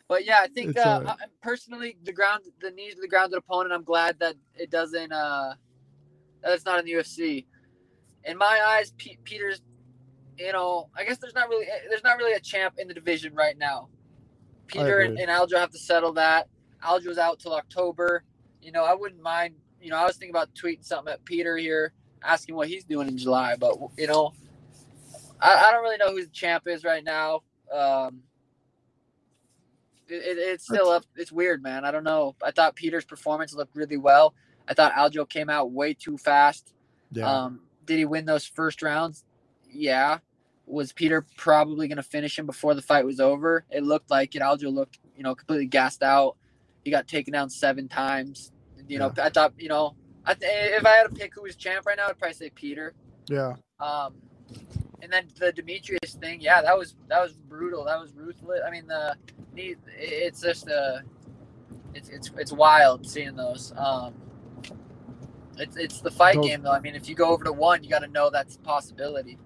But 0.07 0.25
yeah, 0.25 0.39
I 0.41 0.47
think 0.47 0.77
uh, 0.77 1.01
uh, 1.05 1.15
I, 1.19 1.25
personally, 1.41 1.97
the 2.03 2.13
ground, 2.13 2.43
the 2.61 2.71
knees 2.71 2.95
to 2.95 3.01
the 3.01 3.07
grounded 3.07 3.37
opponent. 3.37 3.73
I'm 3.73 3.83
glad 3.83 4.19
that 4.19 4.35
it 4.55 4.71
doesn't. 4.71 5.11
Uh, 5.11 5.53
that 6.43 6.53
it's 6.53 6.65
not 6.65 6.79
in 6.79 6.85
the 6.85 6.93
UFC. 6.93 7.45
In 8.23 8.37
my 8.37 8.61
eyes, 8.65 8.91
P- 8.97 9.17
Peter's 9.23 9.61
you 10.37 10.51
know, 10.51 10.89
I 10.95 11.03
guess 11.03 11.17
there's 11.17 11.33
not 11.33 11.49
really 11.49 11.65
there's 11.89 12.03
not 12.03 12.17
really 12.17 12.33
a 12.33 12.39
champ 12.39 12.75
in 12.77 12.87
the 12.87 12.93
division 12.93 13.33
right 13.33 13.57
now. 13.57 13.89
Peter 14.67 14.99
and, 14.99 15.17
and 15.17 15.29
Aljo 15.29 15.57
have 15.57 15.71
to 15.71 15.79
settle 15.79 16.13
that. 16.13 16.47
Aljo's 16.83 17.17
out 17.17 17.39
till 17.39 17.53
October. 17.53 18.23
You 18.61 18.71
know, 18.71 18.83
I 18.83 18.93
wouldn't 18.93 19.21
mind. 19.21 19.55
You 19.81 19.91
know, 19.91 19.97
I 19.97 20.05
was 20.05 20.17
thinking 20.17 20.35
about 20.35 20.53
tweeting 20.53 20.83
something 20.83 21.13
at 21.13 21.23
Peter 21.25 21.57
here, 21.57 21.93
asking 22.23 22.55
what 22.55 22.67
he's 22.67 22.83
doing 22.83 23.07
in 23.07 23.17
July. 23.17 23.55
But 23.57 23.77
you 23.97 24.07
know, 24.07 24.33
I, 25.39 25.67
I 25.67 25.71
don't 25.71 25.83
really 25.83 25.97
know 25.97 26.11
who 26.11 26.21
the 26.21 26.31
champ 26.31 26.67
is 26.67 26.83
right 26.83 27.03
now. 27.03 27.41
Um, 27.73 28.21
it, 30.09 30.15
it- 30.15 30.37
it's 30.37 30.63
still 30.65 30.89
up. 30.89 31.05
It's 31.15 31.31
weird, 31.31 31.61
man. 31.63 31.85
I 31.85 31.91
don't 31.91 32.03
know. 32.03 32.35
I 32.43 32.51
thought 32.51 32.75
Peter's 32.75 33.05
performance 33.05 33.53
looked 33.53 33.75
really 33.75 33.97
well. 33.97 34.33
I 34.67 34.73
thought 34.73 34.93
Aljo 34.93 35.27
came 35.27 35.49
out 35.49 35.71
way 35.71 35.93
too 35.93 36.17
fast. 36.17 36.73
Yeah. 37.11 37.29
Um, 37.29 37.61
did 37.85 37.97
he 37.97 38.05
win 38.05 38.25
those 38.25 38.45
first 38.45 38.81
rounds? 38.81 39.23
Yeah. 39.71 40.19
Was 40.65 40.91
Peter 40.91 41.25
probably 41.37 41.87
going 41.87 41.95
to 41.97 42.03
finish 42.03 42.37
him 42.37 42.45
before 42.45 42.73
the 42.73 42.81
fight 42.81 43.05
was 43.05 43.19
over? 43.21 43.63
It 43.69 43.83
looked 43.83 44.11
like 44.11 44.35
it. 44.35 44.41
Aljo 44.41 44.73
looked, 44.73 44.99
you 45.15 45.23
know, 45.23 45.33
completely 45.35 45.67
gassed 45.67 46.03
out. 46.03 46.35
He 46.83 46.91
got 46.91 47.07
taken 47.07 47.31
down 47.31 47.49
seven 47.49 47.87
times. 47.87 48.51
You 48.89 48.99
know, 48.99 49.13
I 49.21 49.29
thought, 49.29 49.53
you 49.57 49.69
know, 49.69 49.95
I 50.25 50.33
th- 50.33 50.51
if 50.51 50.85
I 50.85 50.89
had 50.91 51.03
to 51.03 51.09
pick 51.09 51.33
who 51.35 51.43
was 51.43 51.55
champ 51.55 51.85
right 51.85 51.95
now, 51.97 52.07
I'd 52.09 52.19
probably 52.19 52.33
say 52.35 52.49
Peter. 52.49 52.93
yeah. 53.29 53.53
Um, 53.79 54.15
and 55.01 55.11
then 55.11 55.27
the 55.39 55.53
Demetrious 55.53 56.19
thing, 56.19 56.41
yeah, 56.41 56.61
that 56.61 56.77
was 56.77 56.95
that 57.07 57.21
was 57.21 57.33
brutal. 57.33 57.85
That 57.85 57.99
was 57.99 58.13
ruthless. 58.13 58.61
I 58.65 58.71
mean, 58.71 58.87
the 58.87 59.15
it's 59.55 60.41
just 60.41 60.69
uh 60.69 60.99
it's 61.93 62.09
it's 62.09 62.31
it's 62.37 62.51
wild 62.51 63.07
seeing 63.07 63.35
those. 63.35 63.73
Um, 63.77 64.13
it's 65.57 65.75
it's 65.75 66.01
the 66.01 66.11
fight 66.11 66.35
Those- 66.35 66.45
game 66.47 66.61
though. 66.63 66.71
I 66.71 66.79
mean, 66.79 66.95
if 66.95 67.09
you 67.09 67.15
go 67.15 67.29
over 67.29 67.43
to 67.43 67.51
one, 67.53 67.83
you 67.83 67.89
got 67.89 67.99
to 67.99 68.07
know 68.07 68.29
that's 68.29 68.55
a 68.55 68.59
possibility. 68.59 69.37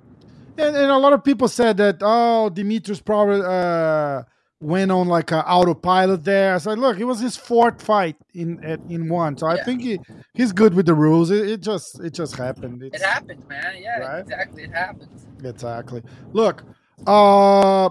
And, 0.58 0.76
and 0.76 0.92
a 0.92 0.98
lot 0.98 1.14
of 1.14 1.24
people 1.24 1.48
said 1.48 1.78
that, 1.78 2.00
oh, 2.02 2.52
Demetrious 2.54 3.04
probably 3.04 3.42
uh, 3.42 4.24
went 4.62 4.91
on 4.91 5.08
like 5.08 5.32
an 5.32 5.39
autopilot 5.39 6.24
there. 6.24 6.56
I 6.56 6.58
said, 6.60 6.80
look, 6.80 7.00
it 7.00 7.04
was 7.06 7.19
his 7.19 7.36
fourth 7.36 7.82
fight 7.82 8.15
in 8.34 8.60
at, 8.63 8.82
in 8.88 9.10
one. 9.10 9.36
So 9.38 9.47
I 9.47 9.56
Yeah. 9.56 9.63
think 9.63 9.82
he, 9.82 10.00
he's 10.34 10.52
good 10.54 10.74
with 10.74 10.86
the 10.86 10.93
rules. 10.93 11.32
It, 11.32 11.50
it 11.50 11.62
just 11.62 12.00
it 12.00 12.13
just 12.13 12.36
happened. 12.38 12.84
It's, 12.84 12.95
It 13.02 13.06
happens, 13.06 13.43
man. 13.50 13.74
Yeah, 13.82 13.97
Right. 14.00 14.19
exactly. 14.19 14.63
It 14.63 14.71
happens. 14.74 15.28
Exactly. 15.43 16.04
Look, 16.34 16.63
uh, 17.08 17.89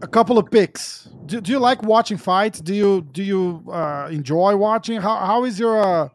a 0.00 0.06
couple 0.08 0.38
of 0.38 0.50
picks. 0.50 1.08
Do, 1.26 1.40
do 1.40 1.52
you 1.52 1.58
like 1.58 1.82
watching 1.82 2.16
fights? 2.16 2.60
Do 2.60 2.74
you 2.74 3.02
do 3.02 3.22
you 3.22 3.64
uh, 3.70 4.08
enjoy 4.10 4.56
watching? 4.56 5.00
How 5.00 5.16
how 5.16 5.44
is 5.44 5.58
your 5.58 5.80
uh, 5.80 6.08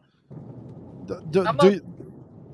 do, 1.06 1.20
do, 1.30 1.44
I'm 1.46 1.60
a- 1.60 1.70
you- 1.70 1.82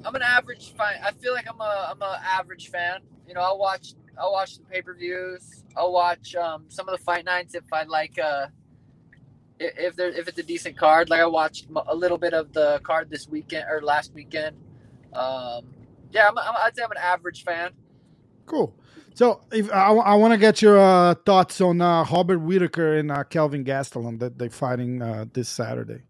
I'm 0.06 0.14
an 0.14 0.22
average 0.22 0.74
fan. 0.76 1.00
I 1.02 1.12
feel 1.12 1.32
like 1.32 1.46
I'm 1.48 1.60
a 1.60 1.88
I'm 1.90 2.02
a 2.02 2.20
average 2.24 2.68
fan. 2.68 3.00
You 3.26 3.34
know, 3.34 3.40
I'll 3.40 3.58
watch 3.58 3.94
I'll 4.18 4.32
watch 4.32 4.58
the 4.58 4.64
pay 4.64 4.82
per 4.82 4.94
views. 4.94 5.64
I'll 5.76 5.92
watch 5.92 6.34
um, 6.34 6.66
some 6.68 6.88
of 6.88 6.98
the 6.98 7.04
fight 7.04 7.24
nights 7.24 7.54
if 7.54 7.64
I 7.72 7.84
like. 7.84 8.18
Uh, 8.18 8.46
if 9.58 9.96
there 9.96 10.08
if 10.08 10.28
it's 10.28 10.38
a 10.38 10.42
decent 10.42 10.76
card, 10.76 11.10
like 11.10 11.20
I 11.20 11.26
watched 11.26 11.66
a 11.86 11.94
little 11.94 12.18
bit 12.18 12.34
of 12.34 12.52
the 12.52 12.80
card 12.82 13.10
this 13.10 13.28
weekend 13.28 13.66
or 13.70 13.80
last 13.82 14.12
weekend. 14.12 14.56
Um, 15.12 15.66
yeah, 16.10 16.28
I'm, 16.28 16.38
I'm, 16.38 16.54
I'd 16.58 16.76
say 16.76 16.82
I'm 16.82 16.90
an 16.90 16.96
average 16.98 17.44
fan. 17.44 17.72
cool? 18.46 18.74
So 19.14 19.42
if 19.52 19.72
I, 19.72 19.92
I 19.92 20.14
want 20.16 20.32
to 20.32 20.38
get 20.38 20.60
your 20.60 20.78
uh, 20.78 21.14
thoughts 21.14 21.60
on 21.60 21.80
uh, 21.80 22.04
Robert 22.10 22.38
Whitaker 22.40 22.94
and 22.96 23.12
uh, 23.12 23.22
Kelvin 23.24 23.64
Gastelum 23.64 24.18
that 24.18 24.38
they're 24.38 24.50
fighting 24.50 25.02
uh, 25.02 25.26
this 25.32 25.48
Saturday. 25.48 26.02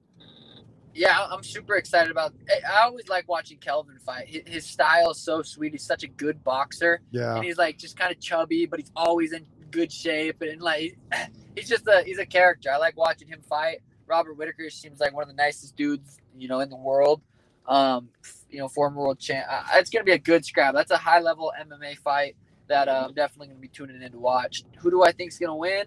Yeah, 0.95 1.27
I'm 1.31 1.43
super 1.43 1.75
excited 1.75 2.11
about. 2.11 2.35
I- 2.49 2.61
I 2.73 2.83
always 2.85 3.09
like 3.09 3.29
watching 3.29 3.59
Kelvin 3.59 3.99
fight. 3.99 4.29
His, 4.29 4.43
his 4.47 4.67
style 4.67 5.11
is 5.11 5.19
so 5.19 5.43
sweet. 5.43 5.73
He's 5.73 5.85
such 5.85 6.05
a 6.05 6.09
good 6.09 6.45
boxer. 6.45 7.01
Yeah, 7.11 7.37
and 7.37 7.45
he's 7.45 7.59
like 7.59 7.79
just 7.79 7.99
kind 7.99 8.13
of 8.13 8.21
chubby, 8.21 8.67
but 8.67 8.79
he's 8.81 8.92
always 8.95 9.33
in 9.33 9.47
good 9.71 9.90
shape, 9.92 10.40
and 10.42 10.61
like 10.63 10.97
he's 11.57 11.69
just 11.69 11.87
a 11.88 12.03
he's 12.05 12.19
a 12.19 12.27
character. 12.27 12.71
I 12.71 12.77
like 12.77 12.97
watching 12.97 13.29
him 13.29 13.42
fight. 13.49 13.79
Robert 14.07 14.35
Whitaker 14.37 14.71
seems 14.71 15.01
like 15.01 15.13
one 15.15 15.23
of 15.23 15.29
the 15.29 15.35
nicest 15.35 15.77
dudes 15.77 16.19
you 16.37 16.47
know 16.49 16.61
in 16.61 16.71
the 16.71 16.77
world. 16.77 17.23
Um, 17.67 18.11
you 18.51 18.59
know, 18.59 18.69
former 18.69 19.01
world 19.01 19.19
champ. 19.19 19.47
Uh, 19.51 19.63
it's 19.75 19.90
gonna 19.90 20.05
be 20.05 20.13
a 20.13 20.19
good 20.19 20.45
scrap. 20.45 20.75
That's 20.75 20.90
a 20.90 20.97
high 20.99 21.21
level 21.21 21.51
MMA 21.61 21.97
fight 21.99 22.37
that 22.69 22.88
uh, 22.88 23.07
I'm 23.09 23.15
definitely 23.15 23.49
gonna 23.49 23.59
be 23.61 23.69
tuning 23.69 24.01
in 24.03 24.13
to 24.13 24.19
watch. 24.19 24.63
Who 24.79 24.90
do 24.90 25.03
I 25.03 25.13
think's 25.13 25.38
gonna 25.38 25.57
win? 25.57 25.87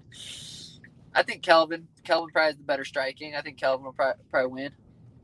I 1.14 1.24
think 1.24 1.44
Kelvin. 1.44 1.88
Kelvin 2.04 2.30
probably 2.32 2.48
has 2.48 2.58
the 2.58 2.64
better 2.64 2.84
striking. 2.84 3.36
I 3.36 3.42
think 3.42 3.58
Kelvin 3.58 3.86
will 3.86 3.94
probably, 3.94 4.24
probably 4.32 4.52
win. 4.64 4.72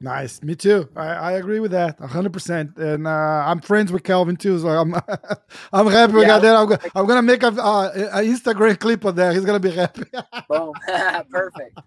Nice, 0.04 0.44
me 0.44 0.54
too. 0.54 0.90
I, 0.98 1.08
I 1.14 1.32
agree 1.34 1.62
with 1.62 1.72
that, 1.72 1.98
hundred 1.98 2.34
percent. 2.34 2.76
And 2.76 3.08
uh, 3.08 3.10
I'm 3.10 3.62
friends 3.62 3.90
with 3.90 4.04
Calvin 4.04 4.36
too, 4.36 4.60
so 4.60 4.68
I'm 4.68 4.94
I'm 5.74 5.88
happy 5.88 6.12
we 6.12 6.22
Yeah. 6.24 6.28
got 6.28 6.42
that. 6.42 6.56
I'm, 6.58 6.68
go- 6.68 6.78
I'm 6.94 7.08
gonna 7.08 7.22
make 7.22 7.42
a, 7.42 7.48
uh, 7.48 7.90
an 8.12 8.26
Instagram 8.26 8.78
clip 8.78 9.06
of 9.06 9.16
that. 9.16 9.34
He's 9.34 9.46
gonna 9.46 9.62
be 9.62 9.72
happy. 9.72 10.04
Boom. 10.50 10.74
Perfect. 11.30 11.80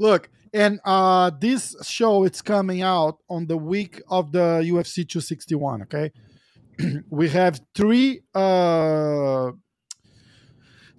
Look, 0.00 0.30
and 0.52 0.80
uh, 0.84 1.30
this 1.40 1.76
show 1.84 2.24
it's 2.24 2.42
coming 2.42 2.82
out 2.82 3.18
on 3.28 3.46
the 3.46 3.56
week 3.56 4.02
of 4.10 4.32
the 4.32 4.60
UFC 4.64 5.08
261. 5.08 5.82
Okay, 5.82 6.10
we 7.08 7.28
have 7.28 7.60
three 7.72 8.22
uh, 8.34 9.52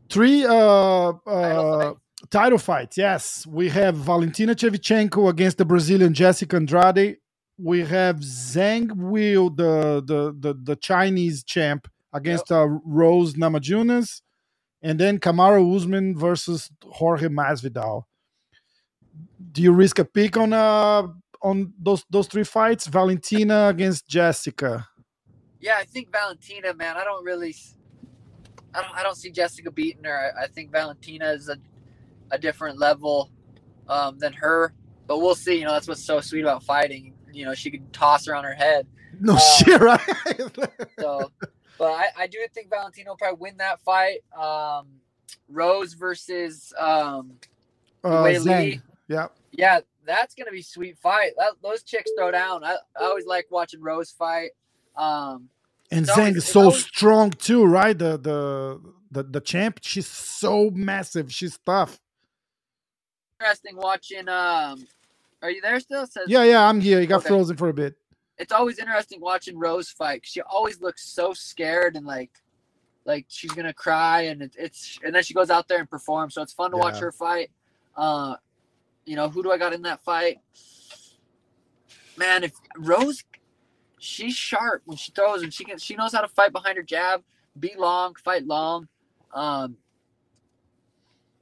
three 0.10 0.46
uh, 0.46 1.10
uh. 1.28 1.94
Title 2.32 2.58
fights. 2.58 2.98
Yes, 2.98 3.46
we 3.46 3.70
have 3.70 3.96
Valentina 3.96 4.56
Shevchenko 4.56 5.30
against 5.30 5.58
the 5.58 5.66
Brazilian 5.66 6.14
Jessica 6.14 6.56
Andrade. 6.56 7.18
We 7.58 7.82
have 7.82 8.18
Zhang 8.18 8.96
Wu, 8.96 9.50
the 9.56 10.02
the 10.06 10.34
the, 10.40 10.54
the 10.64 10.76
Chinese 10.76 11.44
champ, 11.44 11.88
against 12.14 12.52
uh, 12.52 12.68
Rose 12.86 13.36
Namajunas, 13.36 14.22
and 14.82 15.00
then 15.00 15.20
Kamaru 15.20 15.76
Usman 15.76 16.18
versus 16.18 16.72
Jorge 16.84 17.28
Masvidal. 17.28 18.04
Do 19.52 19.62
you 19.62 19.74
risk 19.74 20.00
a 20.00 20.06
pick 20.06 20.38
on 20.38 20.54
uh 20.54 21.08
on 21.42 21.74
those 21.78 22.06
those 22.10 22.28
three 22.28 22.46
fights? 22.46 22.88
Valentina 22.88 23.68
against 23.68 24.08
Jessica. 24.08 24.88
Yeah, 25.60 25.76
I 25.78 25.84
think 25.84 26.12
Valentina, 26.12 26.74
man. 26.74 26.98
I 26.98 27.04
don't 27.04 27.24
really, 27.24 27.56
I 28.74 28.82
don't, 28.82 28.96
I 28.96 29.04
don't 29.04 29.16
see 29.16 29.30
Jessica 29.30 29.70
beating 29.70 30.04
her. 30.06 30.34
I 30.42 30.48
think 30.48 30.72
Valentina 30.72 31.30
is 31.34 31.50
a, 31.50 31.58
a 32.32 32.38
different 32.38 32.80
level 32.80 33.30
um, 33.88 34.18
than 34.20 34.34
her. 34.34 34.74
But 35.08 35.20
we'll 35.20 35.36
see. 35.36 35.56
You 35.60 35.66
know, 35.66 35.74
that's 35.74 35.88
what's 35.88 36.04
so 36.04 36.20
sweet 36.22 36.42
about 36.42 36.64
fighting. 36.64 37.14
You 37.32 37.46
know, 37.46 37.54
she 37.54 37.70
could 37.72 37.92
toss 37.94 38.26
her 38.26 38.36
on 38.36 38.44
her 38.44 38.54
head. 38.54 38.88
No 39.20 39.36
Uh, 39.36 39.40
shit, 39.40 39.82
right? 39.82 40.00
So, 41.00 41.32
but 41.78 41.92
I, 41.92 42.06
I 42.18 42.28
do 42.28 42.38
think 42.54 42.70
Valentina 42.70 43.10
will 43.12 43.18
probably 43.18 43.40
win 43.40 43.58
that 43.58 43.82
fight. 43.82 44.20
Um, 44.38 44.88
Rose 45.50 45.94
versus 45.94 46.74
um, 46.80 47.34
uh. 48.04 48.22
Li. 48.24 48.82
Yeah. 49.08 49.28
Yeah, 49.52 49.80
that's 50.06 50.34
gonna 50.36 50.52
be 50.52 50.62
sweet 50.62 50.98
fight. 50.98 51.32
That, 51.38 51.54
those 51.62 51.84
chicks 51.84 52.10
throw 52.18 52.32
down. 52.32 52.64
I, 52.64 52.78
I 53.00 53.04
always 53.04 53.26
like 53.26 53.48
watching 53.52 53.82
Rose 53.82 54.10
fight. 54.12 54.52
Um, 54.96 55.50
And 55.92 56.06
Zhang 56.06 56.18
always- 56.18 56.38
is 56.38 56.46
so 56.48 56.62
always- 56.62 56.84
strong 56.86 57.32
too, 57.32 57.66
right? 57.66 57.98
The 57.98 58.18
the 58.18 58.82
the 59.12 59.24
the 59.24 59.42
champ. 59.42 59.80
She's 59.82 60.08
so 60.08 60.70
massive. 60.74 61.34
She's 61.34 61.58
tough. 61.66 62.00
Interesting 63.42 63.76
watching. 63.76 64.30
Um, 64.30 64.86
are 65.42 65.50
you 65.50 65.62
there 65.62 65.80
still? 65.80 66.06
Says, 66.06 66.26
Yeah, 66.28 66.44
yeah. 66.44 66.68
I'm 66.68 66.80
here. 66.80 67.00
You 67.02 67.08
got 67.08 67.20
Okay. 67.22 67.30
frozen 67.30 67.58
for 67.58 67.70
a 67.70 67.74
bit. 67.74 67.96
It's 68.38 68.52
always 68.52 68.80
interesting 68.80 69.20
watching 69.20 69.58
Rose 69.58 69.90
fight. 69.90 70.22
She 70.24 70.42
always 70.42 70.82
looks 70.82 71.04
so 71.10 71.34
scared 71.34 71.96
and 71.96 72.06
like, 72.06 72.32
like 73.06 73.26
she's 73.30 73.52
gonna 73.52 73.74
cry, 73.74 74.22
and 74.24 74.44
it, 74.44 74.56
it's 74.58 75.00
and 75.04 75.14
then 75.14 75.24
she 75.24 75.34
goes 75.34 75.50
out 75.50 75.68
there 75.68 75.80
and 75.80 75.90
performs. 75.90 76.36
So 76.36 76.42
it's 76.42 76.54
fun 76.54 76.72
to 76.72 76.78
watch 76.78 77.00
her 77.00 77.12
fight. 77.12 77.50
Uh, 77.96 78.36
you 79.06 79.16
know 79.16 79.30
who 79.30 79.42
do 79.44 79.52
I 79.52 79.58
got 79.58 79.74
in 79.74 79.82
that 79.84 80.04
fight? 80.04 80.38
Man, 82.18 82.44
if 82.44 82.54
Rose, 82.78 83.24
she's 84.00 84.36
sharp 84.36 84.84
when 84.86 84.98
she 84.98 85.12
throws, 85.12 85.42
and 85.42 85.54
she 85.54 85.64
can 85.66 85.78
she 85.80 85.96
knows 85.96 86.14
how 86.14 86.22
to 86.22 86.28
fight 86.28 86.52
behind 86.52 86.78
her 86.78 86.84
jab, 86.84 87.24
be 87.60 87.74
long, 87.78 88.14
fight 88.24 88.46
long. 88.46 88.88
Um, 89.34 89.78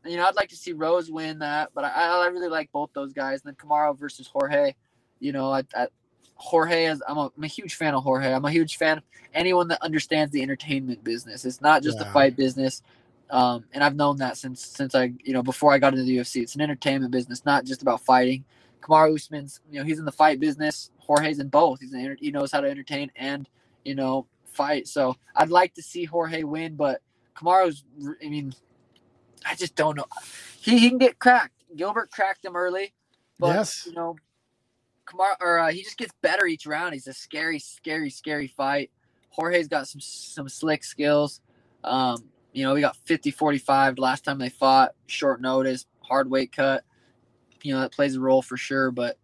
you 0.10 0.18
know, 0.18 0.26
I'd 0.26 0.36
like 0.36 0.50
to 0.50 0.56
see 0.56 0.74
Rose 0.74 1.10
win 1.12 1.40
that, 1.40 1.70
but 1.74 1.84
I, 1.86 1.90
I 2.24 2.28
really 2.28 2.48
like 2.50 2.72
both 2.72 2.92
those 2.94 3.14
guys. 3.14 3.42
And 3.44 3.54
then 3.54 3.56
Kamaru 3.56 3.98
versus 3.98 4.28
Jorge. 4.28 4.74
You 5.20 5.32
know, 5.32 5.52
I, 5.52 5.64
I 5.76 5.88
Jorge 6.36 6.86
is 6.86 7.04
I'm 7.08 7.18
a, 7.18 7.32
I'm 7.36 7.44
a 7.44 7.48
huge 7.48 7.76
fan 7.76 7.94
of 7.94 8.04
Jorge. 8.04 8.32
I'm 8.34 8.46
a 8.46 8.52
huge 8.52 8.78
fan 8.78 9.00
of 9.00 9.04
anyone 9.34 9.68
that 9.70 9.82
understands 9.82 10.32
the 10.32 10.42
entertainment 10.42 11.04
business. 11.04 11.46
It's 11.46 11.62
not 11.62 11.84
just 11.84 12.00
Yeah. 12.00 12.10
a 12.10 12.14
fight 12.14 12.36
business. 12.38 12.82
Um, 13.30 13.66
and 13.74 13.84
I've 13.84 13.96
known 13.96 14.18
that 14.18 14.38
since 14.38 14.66
since 14.66 14.96
I 14.96 15.14
you 15.24 15.34
know 15.34 15.44
before 15.44 15.72
I 15.74 15.78
got 15.78 15.94
into 15.94 16.06
the 16.06 16.18
UFC. 16.18 16.42
It's 16.42 16.56
an 16.56 16.62
entertainment 16.62 17.12
business, 17.12 17.46
not 17.46 17.66
just 17.66 17.82
about 17.82 18.02
fighting. 18.02 18.44
Kamaru 18.82 19.16
Usman's 19.16 19.60
you 19.70 19.80
know 19.80 19.86
he's 19.86 20.00
in 20.00 20.06
the 20.06 20.12
fight 20.12 20.40
business. 20.40 20.90
Jorge's 21.00 21.40
in 21.40 21.50
both. 21.50 21.80
He's 21.82 21.94
enter- 21.94 22.18
he 22.20 22.32
knows 22.32 22.52
how 22.52 22.62
to 22.62 22.70
entertain 22.70 23.12
and 23.16 23.48
you 23.86 23.94
know 23.96 24.26
fight. 24.46 24.88
So 24.88 25.16
I'd 25.36 25.50
like 25.50 25.74
to 25.76 25.84
see 25.84 26.06
Jorge 26.06 26.44
win, 26.44 26.76
but 26.76 27.02
Kamaru's 27.36 27.84
I 28.26 28.30
mean 28.30 28.54
I 29.46 29.56
just 29.56 29.76
don't 29.76 29.98
know. 29.98 30.06
He, 30.62 30.80
he 30.80 30.90
can 30.90 30.98
get 30.98 31.20
cracked. 31.20 31.54
Gilbert 31.76 32.12
cracked 32.12 32.46
him 32.46 32.56
early, 32.56 32.94
but 33.40 33.56
Yes. 33.56 33.86
you 33.88 33.94
know, 33.94 34.16
Kamar 35.06 35.38
or 35.42 35.60
uh, 35.60 35.72
he 35.72 35.84
just 35.84 35.98
gets 35.98 36.14
better 36.22 36.46
each 36.46 36.66
round. 36.68 36.94
He's 36.94 37.08
a 37.08 37.14
scary, 37.14 37.60
scary, 37.60 38.10
scary 38.10 38.48
fight. 38.48 38.92
Jorge's 39.32 39.68
got 39.68 39.88
some 39.88 40.02
some 40.02 40.50
slick 40.50 40.84
skills. 40.84 41.42
Um, 41.84 42.26
you 42.54 42.64
know, 42.64 42.74
we 42.74 42.82
got 42.82 42.98
50-45 43.08 44.00
last 44.00 44.26
time 44.26 44.40
they 44.40 44.50
fought. 44.50 44.94
Short 45.08 45.42
notice, 45.42 45.86
hard 46.02 46.30
weight 46.30 46.52
cut. 46.52 46.84
You 47.64 47.74
know, 47.74 47.82
that 47.82 47.92
plays 47.94 48.16
a 48.16 48.20
role 48.22 48.42
for 48.42 48.58
sure. 48.58 48.92
But 48.92 49.18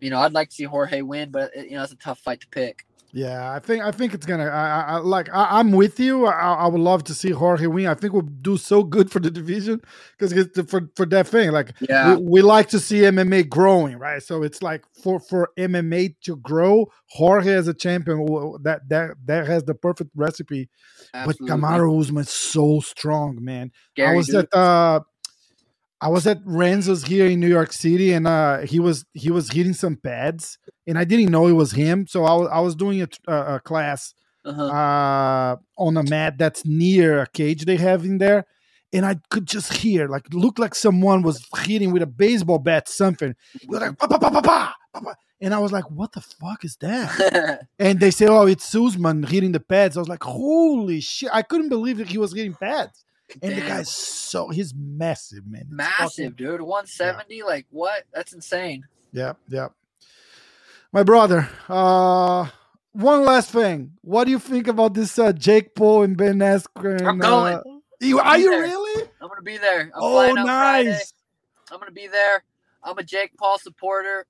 you 0.00 0.10
know, 0.10 0.20
I'd 0.20 0.32
like 0.34 0.50
to 0.50 0.54
see 0.54 0.64
Jorge 0.64 1.02
win, 1.02 1.30
but 1.30 1.54
it, 1.56 1.66
you 1.70 1.76
know, 1.76 1.82
it's 1.82 1.92
a 1.92 1.96
tough 1.96 2.20
fight 2.20 2.40
to 2.42 2.48
pick. 2.48 2.85
Yeah, 3.16 3.50
I 3.50 3.60
think 3.60 3.82
I 3.82 3.92
think 3.92 4.12
it's 4.12 4.26
gonna. 4.26 4.44
I, 4.44 4.82
I, 4.82 4.96
like. 4.98 5.30
I, 5.32 5.58
I'm 5.58 5.72
with 5.72 5.98
you. 5.98 6.26
I, 6.26 6.52
I 6.52 6.66
would 6.66 6.82
love 6.82 7.02
to 7.04 7.14
see 7.14 7.30
Jorge 7.30 7.66
win. 7.66 7.86
I 7.86 7.94
think 7.94 8.12
we'll 8.12 8.20
do 8.20 8.58
so 8.58 8.84
good 8.84 9.10
for 9.10 9.20
the 9.20 9.30
division 9.30 9.80
because 10.18 10.34
for 10.68 10.90
for 10.94 11.06
that 11.06 11.26
thing. 11.26 11.50
Like 11.50 11.72
Yeah, 11.88 12.16
we, 12.16 12.22
we 12.22 12.42
like 12.42 12.68
to 12.68 12.78
see 12.78 13.00
MMA 13.00 13.48
growing, 13.48 13.96
right? 13.98 14.22
So 14.22 14.42
it's 14.42 14.60
like 14.60 14.84
for 15.02 15.18
for 15.18 15.48
MMA 15.58 16.16
to 16.24 16.36
grow, 16.36 16.92
Jorge 17.08 17.54
as 17.54 17.68
a 17.68 17.74
champion 17.74 18.26
that 18.60 18.86
that 18.90 19.12
that 19.24 19.46
has 19.46 19.64
the 19.64 19.74
perfect 19.74 20.10
recipe. 20.14 20.68
absolutely. 21.14 21.48
But 21.48 21.58
Kamaru 21.58 21.98
Usman's 21.98 22.30
so 22.30 22.80
strong, 22.80 23.42
man. 23.42 23.72
I 23.98 24.12
was 24.12 24.26
dude. 24.26 24.44
at 24.44 24.52
uh 24.52 25.00
I 26.00 26.08
was 26.08 26.26
at 26.26 26.40
Renzo's 26.44 27.04
here 27.04 27.26
in 27.26 27.40
New 27.40 27.48
York 27.48 27.72
City 27.72 28.12
and 28.12 28.26
uh 28.26 28.58
he 28.60 28.78
was 28.80 29.04
he 29.14 29.30
was 29.30 29.50
hitting 29.50 29.72
some 29.72 29.96
pads 29.96 30.58
and 30.86 30.98
I 30.98 31.04
didn't 31.04 31.30
know 31.30 31.46
it 31.46 31.52
was 31.52 31.72
him. 31.72 32.06
So 32.06 32.24
I 32.24 32.34
was 32.34 32.48
I 32.52 32.60
was 32.60 32.74
doing 32.74 33.02
a, 33.02 33.32
a, 33.32 33.60
class 33.60 34.14
uh-huh. 34.44 34.62
uh 34.62 35.56
on 35.78 35.96
a 35.96 36.02
mat 36.02 36.38
that's 36.38 36.64
near 36.66 37.22
a 37.22 37.26
cage 37.26 37.64
they 37.64 37.76
have 37.76 38.04
in 38.04 38.18
there 38.18 38.46
and 38.92 39.06
I 39.06 39.16
could 39.30 39.46
just 39.46 39.72
hear 39.72 40.08
like 40.08 40.32
looked 40.32 40.58
like 40.58 40.74
someone 40.74 41.22
was 41.22 41.46
hitting 41.64 41.92
with 41.92 42.02
a 42.02 42.06
baseball 42.06 42.58
bat 42.58 42.88
something. 42.88 43.34
It 43.54 43.68
was 43.68 43.80
like, 43.80 43.98
"Pa, 43.98 44.06
pa, 44.06 44.18
pa, 44.18 44.30
pa, 44.30 44.40
pa, 44.40 44.74
pa, 44.92 45.00
pa." 45.00 45.14
and 45.40 45.54
I 45.54 45.58
was 45.58 45.72
like, 45.72 45.90
what 45.90 46.12
the 46.12 46.20
fuck 46.20 46.64
is 46.64 46.76
that? 46.76 47.66
And 47.78 48.00
they 48.00 48.10
say, 48.10 48.26
oh, 48.26 48.46
it's 48.46 48.74
Usman 48.74 49.22
hitting 49.22 49.52
the 49.52 49.60
pads. 49.60 49.96
I 49.96 50.00
was 50.00 50.08
like, 50.08 50.22
holy 50.22 51.00
shit. 51.00 51.28
I 51.32 51.42
couldn't 51.42 51.68
believe 51.68 51.98
that 51.98 52.08
he 52.08 52.18
was 52.18 52.34
hitting 52.34 52.54
pads. 52.54 53.04
And 53.42 53.56
the 53.56 53.60
guy's 53.60 53.90
so, 53.90 54.48
he's 54.48 54.74
massive, 54.74 55.46
man. 55.46 55.62
It's 55.62 55.70
massive, 55.70 56.32
fucking- 56.32 56.46
dude. 56.46 56.60
170, 56.60 57.42
like 57.42 57.66
what? 57.70 58.04
That's 58.12 58.32
insane. 58.32 58.86
yeah, 59.12 59.34
yeah. 59.48 59.68
My 60.92 61.02
brother, 61.02 61.48
uh, 61.68 62.48
one 62.92 63.24
last 63.24 63.50
thing. 63.50 63.92
What 64.00 64.24
do 64.24 64.30
you 64.30 64.38
think 64.38 64.68
about 64.68 64.94
this 64.94 65.18
uh, 65.18 65.32
Jake 65.32 65.74
Paul 65.74 66.04
and 66.04 66.16
Ben 66.16 66.38
Askren? 66.38 67.06
I'm 67.06 67.18
going. 67.18 67.54
Uh, 67.54 67.62
you, 68.00 68.18
are 68.18 68.38
you 68.38 68.50
there. 68.50 68.62
really? 68.62 69.08
I'm 69.20 69.28
gonna 69.28 69.42
be 69.42 69.58
there. 69.58 69.82
I'm 69.82 69.90
oh, 69.96 70.18
out 70.18 70.46
Friday. 70.46 70.90
nice. 70.90 71.12
I'm 71.70 71.78
gonna 71.78 71.90
be 71.90 72.06
there. 72.06 72.44
I'm 72.82 72.96
a 72.96 73.02
Jake 73.02 73.36
Paul 73.36 73.58
supporter. 73.58 74.26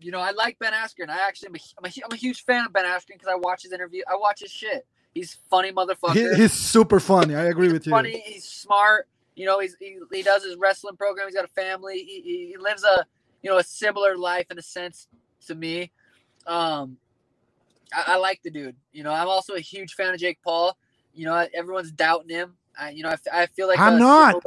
You 0.00 0.10
know, 0.10 0.18
I 0.20 0.32
like 0.32 0.58
Ben 0.58 0.72
Askren. 0.72 1.08
I 1.08 1.26
actually 1.26 1.48
am 1.48 1.54
a, 1.54 1.58
I'm, 1.78 1.84
a, 1.84 1.92
I'm 2.04 2.12
a 2.12 2.16
huge 2.16 2.44
fan 2.44 2.66
of 2.66 2.72
Ben 2.72 2.84
Askren 2.84 3.14
because 3.14 3.28
I 3.28 3.36
watch 3.36 3.62
his 3.62 3.72
interview. 3.72 4.02
I 4.06 4.16
watch 4.16 4.40
his 4.40 4.50
shit. 4.50 4.86
He's 5.14 5.36
funny 5.50 5.72
motherfucker. 5.72 6.14
He, 6.14 6.42
he's 6.42 6.52
super 6.52 6.98
funny. 6.98 7.34
I 7.34 7.44
agree 7.44 7.72
with 7.72 7.86
you. 7.86 7.90
funny. 7.90 8.22
He's 8.24 8.44
smart. 8.44 9.08
You 9.34 9.46
know, 9.46 9.60
he's 9.60 9.76
he, 9.78 9.98
he 10.10 10.22
does 10.22 10.44
his 10.44 10.56
wrestling 10.56 10.96
program. 10.96 11.26
He's 11.26 11.34
got 11.34 11.44
a 11.44 11.48
family. 11.48 11.98
He, 11.98 12.48
he, 12.50 12.56
lives 12.58 12.84
a 12.84 13.06
you 13.42 13.50
know 13.50 13.58
a 13.58 13.64
similar 13.64 14.16
life 14.16 14.46
in 14.50 14.58
a 14.58 14.62
sense 14.62 15.08
to 15.46 15.54
me. 15.54 15.90
Um, 16.46 16.96
I, 17.94 18.04
I 18.08 18.16
like 18.16 18.42
the 18.42 18.50
dude. 18.50 18.76
You 18.92 19.04
know, 19.04 19.12
I'm 19.12 19.28
also 19.28 19.54
a 19.54 19.60
huge 19.60 19.94
fan 19.94 20.14
of 20.14 20.20
Jake 20.20 20.38
Paul. 20.42 20.76
You 21.14 21.26
know, 21.26 21.46
everyone's 21.54 21.92
doubting 21.92 22.30
him. 22.30 22.54
I, 22.78 22.90
you 22.90 23.02
know, 23.02 23.10
I, 23.10 23.42
I 23.42 23.46
feel 23.46 23.68
like 23.68 23.78
I'm 23.78 23.98
not. 23.98 24.42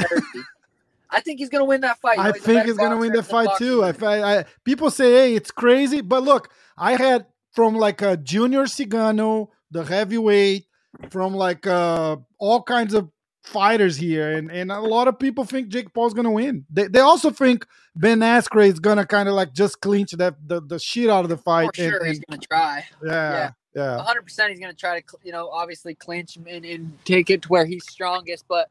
I 1.10 1.22
think 1.22 1.40
he's 1.40 1.50
gonna 1.50 1.66
win 1.66 1.82
that 1.82 2.00
fight. 2.00 2.18
You 2.18 2.24
know, 2.24 2.30
I 2.30 2.32
think 2.34 2.66
he's 2.66 2.78
gonna 2.78 2.98
win 2.98 3.14
boxer 3.14 3.22
the 3.22 3.44
than 3.44 3.46
fight 3.46 3.58
too. 3.58 3.84
I. 3.84 4.16
I, 4.16 4.40
I 4.40 4.46
people 4.64 4.90
say, 4.90 5.12
hey, 5.12 5.36
it's 5.36 5.52
crazy, 5.52 6.02
but 6.02 6.24
look, 6.24 6.52
I 6.78 6.96
had 6.96 7.28
from 7.52 7.76
like 7.76 8.02
a 8.02 8.18
junior 8.18 8.64
Cigano, 8.64 9.50
the 9.76 9.84
heavyweight, 9.84 10.66
from 11.10 11.34
like 11.36 11.68
uh 11.68 12.16
all 12.40 12.64
kinds 12.64 12.94
of 12.94 13.10
fighters 13.44 13.98
here, 13.98 14.32
and 14.38 14.50
and 14.50 14.72
a 14.72 14.80
lot 14.80 15.08
of 15.08 15.20
people 15.20 15.44
think 15.44 15.68
Jake 15.68 15.94
Paul's 15.94 16.14
gonna 16.14 16.32
win. 16.32 16.66
They 16.70 16.88
they 16.88 17.02
also 17.02 17.30
think 17.30 17.68
Ben 17.96 18.20
Askren 18.20 18.70
is 18.70 18.80
gonna 18.80 19.06
kind 19.06 19.28
of 19.28 19.36
like 19.36 19.54
just 19.54 19.82
clinch 19.82 20.12
that 20.14 20.36
the, 20.48 20.62
the 20.62 20.80
shit 20.80 21.10
out 21.10 21.26
of 21.26 21.30
the 21.30 21.38
fight. 21.38 21.76
For 21.76 21.82
sure, 21.82 21.98
and- 21.98 22.08
he's 22.08 22.22
gonna 22.30 22.42
try. 22.42 22.86
yeah, 23.04 23.52
yeah, 23.76 23.98
100 23.98 24.22
percent 24.22 24.52
he's 24.52 24.60
going 24.60 24.72
to 24.72 24.80
try 24.80 25.02
to 25.02 25.06
you 25.24 25.34
know 25.34 25.50
obviously 25.50 25.94
clinch 25.96 26.38
and, 26.38 26.48
and 26.48 26.98
take 27.04 27.30
it 27.30 27.42
to 27.42 27.50
where 27.50 27.66
he's 27.66 27.84
strongest 27.90 28.46
but 28.48 28.70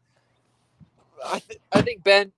I, 1.23 1.41
th- 1.41 1.61
I 1.71 1.83
think 1.83 2.03
Ben 2.03 2.33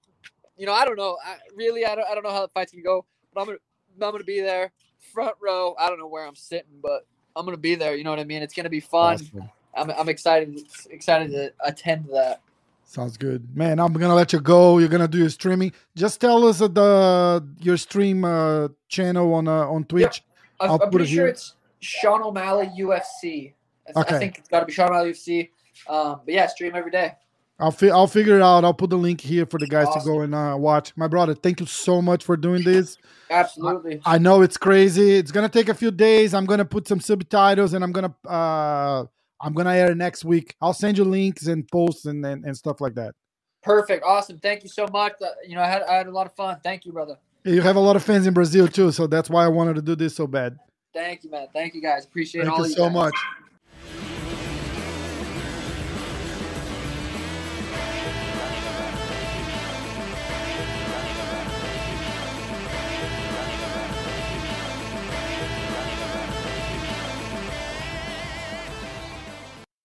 you 0.57 0.67
know 0.67 0.73
I 0.73 0.85
don't 0.85 0.97
know 0.97 1.17
I 1.25 1.37
really 1.55 1.87
I 1.87 1.95
don't, 1.95 2.09
I 2.11 2.15
don't 2.15 2.25
know 2.25 2.31
how 2.33 2.43
the 2.43 2.49
fight's 2.49 2.73
to 2.73 2.83
go 2.83 3.05
but 3.33 3.43
I'm 3.43 3.47
going 3.47 3.59
to 3.59 4.05
I'm 4.05 4.11
gonna 4.11 4.25
be 4.25 4.41
there, 4.41 4.73
front 5.15 5.37
row. 5.41 5.77
I 5.79 5.89
don't 5.89 6.01
know 6.01 6.09
where 6.09 6.27
I'm 6.27 6.35
sitting, 6.35 6.81
but 6.83 7.07
I'm 7.37 7.45
gonna 7.45 7.57
be 7.57 7.75
there. 7.75 7.95
You 7.95 8.03
know 8.03 8.11
what 8.11 8.19
I 8.19 8.25
mean? 8.25 8.43
It's 8.43 8.55
gonna 8.55 8.71
be 8.71 8.81
fun. 8.81 9.15
Awesome. 9.15 9.51
I'm, 9.75 9.91
I'm 9.91 10.09
excited 10.09 10.59
excited 10.91 11.31
to 11.33 11.53
attend 11.61 12.07
that. 12.13 12.41
Sounds 12.85 13.17
good, 13.17 13.55
man. 13.55 13.79
I'm 13.79 13.93
gonna 13.93 14.15
let 14.15 14.33
you 14.33 14.41
go. 14.41 14.79
You're 14.79 14.89
gonna 14.89 15.09
do 15.09 15.19
your 15.19 15.29
streaming. 15.29 15.73
Just 15.95 16.21
tell 16.21 16.47
us 16.47 16.63
uh, 16.63 16.69
the 16.69 17.47
your 17.61 17.77
stream 17.77 18.25
uh, 18.25 18.69
channel 18.89 19.35
on 19.35 19.49
uh, 19.49 19.69
on 19.69 19.85
Twitch. 19.85 20.25
I'm, 20.61 20.71
I'll 20.71 20.75
I'm 20.75 20.81
put 20.81 20.93
pretty 20.93 21.13
it 21.13 21.15
sure 21.15 21.27
it's 21.27 21.55
Sean 21.81 22.23
O'Malley 22.23 22.71
UFC. 22.79 23.53
I, 23.95 24.01
Okay. 24.01 24.17
I 24.17 24.19
think 24.19 24.39
it's 24.39 24.49
got 24.49 24.61
to 24.61 24.67
be 24.67 24.73
Sean 24.73 24.89
O'Malley 24.89 25.13
UFC. 25.13 25.51
Um, 25.89 26.21
but 26.25 26.35
yeah, 26.35 26.47
stream 26.47 26.73
every 26.75 26.91
day. 26.91 27.13
I'll 27.59 27.71
fi- 27.71 27.91
I'll 27.91 28.07
figure 28.07 28.37
it 28.37 28.43
out. 28.43 28.65
I'll 28.65 28.75
put 28.75 28.91
the 28.91 28.99
link 28.99 29.21
here 29.21 29.47
for 29.47 29.59
the 29.59 29.67
guys 29.67 29.87
to 29.95 30.01
go 30.05 30.21
and 30.21 30.35
uh, 30.35 30.57
watch. 30.59 30.93
My 30.97 31.09
brother, 31.09 31.35
thank 31.35 31.61
you 31.61 31.67
so 31.67 32.03
much 32.03 32.23
for 32.25 32.37
doing 32.37 32.63
this. 32.63 32.99
Absolutely. 33.31 34.01
I 34.05 34.19
know 34.19 34.43
it's 34.43 34.57
crazy. 34.57 35.17
It's 35.17 35.33
gonna 35.33 35.49
take 35.49 35.69
a 35.69 35.75
few 35.75 35.91
days. 35.91 36.35
I'm 36.35 36.45
gonna 36.45 36.65
put 36.67 36.87
some 36.87 37.01
subtitles 37.01 37.73
and 37.73 37.83
I'm 37.83 37.93
gonna 37.93 38.15
uh 38.29 39.05
I'm 39.41 39.55
gonna 39.55 39.73
air 39.75 39.95
next 39.95 40.25
week. 40.25 40.55
I'll 40.61 40.75
send 40.75 40.99
you 40.99 41.05
links 41.05 41.47
and 41.47 41.67
posts 41.69 42.05
and 42.05 42.25
and, 42.25 42.45
and 42.45 42.57
stuff 42.57 42.81
like 42.81 42.95
that. 42.95 43.15
Perfect. 43.63 44.05
Awesome. 44.05 44.39
Thank 44.39 44.63
you 44.63 44.69
so 44.69 44.87
much. 44.93 45.15
Uh, 45.21 45.29
You 45.47 45.57
know, 45.57 45.63
I 45.63 45.67
had 45.67 45.83
I 45.83 45.95
had 45.95 46.07
a 46.07 46.13
lot 46.13 46.27
of 46.27 46.35
fun. 46.37 46.59
Thank 46.63 46.85
you, 46.85 46.93
brother. 46.93 47.17
You 47.45 47.63
have 47.63 47.77
a 47.77 47.81
lot 47.81 47.97
of 47.97 48.03
fans 48.05 48.27
in 48.27 48.35
Brazil 48.35 48.69
too, 48.69 48.93
so 48.93 49.07
that's 49.07 49.31
why 49.31 49.45
I 49.45 49.49
wanted 49.49 49.77
to 49.77 49.83
do 49.83 49.97
this 49.97 50.15
so 50.15 50.27
bad. 50.27 50.59
Thank 50.93 51.25
you, 51.25 51.31
man. 51.31 51.49
Thank 51.53 51.75
you, 51.75 51.83
guys. 51.83 52.05
Appreciate 52.05 52.43
Thank 52.43 52.53
all 52.53 52.65
you 52.65 52.71
you 52.71 52.77
so 52.77 52.85
guys. 52.85 52.93
much. 52.95 53.15